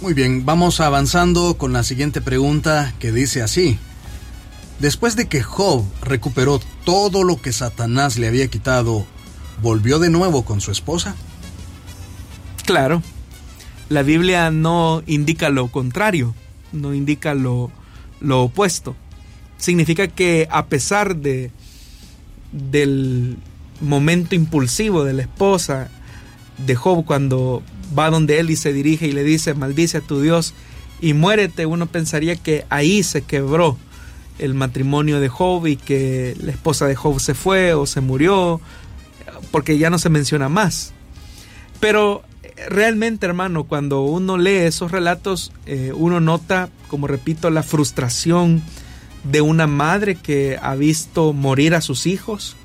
Muy 0.05 0.13
bien, 0.13 0.45
vamos 0.45 0.81
avanzando 0.81 1.57
con 1.57 1.73
la 1.73 1.81
siguiente 1.81 2.21
pregunta 2.21 2.93
que 2.99 3.11
dice 3.11 3.41
así. 3.41 3.79
Después 4.77 5.15
de 5.15 5.27
que 5.27 5.41
Job 5.41 5.83
recuperó 6.03 6.59
todo 6.83 7.23
lo 7.23 7.41
que 7.41 7.51
Satanás 7.51 8.19
le 8.19 8.27
había 8.27 8.47
quitado, 8.47 9.07
¿volvió 9.63 9.97
de 9.97 10.11
nuevo 10.11 10.45
con 10.45 10.61
su 10.61 10.69
esposa? 10.69 11.15
Claro, 12.67 13.01
la 13.89 14.03
Biblia 14.03 14.51
no 14.51 15.01
indica 15.07 15.49
lo 15.49 15.69
contrario, 15.69 16.35
no 16.71 16.93
indica 16.93 17.33
lo, 17.33 17.71
lo 18.19 18.43
opuesto. 18.43 18.95
Significa 19.57 20.07
que 20.07 20.47
a 20.51 20.67
pesar 20.67 21.15
de 21.15 21.49
del 22.51 23.39
momento 23.81 24.35
impulsivo 24.35 25.03
de 25.03 25.13
la 25.13 25.23
esposa 25.23 25.89
de 26.63 26.75
Job 26.75 27.05
cuando 27.05 27.63
va 27.97 28.09
donde 28.09 28.39
él 28.39 28.49
y 28.49 28.55
se 28.55 28.73
dirige 28.73 29.07
y 29.07 29.11
le 29.11 29.23
dice, 29.23 29.53
maldice 29.53 29.97
a 29.97 30.01
tu 30.01 30.21
Dios 30.21 30.53
y 31.01 31.13
muérete, 31.13 31.65
uno 31.65 31.87
pensaría 31.87 32.35
que 32.35 32.65
ahí 32.69 33.03
se 33.03 33.21
quebró 33.21 33.77
el 34.39 34.53
matrimonio 34.53 35.19
de 35.19 35.29
Job 35.29 35.67
y 35.67 35.77
que 35.77 36.35
la 36.41 36.51
esposa 36.51 36.87
de 36.87 36.95
Job 36.95 37.19
se 37.19 37.33
fue 37.33 37.73
o 37.73 37.85
se 37.85 38.01
murió, 38.01 38.59
porque 39.51 39.77
ya 39.77 39.89
no 39.89 39.97
se 39.99 40.09
menciona 40.09 40.49
más. 40.49 40.93
Pero 41.79 42.23
realmente, 42.69 43.25
hermano, 43.25 43.65
cuando 43.65 44.01
uno 44.01 44.37
lee 44.37 44.57
esos 44.57 44.91
relatos, 44.91 45.51
eh, 45.65 45.91
uno 45.95 46.19
nota, 46.19 46.69
como 46.87 47.07
repito, 47.07 47.49
la 47.49 47.63
frustración 47.63 48.61
de 49.23 49.41
una 49.41 49.67
madre 49.67 50.15
que 50.15 50.57
ha 50.61 50.75
visto 50.75 51.33
morir 51.33 51.75
a 51.75 51.81
sus 51.81 52.05
hijos, 52.05 52.55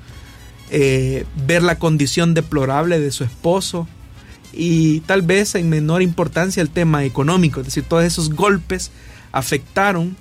eh, 0.69 1.25
ver 1.45 1.63
la 1.63 1.79
condición 1.79 2.33
deplorable 2.33 2.99
de 2.99 3.11
su 3.11 3.23
esposo, 3.23 3.87
y 4.53 4.99
tal 5.01 5.21
vez 5.21 5.55
en 5.55 5.69
menor 5.69 6.01
importancia 6.01 6.61
el 6.61 6.69
tema 6.69 7.03
económico, 7.05 7.61
es 7.61 7.67
decir, 7.67 7.83
todos 7.83 8.03
esos 8.03 8.33
golpes 8.33 8.91
afectaron 9.31 10.17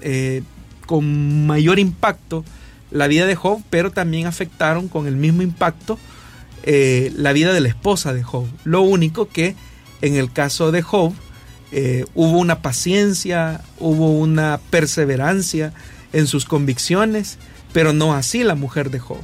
eh, 0.00 0.42
con 0.86 1.46
mayor 1.46 1.78
impacto 1.78 2.44
la 2.90 3.06
vida 3.06 3.26
de 3.26 3.36
Job, 3.36 3.62
pero 3.70 3.90
también 3.90 4.26
afectaron 4.26 4.88
con 4.88 5.06
el 5.06 5.16
mismo 5.16 5.42
impacto 5.42 5.98
eh, 6.64 7.12
la 7.16 7.32
vida 7.32 7.52
de 7.52 7.60
la 7.60 7.68
esposa 7.68 8.12
de 8.12 8.22
Job. 8.22 8.46
Lo 8.64 8.82
único 8.82 9.28
que 9.28 9.54
en 10.02 10.16
el 10.16 10.32
caso 10.32 10.72
de 10.72 10.82
Job 10.82 11.14
eh, 11.72 12.04
hubo 12.14 12.38
una 12.38 12.60
paciencia, 12.60 13.62
hubo 13.78 14.12
una 14.12 14.60
perseverancia 14.70 15.72
en 16.12 16.26
sus 16.26 16.44
convicciones, 16.44 17.38
pero 17.72 17.92
no 17.92 18.14
así 18.14 18.44
la 18.44 18.54
mujer 18.54 18.90
de 18.90 18.98
Job. 18.98 19.22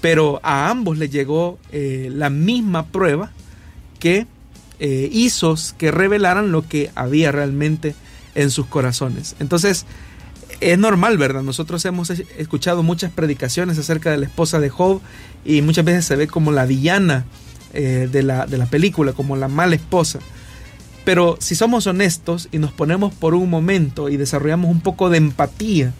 Pero 0.00 0.40
a 0.42 0.70
ambos 0.70 0.96
le 0.96 1.08
llegó 1.08 1.58
la 1.72 2.30
misma 2.30 2.86
prueba 2.86 3.32
que 3.98 4.26
eh, 4.80 5.08
hizo 5.12 5.56
que 5.76 5.90
revelaran 5.90 6.52
lo 6.52 6.62
que 6.62 6.90
había 6.94 7.32
realmente 7.32 7.94
en 8.34 8.50
sus 8.50 8.66
corazones. 8.66 9.34
Entonces, 9.40 9.86
es 10.60 10.78
normal, 10.78 11.18
¿verdad? 11.18 11.42
Nosotros 11.42 11.84
hemos 11.84 12.10
escuchado 12.10 12.82
muchas 12.82 13.10
predicaciones 13.12 13.78
acerca 13.78 14.10
de 14.10 14.18
la 14.18 14.26
esposa 14.26 14.60
de 14.60 14.70
Job 14.70 15.00
y 15.44 15.62
muchas 15.62 15.84
veces 15.84 16.04
se 16.04 16.16
ve 16.16 16.26
como 16.26 16.52
la 16.52 16.66
villana 16.66 17.24
eh, 17.72 18.08
de, 18.10 18.22
la, 18.22 18.46
de 18.46 18.58
la 18.58 18.66
película, 18.66 19.12
como 19.12 19.36
la 19.36 19.48
mala 19.48 19.74
esposa. 19.74 20.18
Pero 21.04 21.36
si 21.40 21.54
somos 21.54 21.86
honestos 21.86 22.48
y 22.52 22.58
nos 22.58 22.72
ponemos 22.72 23.14
por 23.14 23.34
un 23.34 23.48
momento 23.48 24.08
y 24.08 24.16
desarrollamos 24.16 24.70
un 24.70 24.80
poco 24.80 25.10
de 25.10 25.18
empatía 25.18 25.92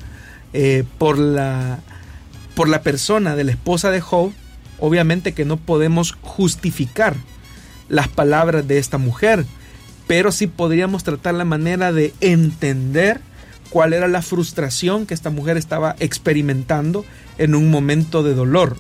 eh, 0.53 0.84
por, 0.99 1.18
la, 1.18 1.80
por 2.55 2.68
la 2.68 2.82
persona 2.82 3.34
de 3.36 3.44
la 3.44 3.53
esposa 3.53 3.90
de 3.90 4.01
Job, 4.01 4.32
obviamente 4.78 5.32
que 5.32 5.44
no 5.44 5.57
podemos 5.57 6.16
justificar 6.20 7.16
las 7.89 8.09
palabras 8.09 8.66
de 8.66 8.78
esta 8.78 8.99
mujer, 8.99 9.45
pero 10.07 10.32
sí 10.32 10.47
podríamos 10.47 11.05
tratar 11.05 11.34
la 11.34 11.45
manera 11.45 11.93
de 11.93 12.14
entender 12.20 13.20
cuál 13.70 13.93
era 13.93 14.09
la 14.09 14.22
frustración 14.22 15.07
que 15.07 15.14
esta 15.14 15.30
mujer 15.30 15.57
estaba 15.57 15.97
experimentando 16.01 17.05
en 17.36 17.55
un 17.55 17.70
momento 17.70 18.22
de 18.22 18.34
dolor. 18.34 18.76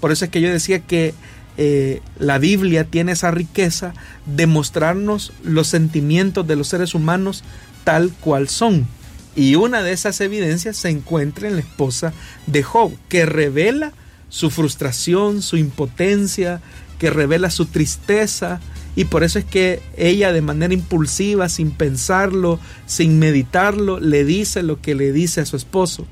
Por 0.00 0.12
eso 0.12 0.24
es 0.24 0.30
que 0.30 0.40
yo 0.40 0.50
decía 0.50 0.80
que 0.80 1.14
eh, 1.56 2.00
la 2.18 2.38
Biblia 2.38 2.84
tiene 2.84 3.12
esa 3.12 3.30
riqueza 3.30 3.94
de 4.26 4.46
mostrarnos 4.46 5.32
los 5.44 5.68
sentimientos 5.68 6.46
de 6.46 6.56
los 6.56 6.68
seres 6.68 6.94
humanos 6.94 7.44
tal 7.84 8.10
cual 8.20 8.48
son. 8.48 8.86
Y 9.34 9.54
una 9.54 9.82
de 9.82 9.92
esas 9.92 10.20
evidencias 10.20 10.76
se 10.76 10.90
encuentra 10.90 11.48
en 11.48 11.56
la 11.56 11.62
esposa 11.62 12.12
de 12.46 12.62
Job, 12.62 12.92
que 13.08 13.26
revela 13.26 13.92
su 14.32 14.48
frustración, 14.48 15.42
su 15.42 15.58
impotencia, 15.58 16.62
que 16.98 17.10
revela 17.10 17.50
su 17.50 17.66
tristeza 17.66 18.60
y 18.96 19.04
por 19.04 19.24
eso 19.24 19.38
es 19.38 19.44
que 19.44 19.82
ella 19.96 20.32
de 20.32 20.40
manera 20.40 20.72
impulsiva, 20.72 21.50
sin 21.50 21.70
pensarlo, 21.70 22.58
sin 22.86 23.18
meditarlo, 23.18 24.00
le 24.00 24.24
dice 24.24 24.62
lo 24.62 24.80
que 24.80 24.94
le 24.94 25.12
dice 25.12 25.42
a 25.42 25.46
su 25.46 25.56
esposo. 25.56 26.06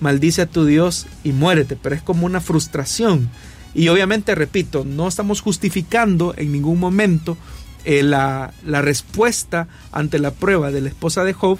Maldice 0.00 0.42
a 0.42 0.46
tu 0.46 0.64
Dios 0.64 1.06
y 1.24 1.32
muérete, 1.32 1.76
pero 1.76 1.94
es 1.94 2.02
como 2.02 2.24
una 2.24 2.40
frustración. 2.40 3.28
Y 3.74 3.88
obviamente, 3.88 4.34
repito, 4.34 4.86
no 4.86 5.06
estamos 5.06 5.42
justificando 5.42 6.32
en 6.38 6.52
ningún 6.52 6.80
momento 6.80 7.36
eh, 7.84 8.02
la, 8.02 8.54
la 8.64 8.80
respuesta 8.80 9.68
ante 9.92 10.18
la 10.18 10.30
prueba 10.30 10.70
de 10.70 10.80
la 10.80 10.88
esposa 10.88 11.22
de 11.22 11.34
Job, 11.34 11.58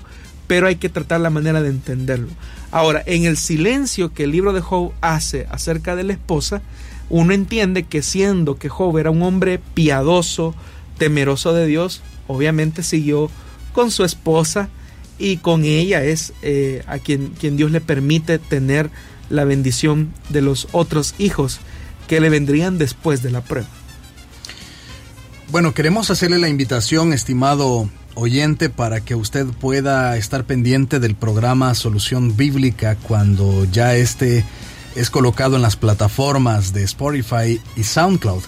pero 0.48 0.66
hay 0.66 0.76
que 0.76 0.88
tratar 0.88 1.20
la 1.20 1.30
manera 1.30 1.62
de 1.62 1.68
entenderlo. 1.68 2.28
Ahora, 2.72 3.04
en 3.06 3.24
el 3.24 3.36
silencio 3.36 4.12
que 4.12 4.24
el 4.24 4.32
libro 4.32 4.52
de 4.52 4.60
Job 4.60 4.92
hace 5.00 5.46
acerca 5.50 5.94
de 5.94 6.02
la 6.02 6.14
esposa, 6.14 6.62
uno 7.10 7.32
entiende 7.32 7.84
que 7.84 8.02
siendo 8.02 8.58
que 8.58 8.68
Job 8.68 8.98
era 8.98 9.10
un 9.10 9.22
hombre 9.22 9.60
piadoso, 9.74 10.54
temeroso 10.98 11.52
de 11.52 11.66
Dios, 11.66 12.02
obviamente 12.26 12.82
siguió 12.82 13.30
con 13.72 13.90
su 13.90 14.02
esposa 14.04 14.68
y 15.18 15.36
con 15.36 15.64
ella 15.64 16.02
es 16.02 16.32
eh, 16.42 16.82
a 16.86 16.98
quien, 16.98 17.28
quien 17.38 17.56
Dios 17.56 17.70
le 17.70 17.80
permite 17.80 18.38
tener 18.38 18.90
la 19.30 19.44
bendición 19.44 20.12
de 20.30 20.42
los 20.42 20.68
otros 20.72 21.14
hijos 21.18 21.60
que 22.08 22.20
le 22.20 22.30
vendrían 22.30 22.78
después 22.78 23.22
de 23.22 23.30
la 23.30 23.42
prueba. 23.42 23.68
Bueno, 25.50 25.72
queremos 25.74 26.10
hacerle 26.10 26.38
la 26.38 26.48
invitación, 26.48 27.12
estimado 27.12 27.88
oyente, 28.14 28.70
para 28.70 29.00
que 29.00 29.14
usted 29.14 29.46
pueda 29.46 30.16
estar 30.16 30.44
pendiente 30.44 31.00
del 31.00 31.14
programa 31.14 31.74
Solución 31.74 32.36
Bíblica 32.36 32.96
cuando 32.96 33.64
ya 33.66 33.94
esté 33.94 34.44
es 34.96 35.10
colocado 35.10 35.56
en 35.56 35.62
las 35.62 35.76
plataformas 35.76 36.72
de 36.72 36.82
Spotify 36.82 37.60
y 37.76 37.84
SoundCloud. 37.84 38.42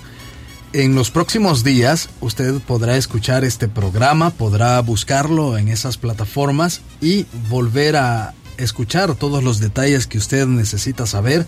En 0.73 0.95
los 0.95 1.11
próximos 1.11 1.65
días 1.65 2.09
usted 2.21 2.55
podrá 2.61 2.97
escuchar 2.97 3.45
este 3.45 3.69
programa, 3.69 4.31
podrá 4.31 4.81
buscarlo 4.81 5.59
en 5.59 5.69
esas 5.69 5.97
plataformas 5.97 6.81
y 7.01 7.27
volver 7.49 7.97
a 7.97 8.35
escuchar 8.57 9.15
todos 9.15 9.43
los 9.43 9.61
detalles 9.61 10.07
que 10.07 10.19
usted 10.19 10.47
necesita 10.47 11.07
saber 11.07 11.47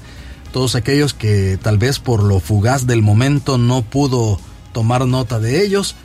todos 0.53 0.75
aquellos 0.75 1.15
que 1.15 1.59
tal 1.61 1.79
vez 1.79 1.99
por 1.99 2.23
lo 2.23 2.39
fugaz 2.39 2.87
del 2.87 3.03
momento 3.03 3.59
no 3.59 3.83
pudo 3.83 4.39
tomar 4.73 5.07
nota 5.07 5.41
de 5.41 5.65
ellos, 5.65 5.97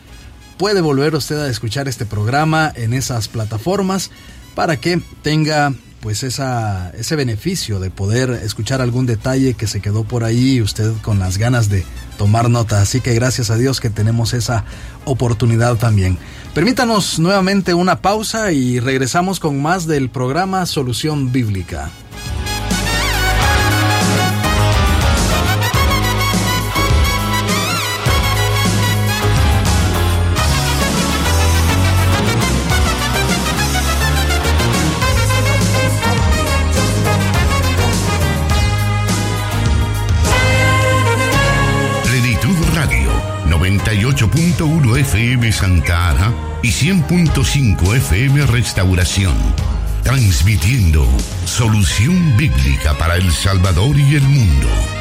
puede 0.58 0.82
volver 0.82 1.16
usted 1.16 1.40
a 1.40 1.50
escuchar 1.50 1.88
este 1.88 2.06
programa 2.06 2.72
en 2.76 2.94
esas 2.94 3.28
plataformas 3.28 4.12
para 4.56 4.78
que 4.78 5.02
tenga 5.22 5.74
pues 6.02 6.24
esa, 6.24 6.92
ese 6.92 7.16
beneficio 7.16 7.80
de 7.80 7.90
poder 7.90 8.30
escuchar 8.44 8.82
algún 8.82 9.06
detalle 9.06 9.56
que 9.56 9.68
se 9.68 9.82
quedó 9.82 10.04
por 10.04 10.24
ahí 10.24 10.62
usted 10.62 10.94
con 11.02 11.20
las 11.20 11.38
ganas 11.38 11.70
de 11.70 11.84
tomar 12.18 12.50
nota. 12.50 12.82
Así 12.82 13.02
que 13.02 13.14
gracias 13.14 13.50
a 13.50 13.58
Dios 13.58 13.80
que 13.80 13.90
tenemos 13.90 14.34
esa 14.34 14.64
oportunidad 15.06 15.76
también. 15.76 16.18
Permítanos 16.54 17.20
nuevamente 17.20 17.74
una 17.74 18.02
pausa 18.02 18.52
y 18.52 18.80
regresamos 18.80 19.40
con 19.40 19.62
más 19.62 19.86
del 19.86 20.10
programa 20.10 20.66
Solución 20.66 21.32
Bíblica. 21.32 21.90
98.1 44.58 44.98
FM 44.98 45.52
Santa 45.52 46.10
Ana 46.10 46.34
y 46.64 46.70
100.5 46.70 47.96
FM 47.96 48.46
Restauración. 48.48 49.36
Transmitiendo 50.04 51.08
solución 51.46 52.36
bíblica 52.38 52.98
para 52.98 53.18
El 53.18 53.32
Salvador 53.32 53.96
y 53.98 54.16
el 54.16 54.24
mundo. 54.24 54.97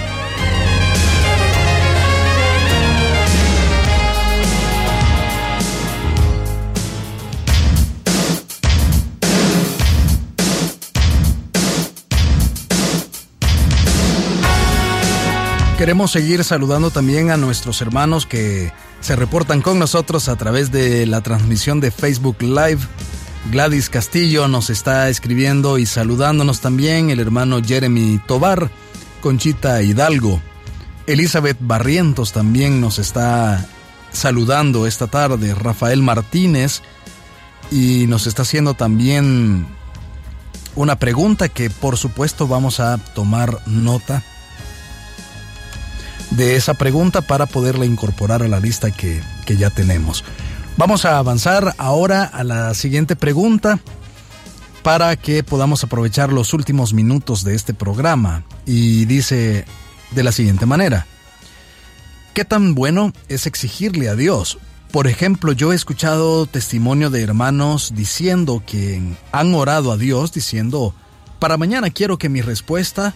Queremos 15.79 16.11
seguir 16.11 16.43
saludando 16.43 16.91
también 16.91 17.31
a 17.31 17.37
nuestros 17.37 17.83
hermanos 17.83 18.25
que 18.25 18.73
se 19.03 19.15
reportan 19.15 19.61
con 19.61 19.79
nosotros 19.79 20.31
a 20.31 20.37
través 20.37 20.73
de 20.73 21.05
la 21.05 21.21
transmisión 21.21 21.81
de 21.81 21.91
Facebook 21.91 22.39
Live. 22.41 22.79
Gladys 23.51 23.91
Castillo 23.91 24.49
nos 24.49 24.71
está 24.71 25.11
escribiendo 25.11 25.77
y 25.77 25.85
saludándonos 25.85 26.63
también 26.63 27.11
el 27.11 27.21
hermano 27.21 27.61
Jeremy 27.63 28.19
Tobar, 28.27 28.71
Conchita 29.21 29.83
Hidalgo. 29.83 30.41
Elizabeth 31.07 31.59
Barrientos 31.61 32.33
también 32.33 32.81
nos 32.81 32.99
está 32.99 33.69
saludando 34.13 34.87
esta 34.87 35.09
tarde. 35.09 35.55
Rafael 35.55 36.01
Martínez 36.03 36.81
y 37.71 38.07
nos 38.07 38.27
está 38.27 38.43
haciendo 38.43 38.73
también 38.73 39.67
una 40.75 40.99
pregunta 40.99 41.51
que 41.51 41.69
por 41.69 41.99
supuesto 41.99 42.49
vamos 42.49 42.81
a 42.81 42.97
tomar 42.97 43.61
nota 43.67 44.23
de 46.31 46.57
esa 46.57 46.75
pregunta 46.75 47.23
para 47.23 47.47
poderla 47.47 47.87
incorporar 47.87 48.43
a 48.43 48.49
la 48.49 48.61
lista 48.61 48.91
que, 48.91 49.21
que 49.45 49.57
ya 49.57 49.71
tenemos. 49.71 50.25
Vamos 50.77 51.05
a 51.05 51.19
avanzar 51.19 51.75
ahora 51.79 52.25
a 52.25 52.45
la 52.45 52.75
siguiente 52.75 53.17
pregunta 53.17 53.81
para 54.83 55.17
que 55.17 55.43
podamos 55.43 55.83
aprovechar 55.83 56.33
los 56.33 56.53
últimos 56.53 56.93
minutos 56.93 57.43
de 57.43 57.55
este 57.55 57.75
programa. 57.75 58.45
Y 58.67 59.05
dice 59.07 59.65
de 60.11 60.23
la 60.23 60.33
siguiente 60.33 60.67
manera. 60.67 61.07
¿Qué 62.35 62.45
tan 62.45 62.75
bueno 62.75 63.13
es 63.29 63.47
exigirle 63.47 64.09
a 64.09 64.15
Dios? 64.15 64.59
Por 64.93 65.07
ejemplo, 65.07 65.53
yo 65.53 65.73
he 65.73 65.75
escuchado 65.75 66.47
testimonio 66.47 67.11
de 67.11 67.23
hermanos 67.23 67.93
diciendo 67.95 68.63
que 68.65 69.03
han 69.33 69.55
orado 69.55 69.91
a 69.91 69.97
Dios 69.97 70.33
diciendo, 70.33 70.95
para 71.39 71.57
mañana 71.57 71.91
quiero 71.91 72.19
que 72.19 72.29
mi 72.29 72.41
respuesta 72.41 73.15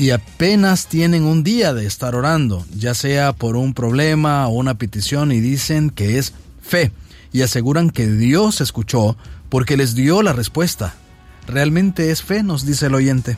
y 0.00 0.12
apenas 0.12 0.86
tienen 0.86 1.24
un 1.24 1.44
día 1.44 1.74
de 1.74 1.84
estar 1.84 2.14
orando, 2.14 2.64
ya 2.74 2.94
sea 2.94 3.34
por 3.34 3.54
un 3.54 3.74
problema 3.74 4.48
o 4.48 4.52
una 4.52 4.78
petición 4.78 5.30
y 5.30 5.40
dicen 5.40 5.90
que 5.90 6.16
es 6.16 6.32
fe 6.62 6.90
y 7.34 7.42
aseguran 7.42 7.90
que 7.90 8.06
Dios 8.06 8.62
escuchó 8.62 9.18
porque 9.50 9.76
les 9.76 9.94
dio 9.94 10.22
la 10.22 10.32
respuesta. 10.32 10.94
¿Realmente 11.46 12.10
es 12.10 12.22
fe? 12.22 12.42
Nos 12.42 12.64
dice 12.64 12.86
el 12.86 12.94
oyente. 12.94 13.36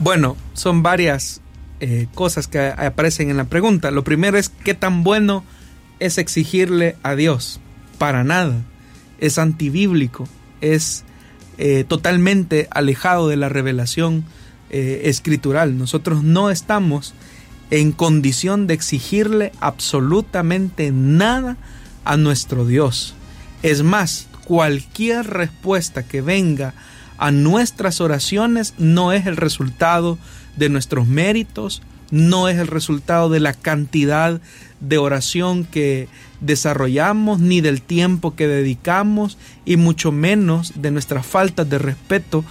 Bueno, 0.00 0.36
son 0.52 0.82
varias 0.82 1.40
eh, 1.80 2.08
cosas 2.14 2.46
que 2.46 2.60
aparecen 2.76 3.30
en 3.30 3.38
la 3.38 3.44
pregunta. 3.44 3.90
Lo 3.90 4.04
primero 4.04 4.36
es 4.36 4.50
qué 4.50 4.74
tan 4.74 5.02
bueno 5.02 5.44
es 5.98 6.18
exigirle 6.18 6.96
a 7.02 7.14
Dios. 7.14 7.58
Para 7.96 8.22
nada. 8.22 8.54
Es 9.18 9.38
antibíblico. 9.38 10.28
Es 10.60 11.04
eh, 11.56 11.86
totalmente 11.88 12.68
alejado 12.70 13.28
de 13.28 13.36
la 13.38 13.48
revelación 13.48 14.26
eh, 14.70 15.02
escritural. 15.04 15.78
Nosotros 15.78 16.22
no 16.22 16.50
estamos 16.50 17.14
en 17.70 17.92
condición 17.92 18.66
de 18.66 18.74
exigirle 18.74 19.52
absolutamente 19.60 20.90
nada 20.92 21.56
a 22.04 22.16
nuestro 22.16 22.66
Dios. 22.66 23.14
Es 23.62 23.82
más, 23.82 24.28
cualquier 24.44 25.26
respuesta 25.26 26.02
que 26.04 26.22
venga 26.22 26.74
a 27.18 27.30
nuestras 27.30 28.00
oraciones 28.00 28.74
no 28.78 29.12
es 29.12 29.26
el 29.26 29.36
resultado 29.36 30.18
de 30.56 30.68
nuestros 30.68 31.06
méritos, 31.06 31.82
no 32.10 32.48
es 32.48 32.58
el 32.58 32.66
resultado 32.66 33.28
de 33.28 33.40
la 33.40 33.52
cantidad 33.52 34.40
de 34.80 34.98
oración 34.98 35.64
que 35.64 36.08
desarrollamos, 36.40 37.40
ni 37.40 37.60
del 37.60 37.82
tiempo 37.82 38.34
que 38.34 38.46
dedicamos, 38.46 39.36
y 39.64 39.76
mucho 39.76 40.12
menos 40.12 40.72
de 40.76 40.90
nuestras 40.90 41.26
faltas 41.26 41.68
de 41.68 41.78
respeto 41.78 42.44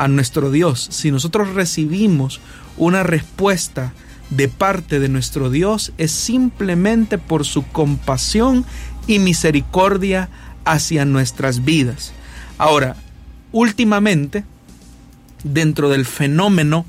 a 0.00 0.08
nuestro 0.08 0.50
Dios, 0.50 0.88
si 0.90 1.10
nosotros 1.10 1.52
recibimos 1.52 2.40
una 2.78 3.02
respuesta 3.02 3.92
de 4.30 4.48
parte 4.48 4.98
de 4.98 5.10
nuestro 5.10 5.50
Dios, 5.50 5.92
es 5.98 6.10
simplemente 6.10 7.18
por 7.18 7.44
su 7.44 7.64
compasión 7.64 8.64
y 9.06 9.18
misericordia 9.18 10.30
hacia 10.64 11.04
nuestras 11.04 11.66
vidas. 11.66 12.12
Ahora, 12.56 12.96
últimamente, 13.52 14.44
dentro 15.44 15.90
del 15.90 16.06
fenómeno 16.06 16.86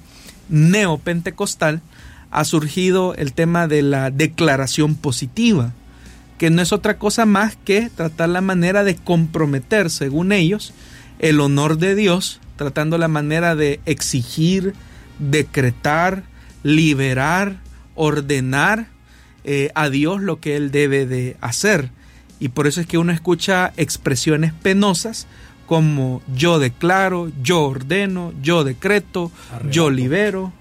neopentecostal, 0.47 1.82
ha 2.30 2.45
surgido 2.45 3.14
el 3.16 3.34
tema 3.34 3.68
de 3.68 3.82
la 3.82 4.09
declaración 4.09 4.95
positiva, 4.95 5.74
que 6.38 6.49
no 6.49 6.62
es 6.62 6.72
otra 6.72 6.97
cosa 6.97 7.26
más 7.26 7.57
que 7.66 7.89
tratar 7.93 8.30
la 8.30 8.39
manera 8.39 8.86
de 8.86 8.95
comprometer, 8.95 9.89
según 9.89 10.32
ellos, 10.32 10.74
el 11.20 11.41
honor 11.41 11.78
de 11.78 11.93
Dios 11.95 12.39
tratando 12.62 12.99
la 12.99 13.07
manera 13.07 13.55
de 13.55 13.80
exigir, 13.88 14.76
decretar, 15.18 16.22
liberar, 16.62 17.57
ordenar 17.95 18.86
eh, 19.43 19.72
a 19.74 19.89
Dios 19.89 20.22
lo 20.22 20.39
que 20.39 20.55
Él 20.55 20.70
debe 20.70 21.07
de 21.07 21.38
hacer. 21.41 21.89
Y 22.39 22.49
por 22.49 22.68
eso 22.68 22.80
es 22.80 22.86
que 22.86 22.99
uno 22.99 23.12
escucha 23.12 23.74
expresiones 23.78 24.53
penosas 24.53 25.26
como 25.66 26.22
yo 26.36 26.59
declaro, 26.59 27.32
yo 27.41 27.64
ordeno, 27.64 28.32
yo 28.43 28.64
decreto, 28.64 29.32
yo 29.72 29.89
libero. 29.89 30.53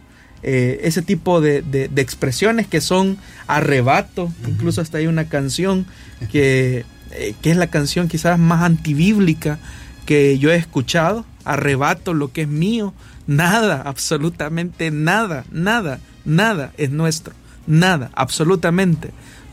Eh, 0.42 0.80
ese 0.84 1.02
tipo 1.02 1.42
de, 1.42 1.90
expresiones 1.96 2.66
que 2.66 2.80
son 2.80 3.18
arrebato. 3.46 4.32
Incluso 4.48 4.80
hasta 4.80 4.96
hay 4.96 5.06
una 5.06 5.28
canción 5.28 5.84
que, 6.32 6.86
eh, 7.10 7.34
que 7.42 7.50
es 7.50 7.58
la 7.58 7.66
canción 7.66 8.08
quizás 8.08 8.38
más 8.38 8.62
antibíblica 8.62 9.58
que 10.06 10.38
yo 10.38 10.50
he 10.50 10.56
escuchado, 10.56 11.24
arrebato 11.44 12.14
lo 12.14 12.32
que 12.32 12.42
es 12.42 12.48
mío, 12.48 12.94
nada, 13.26 13.82
absolutamente 13.84 14.90
nada, 14.90 15.44
nada, 15.50 16.00
nada 16.24 16.72
es 16.76 16.90
nuestro, 16.90 17.34
nada, 17.66 18.10
absolutamente. 18.14 19.12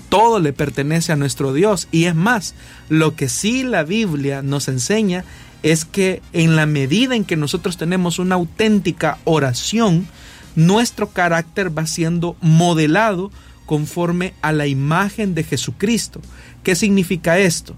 Todo 0.10 0.40
le 0.40 0.54
pertenece 0.54 1.12
a 1.12 1.18
nuestro 1.18 1.54
Dios 1.54 1.88
y 1.92 2.06
es 2.06 2.16
más, 2.16 2.56
lo 2.90 3.16
que 3.16 3.28
sí 3.28 3.64
la 3.64 3.84
Biblia 3.84 4.42
nos 4.42 4.68
enseña 4.68 5.26
es 5.64 5.86
que 5.86 6.22
en 6.34 6.56
la 6.56 6.66
medida 6.66 7.16
en 7.16 7.26
que 7.26 7.36
nosotros 7.36 7.78
tenemos 7.78 8.20
una 8.20 8.36
auténtica 8.36 9.18
oración, 9.26 10.08
nuestro 10.56 11.10
carácter 11.10 11.78
va 11.78 11.86
siendo 11.88 12.36
modelado 12.42 13.32
conforme 13.66 14.34
a 14.42 14.52
la 14.54 14.66
imagen 14.66 15.36
de 15.36 15.44
Jesucristo. 15.44 16.22
¿Qué 16.64 16.76
significa 16.76 17.38
esto? 17.38 17.76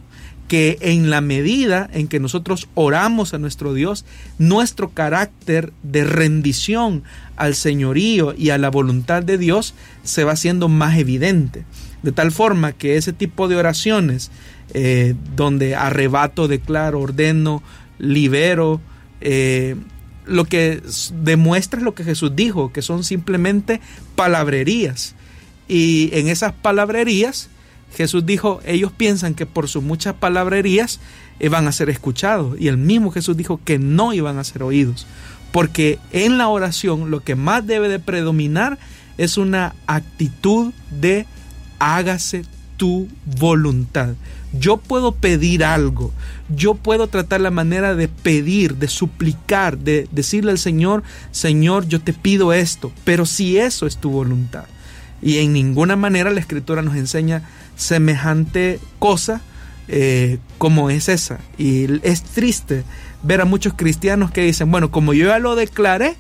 Que 0.49 0.79
en 0.81 1.11
la 1.11 1.21
medida 1.21 1.89
en 1.93 2.07
que 2.07 2.19
nosotros 2.19 2.67
oramos 2.73 3.33
a 3.33 3.37
nuestro 3.37 3.73
Dios, 3.73 4.03
nuestro 4.39 4.89
carácter 4.89 5.71
de 5.83 6.03
rendición 6.03 7.03
al 7.37 7.53
señorío 7.55 8.33
y 8.35 8.49
a 8.49 8.57
la 8.57 8.69
voluntad 8.69 9.21
de 9.23 9.37
Dios 9.37 9.75
se 10.03 10.23
va 10.23 10.33
haciendo 10.33 10.67
más 10.67 10.97
evidente. 10.97 11.65
De 12.01 12.11
tal 12.11 12.31
forma 12.31 12.73
que 12.73 12.97
ese 12.97 13.13
tipo 13.13 13.47
de 13.47 13.57
oraciones, 13.57 14.31
eh, 14.73 15.13
donde 15.35 15.75
arrebato, 15.75 16.47
declaro, 16.47 16.99
ordeno, 16.99 17.61
libero, 17.99 18.81
eh, 19.21 19.75
lo 20.25 20.45
que 20.45 20.81
demuestra 21.21 21.79
es 21.79 21.83
lo 21.83 21.93
que 21.93 22.03
Jesús 22.03 22.35
dijo, 22.35 22.73
que 22.73 22.81
son 22.81 23.03
simplemente 23.03 23.81
palabrerías. 24.15 25.13
Y 25.67 26.09
en 26.13 26.27
esas 26.27 26.53
palabrerías, 26.53 27.49
Jesús 27.95 28.25
dijo, 28.25 28.61
ellos 28.65 28.91
piensan 28.91 29.33
que 29.33 29.45
por 29.45 29.67
sus 29.67 29.83
muchas 29.83 30.13
palabrerías 30.15 30.99
eh, 31.39 31.49
van 31.49 31.67
a 31.67 31.71
ser 31.71 31.89
escuchados. 31.89 32.59
Y 32.59 32.67
el 32.67 32.77
mismo 32.77 33.11
Jesús 33.11 33.35
dijo 33.35 33.59
que 33.63 33.79
no 33.79 34.13
iban 34.13 34.37
a 34.37 34.43
ser 34.43 34.63
oídos. 34.63 35.07
Porque 35.51 35.99
en 36.11 36.37
la 36.37 36.47
oración 36.47 37.11
lo 37.11 37.21
que 37.21 37.35
más 37.35 37.65
debe 37.65 37.89
de 37.89 37.99
predominar 37.99 38.77
es 39.17 39.37
una 39.37 39.75
actitud 39.87 40.73
de 40.91 41.25
hágase 41.79 42.45
tu 42.77 43.07
voluntad. 43.37 44.13
Yo 44.57 44.77
puedo 44.77 45.11
pedir 45.11 45.63
algo, 45.63 46.11
yo 46.47 46.73
puedo 46.73 47.07
tratar 47.07 47.41
la 47.41 47.51
manera 47.51 47.93
de 47.93 48.07
pedir, 48.07 48.77
de 48.77 48.87
suplicar, 48.87 49.77
de 49.77 50.07
decirle 50.11 50.51
al 50.51 50.57
Señor, 50.57 51.03
Señor, 51.31 51.87
yo 51.87 52.01
te 52.01 52.13
pido 52.13 52.51
esto, 52.51 52.91
pero 53.03 53.27
si 53.27 53.57
eso 53.57 53.85
es 53.85 53.97
tu 53.97 54.09
voluntad. 54.09 54.65
Y 55.21 55.37
en 55.37 55.53
ninguna 55.53 55.95
manera 55.95 56.31
la 56.31 56.39
Escritura 56.39 56.81
nos 56.81 56.95
enseña 56.95 57.43
semejante 57.79 58.79
cosa 58.99 59.41
eh, 59.87 60.37
como 60.57 60.89
es 60.89 61.09
esa. 61.09 61.39
Y 61.57 62.05
es 62.05 62.23
triste 62.23 62.83
ver 63.23 63.41
a 63.41 63.45
muchos 63.45 63.73
cristianos 63.73 64.29
que 64.31 64.41
dicen, 64.41 64.69
bueno, 64.69 64.91
como 64.91 65.13
yo 65.13 65.27
ya 65.27 65.39
lo 65.39 65.55
declaré, 65.55 66.15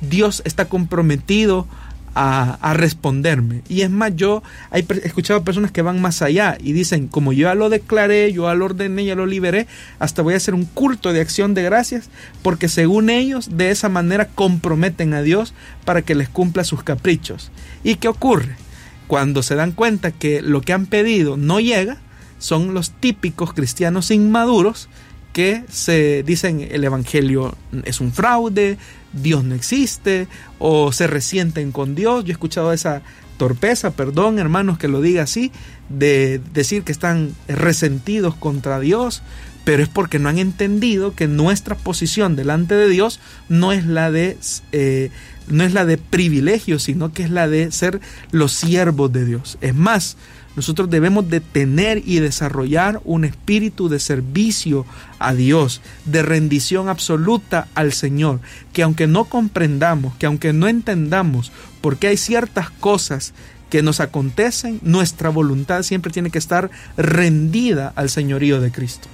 Dios 0.00 0.42
está 0.44 0.66
comprometido 0.66 1.66
a, 2.14 2.74
responderme. 2.74 3.62
Y 3.68 3.82
es 3.82 3.90
más, 3.90 4.14
yo 4.16 4.42
he 4.72 4.84
escuchado 5.04 5.44
personas 5.44 5.70
que 5.70 5.82
van 5.82 6.00
más 6.00 6.20
allá 6.20 6.58
y 6.60 6.72
dicen, 6.72 7.06
como 7.06 7.32
yo 7.32 7.48
ya 7.48 7.54
lo 7.54 7.68
declaré, 7.70 8.32
yo 8.32 8.48
ya 8.48 8.54
lo 8.54 8.64
ordené, 8.64 9.04
ya 9.04 9.14
lo 9.14 9.24
liberé, 9.24 9.68
hasta 10.00 10.22
voy 10.22 10.34
a 10.34 10.38
hacer 10.38 10.54
un 10.54 10.64
culto 10.64 11.12
de 11.12 11.20
acción 11.20 11.54
de 11.54 11.62
gracias, 11.62 12.10
porque 12.42 12.68
según 12.68 13.08
ellos, 13.08 13.56
de 13.56 13.70
esa 13.70 13.88
manera 13.88 14.26
comprometen 14.26 15.14
a 15.14 15.22
Dios 15.22 15.54
para 15.84 16.02
que 16.02 16.16
les 16.16 16.28
cumpla 16.28 16.64
sus 16.64 16.82
caprichos. 16.82 17.52
¿Y 17.84 17.96
qué 17.96 18.08
ocurre? 18.08 18.56
Cuando 19.08 19.42
se 19.42 19.56
dan 19.56 19.72
cuenta 19.72 20.12
que 20.12 20.40
lo 20.40 20.60
que 20.60 20.72
han 20.72 20.86
pedido 20.86 21.36
no 21.36 21.58
llega, 21.58 21.96
son 22.38 22.74
los 22.74 22.92
típicos 22.92 23.52
cristianos 23.52 24.12
inmaduros 24.12 24.88
que 25.32 25.64
se 25.68 26.22
dicen 26.22 26.66
el 26.70 26.84
Evangelio 26.84 27.56
es 27.84 28.00
un 28.00 28.12
fraude, 28.12 28.78
Dios 29.12 29.44
no 29.44 29.54
existe, 29.54 30.28
o 30.58 30.92
se 30.92 31.06
resienten 31.06 31.72
con 31.72 31.94
Dios. 31.94 32.24
Yo 32.24 32.30
he 32.30 32.32
escuchado 32.32 32.72
esa 32.72 33.02
torpeza, 33.36 33.92
perdón 33.92 34.38
hermanos 34.38 34.78
que 34.78 34.88
lo 34.88 35.00
diga 35.00 35.22
así, 35.22 35.52
de 35.88 36.40
decir 36.52 36.82
que 36.82 36.92
están 36.92 37.34
resentidos 37.46 38.34
contra 38.34 38.80
Dios, 38.80 39.22
pero 39.68 39.82
es 39.82 39.90
porque 39.90 40.18
no 40.18 40.30
han 40.30 40.38
entendido 40.38 41.14
que 41.14 41.26
nuestra 41.26 41.74
posición 41.74 42.36
delante 42.36 42.74
de 42.74 42.88
Dios 42.88 43.20
no 43.50 43.72
es 43.72 43.84
la 43.84 44.10
de 44.10 44.38
eh, 44.72 45.10
no 45.46 45.62
es 45.62 45.74
la 45.74 45.84
de 45.84 45.98
privilegio, 45.98 46.78
sino 46.78 47.12
que 47.12 47.24
es 47.24 47.30
la 47.30 47.48
de 47.48 47.70
ser 47.70 48.00
los 48.30 48.52
siervos 48.52 49.12
de 49.12 49.26
Dios. 49.26 49.58
Es 49.60 49.74
más, 49.74 50.16
nosotros 50.56 50.88
debemos 50.88 51.28
de 51.28 51.40
tener 51.40 52.02
y 52.06 52.18
desarrollar 52.20 53.02
un 53.04 53.26
espíritu 53.26 53.90
de 53.90 54.00
servicio 54.00 54.86
a 55.18 55.34
Dios, 55.34 55.82
de 56.06 56.22
rendición 56.22 56.88
absoluta 56.88 57.68
al 57.74 57.92
Señor, 57.92 58.40
que 58.72 58.82
aunque 58.82 59.06
no 59.06 59.26
comprendamos, 59.26 60.14
que 60.14 60.24
aunque 60.24 60.54
no 60.54 60.66
entendamos 60.66 61.52
por 61.82 61.98
qué 61.98 62.06
hay 62.06 62.16
ciertas 62.16 62.70
cosas 62.70 63.34
que 63.68 63.82
nos 63.82 64.00
acontecen, 64.00 64.80
nuestra 64.80 65.28
voluntad 65.28 65.82
siempre 65.82 66.10
tiene 66.10 66.30
que 66.30 66.38
estar 66.38 66.70
rendida 66.96 67.92
al 67.96 68.08
señorío 68.08 68.62
de 68.62 68.72
Cristo. 68.72 69.10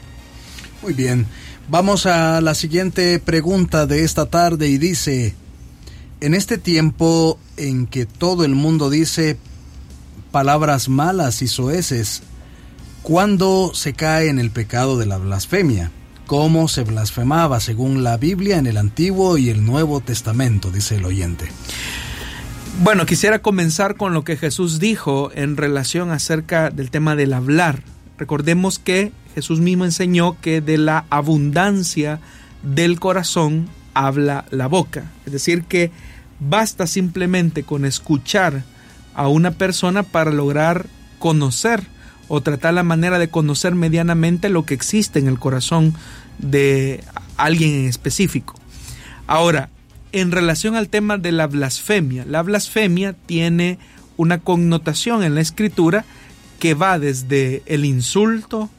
Muy 0.84 0.92
bien, 0.92 1.26
vamos 1.70 2.04
a 2.04 2.42
la 2.42 2.54
siguiente 2.54 3.18
pregunta 3.18 3.86
de 3.86 4.04
esta 4.04 4.26
tarde 4.26 4.68
y 4.68 4.76
dice, 4.76 5.34
en 6.20 6.34
este 6.34 6.58
tiempo 6.58 7.38
en 7.56 7.86
que 7.86 8.04
todo 8.04 8.44
el 8.44 8.54
mundo 8.54 8.90
dice 8.90 9.38
palabras 10.30 10.90
malas 10.90 11.40
y 11.40 11.48
soeces. 11.48 12.22
¿Cuándo 13.02 13.70
se 13.72 13.94
cae 13.94 14.28
en 14.28 14.38
el 14.38 14.50
pecado 14.50 14.98
de 14.98 15.06
la 15.06 15.16
blasfemia? 15.16 15.90
¿Cómo 16.26 16.68
se 16.68 16.84
blasfemaba 16.84 17.60
según 17.60 18.04
la 18.04 18.18
Biblia 18.18 18.58
en 18.58 18.66
el 18.66 18.76
Antiguo 18.76 19.38
y 19.38 19.48
el 19.48 19.64
Nuevo 19.64 20.02
Testamento? 20.02 20.70
Dice 20.70 20.96
el 20.96 21.06
oyente. 21.06 21.46
Bueno, 22.82 23.06
quisiera 23.06 23.38
comenzar 23.38 23.96
con 23.96 24.12
lo 24.12 24.22
que 24.22 24.36
Jesús 24.36 24.80
dijo 24.80 25.30
en 25.34 25.56
relación 25.56 26.10
acerca 26.10 26.68
del 26.68 26.90
tema 26.90 27.16
del 27.16 27.32
hablar. 27.32 27.82
Recordemos 28.18 28.78
que 28.78 29.12
Jesús 29.34 29.60
mismo 29.60 29.84
enseñó 29.84 30.40
que 30.40 30.60
de 30.60 30.78
la 30.78 31.04
abundancia 31.10 32.20
del 32.62 33.00
corazón 33.00 33.68
habla 33.94 34.44
la 34.50 34.66
boca. 34.66 35.10
Es 35.26 35.32
decir, 35.32 35.64
que 35.64 35.90
basta 36.40 36.86
simplemente 36.86 37.62
con 37.62 37.84
escuchar 37.84 38.64
a 39.14 39.28
una 39.28 39.52
persona 39.52 40.02
para 40.02 40.30
lograr 40.30 40.86
conocer 41.18 41.84
o 42.28 42.40
tratar 42.40 42.74
la 42.74 42.82
manera 42.82 43.18
de 43.18 43.28
conocer 43.28 43.74
medianamente 43.74 44.48
lo 44.48 44.64
que 44.64 44.74
existe 44.74 45.18
en 45.18 45.28
el 45.28 45.38
corazón 45.38 45.94
de 46.38 47.04
alguien 47.36 47.74
en 47.74 47.84
específico. 47.86 48.54
Ahora, 49.26 49.70
en 50.12 50.30
relación 50.30 50.76
al 50.76 50.88
tema 50.88 51.18
de 51.18 51.32
la 51.32 51.46
blasfemia, 51.46 52.24
la 52.24 52.42
blasfemia 52.42 53.14
tiene 53.14 53.78
una 54.16 54.38
connotación 54.38 55.22
en 55.22 55.34
la 55.34 55.40
escritura 55.40 56.04
que 56.58 56.74
va 56.74 56.98
desde 56.98 57.62
el 57.66 57.84
insulto, 57.84 58.70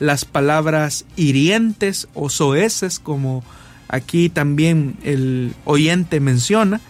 las 0.00 0.24
palabras 0.24 1.04
hirientes 1.14 2.08
o 2.14 2.28
soeces, 2.28 2.98
como 2.98 3.44
aquí 3.86 4.28
también 4.28 4.96
el 5.04 5.54
oyente 5.64 6.18
menciona, 6.18 6.80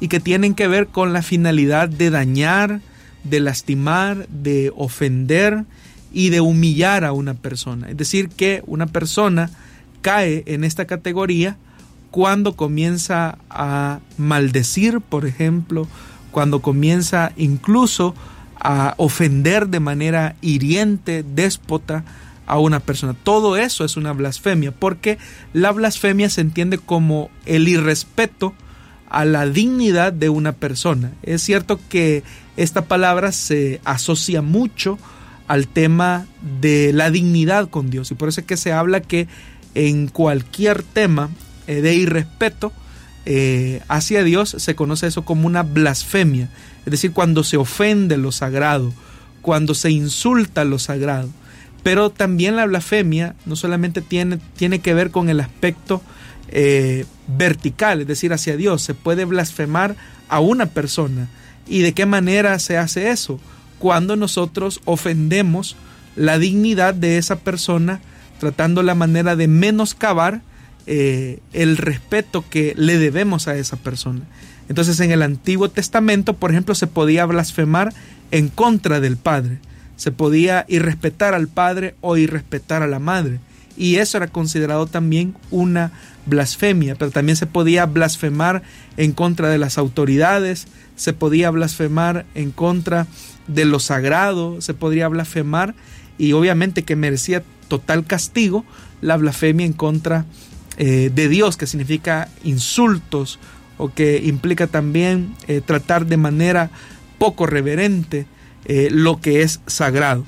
y 0.00 0.08
que 0.08 0.20
tienen 0.20 0.54
que 0.54 0.68
ver 0.68 0.86
con 0.86 1.12
la 1.12 1.20
finalidad 1.20 1.90
de 1.90 2.08
dañar, 2.08 2.80
de 3.24 3.40
lastimar, 3.40 4.26
de 4.28 4.72
ofender 4.74 5.64
y 6.12 6.30
de 6.30 6.40
humillar 6.40 7.04
a 7.04 7.12
una 7.12 7.34
persona. 7.34 7.90
Es 7.90 7.98
decir, 7.98 8.30
que 8.30 8.62
una 8.66 8.86
persona 8.86 9.50
cae 10.00 10.44
en 10.46 10.64
esta 10.64 10.86
categoría 10.86 11.58
cuando 12.10 12.56
comienza 12.56 13.36
a 13.50 14.00
maldecir, 14.16 15.00
por 15.00 15.26
ejemplo, 15.26 15.86
cuando 16.30 16.62
comienza 16.62 17.32
incluso 17.36 18.14
a 18.58 18.94
ofender 18.96 19.68
de 19.68 19.80
manera 19.80 20.36
hiriente, 20.40 21.24
déspota 21.34 22.04
a 22.50 22.58
una 22.58 22.80
persona. 22.80 23.14
Todo 23.14 23.56
eso 23.56 23.84
es 23.84 23.96
una 23.96 24.12
blasfemia, 24.12 24.72
porque 24.72 25.18
la 25.52 25.70
blasfemia 25.70 26.28
se 26.28 26.40
entiende 26.40 26.78
como 26.78 27.30
el 27.46 27.68
irrespeto 27.68 28.54
a 29.08 29.24
la 29.24 29.46
dignidad 29.46 30.12
de 30.12 30.30
una 30.30 30.50
persona. 30.50 31.12
Es 31.22 31.42
cierto 31.42 31.78
que 31.88 32.24
esta 32.56 32.86
palabra 32.86 33.30
se 33.30 33.80
asocia 33.84 34.42
mucho 34.42 34.98
al 35.46 35.68
tema 35.68 36.26
de 36.60 36.92
la 36.92 37.12
dignidad 37.12 37.70
con 37.70 37.88
Dios 37.88 38.10
y 38.10 38.14
por 38.16 38.28
eso 38.28 38.40
es 38.40 38.46
que 38.46 38.56
se 38.56 38.72
habla 38.72 39.00
que 39.00 39.28
en 39.74 40.08
cualquier 40.08 40.82
tema 40.82 41.30
eh, 41.68 41.82
de 41.82 41.94
irrespeto 41.94 42.72
eh, 43.26 43.80
hacia 43.86 44.24
Dios 44.24 44.56
se 44.58 44.74
conoce 44.74 45.06
eso 45.06 45.24
como 45.24 45.46
una 45.46 45.62
blasfemia, 45.62 46.50
es 46.84 46.90
decir, 46.90 47.12
cuando 47.12 47.44
se 47.44 47.56
ofende 47.56 48.16
lo 48.16 48.32
sagrado, 48.32 48.92
cuando 49.40 49.74
se 49.74 49.92
insulta 49.92 50.64
lo 50.64 50.80
sagrado. 50.80 51.28
Pero 51.82 52.10
también 52.10 52.56
la 52.56 52.66
blasfemia 52.66 53.34
no 53.46 53.56
solamente 53.56 54.02
tiene, 54.02 54.38
tiene 54.56 54.80
que 54.80 54.94
ver 54.94 55.10
con 55.10 55.28
el 55.28 55.40
aspecto 55.40 56.02
eh, 56.48 57.06
vertical, 57.26 58.02
es 58.02 58.06
decir, 58.06 58.32
hacia 58.32 58.56
Dios. 58.56 58.82
Se 58.82 58.94
puede 58.94 59.24
blasfemar 59.24 59.96
a 60.28 60.40
una 60.40 60.66
persona. 60.66 61.28
¿Y 61.66 61.80
de 61.80 61.92
qué 61.92 62.06
manera 62.06 62.58
se 62.58 62.76
hace 62.76 63.10
eso? 63.10 63.40
Cuando 63.78 64.16
nosotros 64.16 64.80
ofendemos 64.84 65.76
la 66.16 66.38
dignidad 66.38 66.94
de 66.94 67.18
esa 67.18 67.36
persona, 67.36 68.00
tratando 68.38 68.82
la 68.82 68.94
manera 68.94 69.36
de 69.36 69.48
menoscabar 69.48 70.42
eh, 70.86 71.38
el 71.52 71.76
respeto 71.76 72.44
que 72.48 72.74
le 72.76 72.98
debemos 72.98 73.48
a 73.48 73.56
esa 73.56 73.76
persona. 73.76 74.22
Entonces 74.68 74.98
en 75.00 75.12
el 75.12 75.22
Antiguo 75.22 75.68
Testamento, 75.70 76.34
por 76.34 76.50
ejemplo, 76.50 76.74
se 76.74 76.86
podía 76.86 77.26
blasfemar 77.26 77.92
en 78.30 78.48
contra 78.48 79.00
del 79.00 79.16
Padre. 79.16 79.58
Se 80.00 80.12
podía 80.12 80.64
irrespetar 80.66 81.34
al 81.34 81.46
Padre 81.46 81.94
o 82.00 82.16
irrespetar 82.16 82.82
a 82.82 82.86
la 82.86 82.98
Madre. 82.98 83.38
Y 83.76 83.96
eso 83.96 84.16
era 84.16 84.28
considerado 84.28 84.86
también 84.86 85.34
una 85.50 85.92
blasfemia, 86.24 86.94
pero 86.94 87.10
también 87.10 87.36
se 87.36 87.44
podía 87.44 87.84
blasfemar 87.84 88.62
en 88.96 89.12
contra 89.12 89.50
de 89.50 89.58
las 89.58 89.76
autoridades, 89.76 90.68
se 90.96 91.12
podía 91.12 91.50
blasfemar 91.50 92.24
en 92.34 92.50
contra 92.50 93.08
de 93.46 93.66
lo 93.66 93.78
sagrado, 93.78 94.62
se 94.62 94.72
podría 94.72 95.06
blasfemar 95.08 95.74
y 96.16 96.32
obviamente 96.32 96.82
que 96.82 96.96
merecía 96.96 97.42
total 97.68 98.06
castigo 98.06 98.64
la 99.02 99.18
blasfemia 99.18 99.66
en 99.66 99.74
contra 99.74 100.24
eh, 100.78 101.10
de 101.14 101.28
Dios, 101.28 101.58
que 101.58 101.66
significa 101.66 102.30
insultos 102.42 103.38
o 103.76 103.92
que 103.92 104.22
implica 104.24 104.66
también 104.66 105.34
eh, 105.46 105.60
tratar 105.60 106.06
de 106.06 106.16
manera 106.16 106.70
poco 107.18 107.44
reverente 107.44 108.24
eh, 108.72 108.88
lo 108.88 109.20
que 109.20 109.42
es 109.42 109.58
sagrado. 109.66 110.24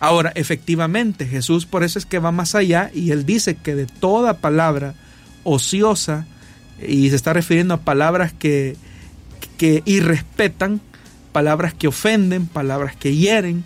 Ahora, 0.00 0.32
efectivamente, 0.34 1.28
Jesús 1.28 1.64
por 1.64 1.84
eso 1.84 2.00
es 2.00 2.06
que 2.06 2.18
va 2.18 2.32
más 2.32 2.56
allá 2.56 2.90
y 2.92 3.12
él 3.12 3.24
dice 3.24 3.54
que 3.54 3.76
de 3.76 3.86
toda 3.86 4.38
palabra 4.38 4.94
ociosa 5.44 6.26
y 6.84 7.08
se 7.10 7.14
está 7.14 7.34
refiriendo 7.34 7.74
a 7.74 7.82
palabras 7.82 8.32
que, 8.32 8.74
que 9.58 9.84
irrespetan, 9.84 10.80
palabras 11.30 11.72
que 11.72 11.86
ofenden, 11.86 12.48
palabras 12.48 12.96
que 12.96 13.14
hieren, 13.14 13.62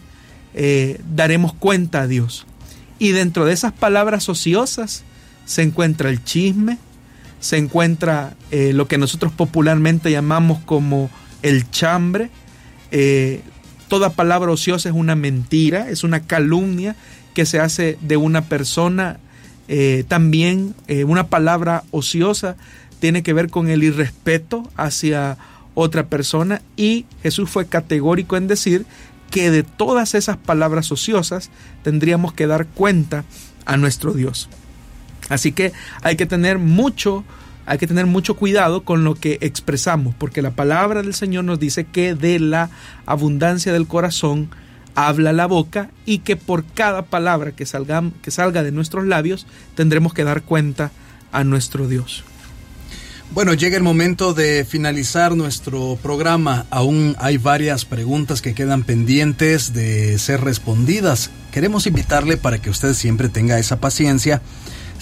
eh, 0.52 1.00
daremos 1.14 1.54
cuenta 1.54 2.02
a 2.02 2.06
Dios. 2.06 2.44
Y 2.98 3.12
dentro 3.12 3.46
de 3.46 3.54
esas 3.54 3.72
palabras 3.72 4.28
ociosas 4.28 5.04
se 5.46 5.62
encuentra 5.62 6.10
el 6.10 6.22
chisme, 6.22 6.76
se 7.40 7.56
encuentra 7.56 8.36
eh, 8.50 8.74
lo 8.74 8.88
que 8.88 8.98
nosotros 8.98 9.32
popularmente 9.32 10.10
llamamos 10.10 10.58
como 10.66 11.08
el 11.40 11.70
chambre. 11.70 12.28
Toda 13.92 14.08
palabra 14.08 14.50
ociosa 14.50 14.88
es 14.88 14.94
una 14.94 15.16
mentira, 15.16 15.90
es 15.90 16.02
una 16.02 16.20
calumnia 16.20 16.96
que 17.34 17.44
se 17.44 17.60
hace 17.60 17.98
de 18.00 18.16
una 18.16 18.40
persona. 18.40 19.18
también 20.08 20.74
una 21.06 21.26
palabra 21.26 21.84
ociosa 21.90 22.56
tiene 23.00 23.22
que 23.22 23.34
ver 23.34 23.50
con 23.50 23.68
el 23.68 23.84
irrespeto 23.84 24.66
hacia 24.78 25.36
otra 25.74 26.06
persona 26.06 26.62
y 26.74 27.04
Jesús 27.22 27.50
fue 27.50 27.66
categórico 27.66 28.38
en 28.38 28.48
decir 28.48 28.86
que 29.30 29.50
de 29.50 29.62
todas 29.62 30.14
esas 30.14 30.38
palabras 30.38 30.90
ociosas 30.90 31.50
tendríamos 31.82 32.32
que 32.32 32.46
dar 32.46 32.64
cuenta 32.68 33.26
a 33.66 33.76
nuestro 33.76 34.14
Dios. 34.14 34.48
Así 35.28 35.52
que 35.52 35.74
hay 36.00 36.16
que 36.16 36.24
tener 36.24 36.58
mucho, 36.58 37.24
hay 37.66 37.78
que 37.78 37.86
tener 37.86 38.06
mucho 38.06 38.36
cuidado 38.36 38.82
con 38.82 39.04
lo 39.04 39.14
que 39.14 39.38
expresamos, 39.40 40.14
porque 40.16 40.42
la 40.42 40.50
palabra 40.50 41.02
del 41.02 41.14
Señor 41.14 41.44
nos 41.44 41.60
dice 41.60 41.84
que 41.84 42.14
de 42.14 42.38
la 42.38 42.70
abundancia 43.06 43.72
del 43.72 43.86
corazón 43.86 44.50
habla 44.94 45.32
la 45.32 45.46
boca 45.46 45.90
y 46.04 46.18
que 46.18 46.36
por 46.36 46.64
cada 46.64 47.02
palabra 47.02 47.52
que 47.52 47.66
salga, 47.66 48.02
que 48.22 48.30
salga 48.30 48.62
de 48.62 48.72
nuestros 48.72 49.06
labios 49.06 49.46
tendremos 49.74 50.12
que 50.12 50.24
dar 50.24 50.42
cuenta 50.42 50.90
a 51.30 51.44
nuestro 51.44 51.88
Dios. 51.88 52.24
Bueno, 53.34 53.54
llega 53.54 53.78
el 53.78 53.82
momento 53.82 54.34
de 54.34 54.66
finalizar 54.66 55.34
nuestro 55.34 55.98
programa. 56.02 56.66
Aún 56.68 57.16
hay 57.18 57.38
varias 57.38 57.86
preguntas 57.86 58.42
que 58.42 58.52
quedan 58.52 58.84
pendientes 58.84 59.72
de 59.72 60.18
ser 60.18 60.42
respondidas. 60.42 61.30
Queremos 61.50 61.86
invitarle 61.86 62.36
para 62.36 62.60
que 62.60 62.68
usted 62.68 62.92
siempre 62.92 63.30
tenga 63.30 63.58
esa 63.58 63.80
paciencia. 63.80 64.42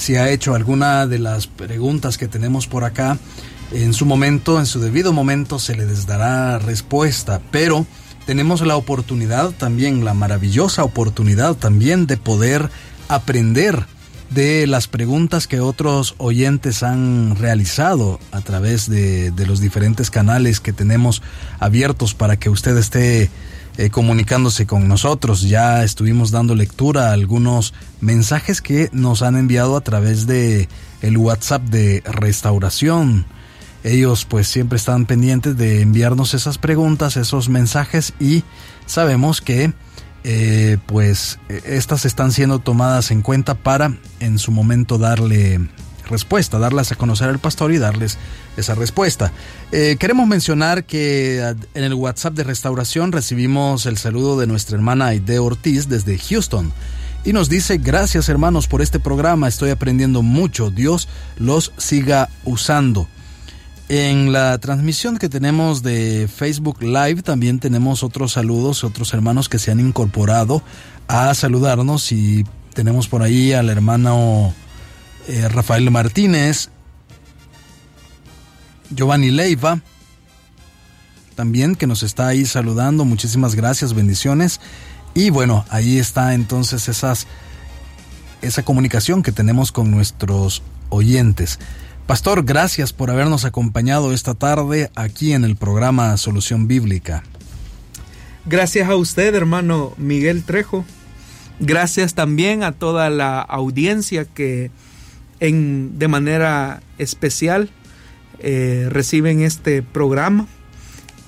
Si 0.00 0.16
ha 0.16 0.30
hecho 0.30 0.54
alguna 0.54 1.06
de 1.06 1.18
las 1.18 1.46
preguntas 1.46 2.16
que 2.16 2.26
tenemos 2.26 2.66
por 2.66 2.84
acá, 2.84 3.18
en 3.70 3.92
su 3.92 4.06
momento, 4.06 4.58
en 4.58 4.64
su 4.64 4.80
debido 4.80 5.12
momento, 5.12 5.58
se 5.58 5.76
le 5.76 5.84
les 5.84 6.06
dará 6.06 6.58
respuesta. 6.58 7.42
Pero 7.50 7.84
tenemos 8.24 8.62
la 8.62 8.76
oportunidad 8.76 9.50
también, 9.50 10.02
la 10.06 10.14
maravillosa 10.14 10.84
oportunidad 10.84 11.54
también 11.54 12.06
de 12.06 12.16
poder 12.16 12.70
aprender 13.08 13.84
de 14.30 14.66
las 14.66 14.88
preguntas 14.88 15.46
que 15.46 15.60
otros 15.60 16.14
oyentes 16.16 16.82
han 16.82 17.36
realizado 17.36 18.20
a 18.32 18.40
través 18.40 18.88
de, 18.88 19.34
los 19.46 19.60
diferentes 19.60 20.10
canales 20.10 20.60
que 20.60 20.72
tenemos 20.72 21.20
abiertos 21.58 22.14
para 22.14 22.38
que 22.38 22.48
usted 22.48 22.74
esté 22.78 23.28
eh, 23.76 23.90
comunicándose 23.90 24.66
con 24.66 24.88
nosotros. 24.88 25.42
Ya 25.42 25.84
estuvimos 25.84 26.30
dando 26.30 26.54
lectura 26.54 27.08
a 27.08 27.12
algunos 27.12 27.74
mensajes 28.00 28.60
que 28.60 28.90
nos 28.92 29.22
han 29.22 29.36
enviado 29.36 29.76
a 29.76 29.80
través 29.80 30.26
de 30.26 30.68
el 31.02 31.16
WhatsApp 31.16 31.62
de 31.62 32.02
restauración. 32.04 33.26
Ellos 33.82 34.26
pues 34.26 34.46
siempre 34.48 34.76
están 34.76 35.06
pendientes 35.06 35.56
de 35.56 35.80
enviarnos 35.80 36.34
esas 36.34 36.58
preguntas, 36.58 37.16
esos 37.16 37.48
mensajes 37.48 38.12
y 38.20 38.44
sabemos 38.86 39.40
que 39.40 39.72
eh, 40.22 40.76
pues 40.84 41.38
eh, 41.48 41.62
estas 41.64 42.04
están 42.04 42.32
siendo 42.32 42.58
tomadas 42.58 43.10
en 43.10 43.22
cuenta 43.22 43.54
para 43.54 43.96
en 44.20 44.38
su 44.38 44.52
momento 44.52 44.98
darle 44.98 45.60
respuesta, 46.10 46.58
darlas 46.58 46.92
a 46.92 46.96
conocer 46.96 47.28
al 47.28 47.38
pastor 47.38 47.72
y 47.72 47.78
darles 47.78 48.18
esa 48.56 48.74
respuesta. 48.74 49.32
Eh, 49.72 49.96
queremos 49.98 50.26
mencionar 50.28 50.84
que 50.84 51.38
en 51.74 51.84
el 51.84 51.94
WhatsApp 51.94 52.34
de 52.34 52.44
restauración 52.44 53.12
recibimos 53.12 53.86
el 53.86 53.96
saludo 53.96 54.38
de 54.38 54.46
nuestra 54.46 54.76
hermana 54.76 55.06
Aide 55.06 55.38
Ortiz 55.38 55.88
desde 55.88 56.18
Houston 56.18 56.72
y 57.24 57.32
nos 57.32 57.48
dice 57.48 57.78
gracias 57.78 58.28
hermanos 58.28 58.66
por 58.66 58.80
este 58.80 58.98
programa, 58.98 59.46
estoy 59.46 59.70
aprendiendo 59.70 60.22
mucho, 60.22 60.70
Dios 60.70 61.08
los 61.38 61.72
siga 61.76 62.28
usando. 62.44 63.08
En 63.90 64.32
la 64.32 64.56
transmisión 64.58 65.18
que 65.18 65.28
tenemos 65.28 65.82
de 65.82 66.28
Facebook 66.32 66.80
Live 66.80 67.22
también 67.22 67.58
tenemos 67.58 68.02
otros 68.04 68.32
saludos, 68.32 68.84
otros 68.84 69.12
hermanos 69.12 69.48
que 69.48 69.58
se 69.58 69.70
han 69.70 69.80
incorporado 69.80 70.62
a 71.08 71.34
saludarnos 71.34 72.12
y 72.12 72.44
tenemos 72.72 73.08
por 73.08 73.22
ahí 73.22 73.52
al 73.52 73.68
hermano 73.68 74.54
eh, 75.30 75.48
Rafael 75.48 75.88
Martínez, 75.92 76.70
Giovanni 78.90 79.30
Leiva, 79.30 79.80
también 81.36 81.76
que 81.76 81.86
nos 81.86 82.02
está 82.02 82.26
ahí 82.26 82.44
saludando, 82.44 83.04
muchísimas 83.04 83.54
gracias, 83.54 83.94
bendiciones. 83.94 84.60
Y 85.14 85.30
bueno, 85.30 85.64
ahí 85.70 85.98
está 85.98 86.34
entonces 86.34 86.88
esa 88.42 88.62
comunicación 88.64 89.22
que 89.22 89.30
tenemos 89.30 89.70
con 89.70 89.92
nuestros 89.92 90.62
oyentes. 90.88 91.60
Pastor, 92.08 92.44
gracias 92.44 92.92
por 92.92 93.10
habernos 93.12 93.44
acompañado 93.44 94.12
esta 94.12 94.34
tarde 94.34 94.90
aquí 94.96 95.32
en 95.32 95.44
el 95.44 95.54
programa 95.54 96.16
Solución 96.16 96.66
Bíblica. 96.66 97.22
Gracias 98.46 98.88
a 98.88 98.96
usted, 98.96 99.32
hermano 99.36 99.94
Miguel 99.96 100.42
Trejo. 100.42 100.84
Gracias 101.60 102.14
también 102.14 102.64
a 102.64 102.72
toda 102.72 103.10
la 103.10 103.40
audiencia 103.40 104.24
que 104.24 104.72
en, 105.40 105.98
de 105.98 106.08
manera 106.08 106.82
especial 106.98 107.70
eh, 108.38 108.86
reciben 108.90 109.42
este 109.42 109.82
programa. 109.82 110.46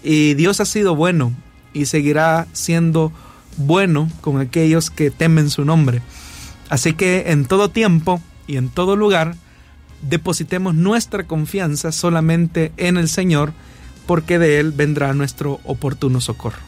Y 0.03 0.35
Dios 0.35 0.61
ha 0.61 0.65
sido 0.65 0.97
bueno 0.97 1.33
y 1.73 1.87
seguirá 1.87 2.47
siendo 2.53 3.13
bueno 3.57 4.11
con 4.21 4.41
aquellos 4.41 4.91
que 4.91 5.11
temen 5.11 5.51
su 5.51 5.65
nombre. 5.65 6.01
Así 6.69 6.95
que 6.95 7.25
en 7.29 7.45
todo 7.45 7.71
tiempo 7.71 8.21
y 8.47 8.57
en 8.57 8.69
todo 8.69 8.97
lugar, 8.97 9.37
depositemos 10.03 10.75
nuestra 10.75 11.25
confianza 11.27 11.93
solamente 11.93 12.73
en 12.77 12.97
el 12.97 13.09
Señor, 13.09 13.53
porque 14.07 14.39
de 14.39 14.59
Él 14.59 14.73
vendrá 14.73 15.13
nuestro 15.15 15.61
oportuno 15.65 16.21
socorro. 16.21 16.59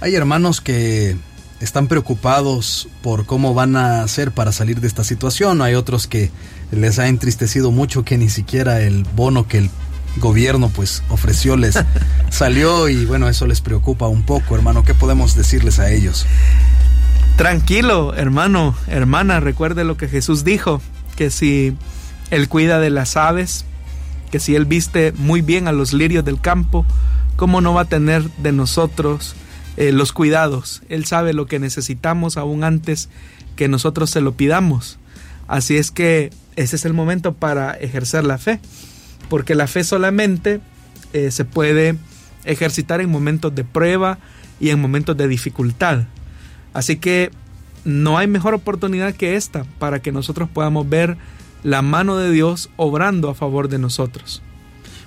Hay 0.00 0.14
hermanos 0.14 0.60
que 0.60 1.16
están 1.60 1.86
preocupados 1.86 2.88
por 3.02 3.26
cómo 3.26 3.54
van 3.54 3.76
a 3.76 4.02
hacer 4.02 4.32
para 4.32 4.52
salir 4.52 4.80
de 4.80 4.86
esta 4.86 5.04
situación. 5.04 5.62
Hay 5.62 5.74
otros 5.74 6.06
que 6.06 6.30
les 6.70 6.98
ha 6.98 7.08
entristecido 7.08 7.70
mucho 7.70 8.04
que 8.04 8.18
ni 8.18 8.28
siquiera 8.28 8.80
el 8.80 9.04
bono 9.16 9.46
que 9.46 9.58
el 9.58 9.70
gobierno 10.16 10.68
pues 10.68 11.02
ofreció 11.08 11.56
les 11.56 11.76
salió 12.30 12.88
y 12.88 13.04
bueno, 13.04 13.28
eso 13.28 13.46
les 13.46 13.60
preocupa 13.60 14.08
un 14.08 14.22
poco, 14.22 14.54
hermano. 14.54 14.84
¿Qué 14.84 14.94
podemos 14.94 15.36
decirles 15.36 15.78
a 15.78 15.90
ellos? 15.90 16.26
Tranquilo, 17.36 18.14
hermano, 18.14 18.76
hermana, 18.86 19.40
recuerde 19.40 19.84
lo 19.84 19.96
que 19.96 20.08
Jesús 20.08 20.44
dijo, 20.44 20.80
que 21.16 21.30
si 21.30 21.76
él 22.30 22.48
cuida 22.48 22.78
de 22.78 22.90
las 22.90 23.16
aves, 23.16 23.64
que 24.30 24.40
si 24.40 24.56
Él 24.56 24.64
viste 24.64 25.12
muy 25.16 25.42
bien 25.42 25.68
a 25.68 25.72
los 25.72 25.92
lirios 25.92 26.24
del 26.24 26.40
campo, 26.40 26.84
¿cómo 27.36 27.60
no 27.60 27.74
va 27.74 27.82
a 27.82 27.84
tener 27.84 28.28
de 28.38 28.50
nosotros 28.50 29.36
eh, 29.76 29.92
los 29.92 30.12
cuidados? 30.12 30.82
Él 30.88 31.04
sabe 31.04 31.32
lo 31.32 31.46
que 31.46 31.58
necesitamos 31.58 32.36
aún 32.36 32.64
antes 32.64 33.08
que 33.56 33.68
nosotros 33.68 34.10
se 34.10 34.20
lo 34.20 34.32
pidamos. 34.32 34.98
Así 35.46 35.76
es 35.76 35.90
que 35.90 36.30
ese 36.56 36.76
es 36.76 36.84
el 36.84 36.94
momento 36.94 37.34
para 37.34 37.72
ejercer 37.72 38.24
la 38.24 38.38
fe, 38.38 38.60
porque 39.28 39.54
la 39.54 39.66
fe 39.66 39.84
solamente 39.84 40.60
eh, 41.12 41.30
se 41.30 41.44
puede 41.44 41.96
ejercitar 42.44 43.00
en 43.00 43.10
momentos 43.10 43.54
de 43.54 43.64
prueba 43.64 44.18
y 44.60 44.70
en 44.70 44.80
momentos 44.80 45.16
de 45.16 45.28
dificultad. 45.28 46.04
Así 46.72 46.96
que 46.96 47.30
no 47.84 48.18
hay 48.18 48.26
mejor 48.26 48.54
oportunidad 48.54 49.14
que 49.14 49.36
esta 49.36 49.64
para 49.78 50.00
que 50.00 50.12
nosotros 50.12 50.48
podamos 50.48 50.88
ver 50.88 51.16
la 51.62 51.82
mano 51.82 52.16
de 52.16 52.30
Dios 52.30 52.70
obrando 52.76 53.30
a 53.30 53.34
favor 53.34 53.68
de 53.68 53.78
nosotros. 53.78 54.42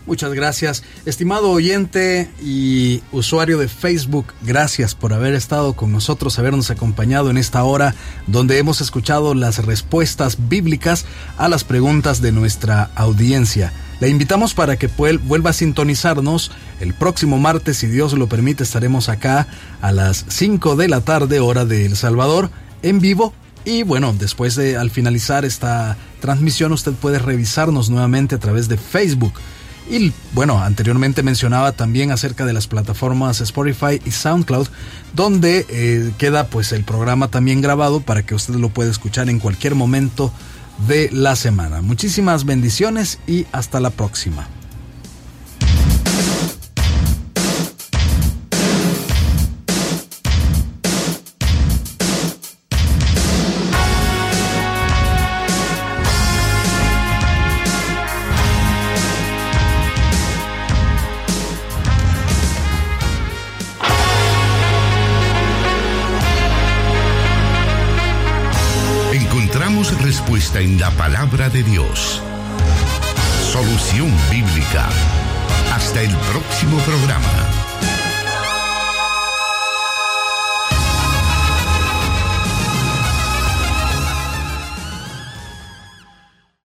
Muchas 0.08 0.34
gracias. 0.34 0.84
Estimado 1.06 1.52
oyente 1.52 2.30
y 2.42 3.04
usuario 3.12 3.58
de 3.58 3.68
Facebook, 3.68 4.28
gracias 4.42 4.96
por 4.96 5.12
haber 5.12 5.34
estado 5.34 5.74
con 5.74 5.92
nosotros, 5.92 6.40
habernos 6.40 6.72
acompañado 6.72 7.30
en 7.30 7.38
esta 7.38 7.62
hora 7.66 7.94
donde 8.26 8.58
hemos 8.58 8.80
escuchado 8.80 9.36
las 9.36 9.66
respuestas 9.66 10.48
bíblicas 10.48 11.06
a 11.38 11.50
las 11.50 11.66
preguntas 11.66 12.22
de 12.22 12.32
nuestra 12.32 12.90
audiencia. 12.96 13.74
Le 14.00 14.08
invitamos 14.08 14.54
para 14.54 14.78
que 14.78 14.88
vuelva 14.88 15.50
a 15.50 15.54
sintonizarnos 15.54 16.52
el 16.80 16.94
próximo 16.94 17.38
martes, 17.38 17.76
si 17.76 17.88
Dios 17.88 18.14
lo 18.14 18.30
permite, 18.30 18.64
estaremos 18.64 19.10
acá 19.10 19.48
a 19.82 19.92
las 19.92 20.24
5 20.30 20.78
de 20.78 20.88
la 20.88 21.02
tarde, 21.02 21.42
hora 21.42 21.66
de 21.66 21.86
El 21.86 21.98
Salvador, 21.98 22.50
en 22.82 23.02
vivo 23.02 23.34
y 23.68 23.84
bueno, 23.84 24.16
después 24.18 24.56
de 24.56 24.78
al 24.78 24.92
finalizar 24.92 25.44
esta 25.44 25.98
transmisión 26.22 26.72
usted 26.72 26.94
puede 26.94 27.20
revisarnos 27.20 27.90
nuevamente 27.90 28.36
a 28.36 28.40
través 28.40 28.70
de 28.70 28.78
Facebook. 28.78 29.34
Y 29.90 30.12
bueno, 30.34 30.62
anteriormente 30.62 31.24
mencionaba 31.24 31.72
también 31.72 32.12
acerca 32.12 32.46
de 32.46 32.54
las 32.54 32.68
plataformas 32.68 33.42
Spotify 33.42 34.02
y 34.04 34.12
SoundCloud, 34.12 34.68
donde 35.14 35.66
eh, 35.70 36.12
queda 36.18 36.48
pues 36.48 36.72
el 36.72 36.84
programa 36.84 37.30
también 37.30 37.62
grabado 37.62 38.02
para 38.02 38.24
que 38.24 38.36
usted 38.36 38.56
lo 38.56 38.70
pueda 38.70 38.92
escuchar 38.92 39.30
en 39.30 39.40
cualquier 39.40 39.76
momento 39.76 40.32
de 40.88 41.10
la 41.12 41.36
semana. 41.36 41.82
Muchísimas 41.82 42.46
bendiciones 42.46 43.20
y 43.28 43.46
hasta 43.52 43.80
la 43.80 43.90
próxima. 43.90 44.48
Palabra 71.28 71.50
de 71.50 71.62
Dios. 71.64 72.17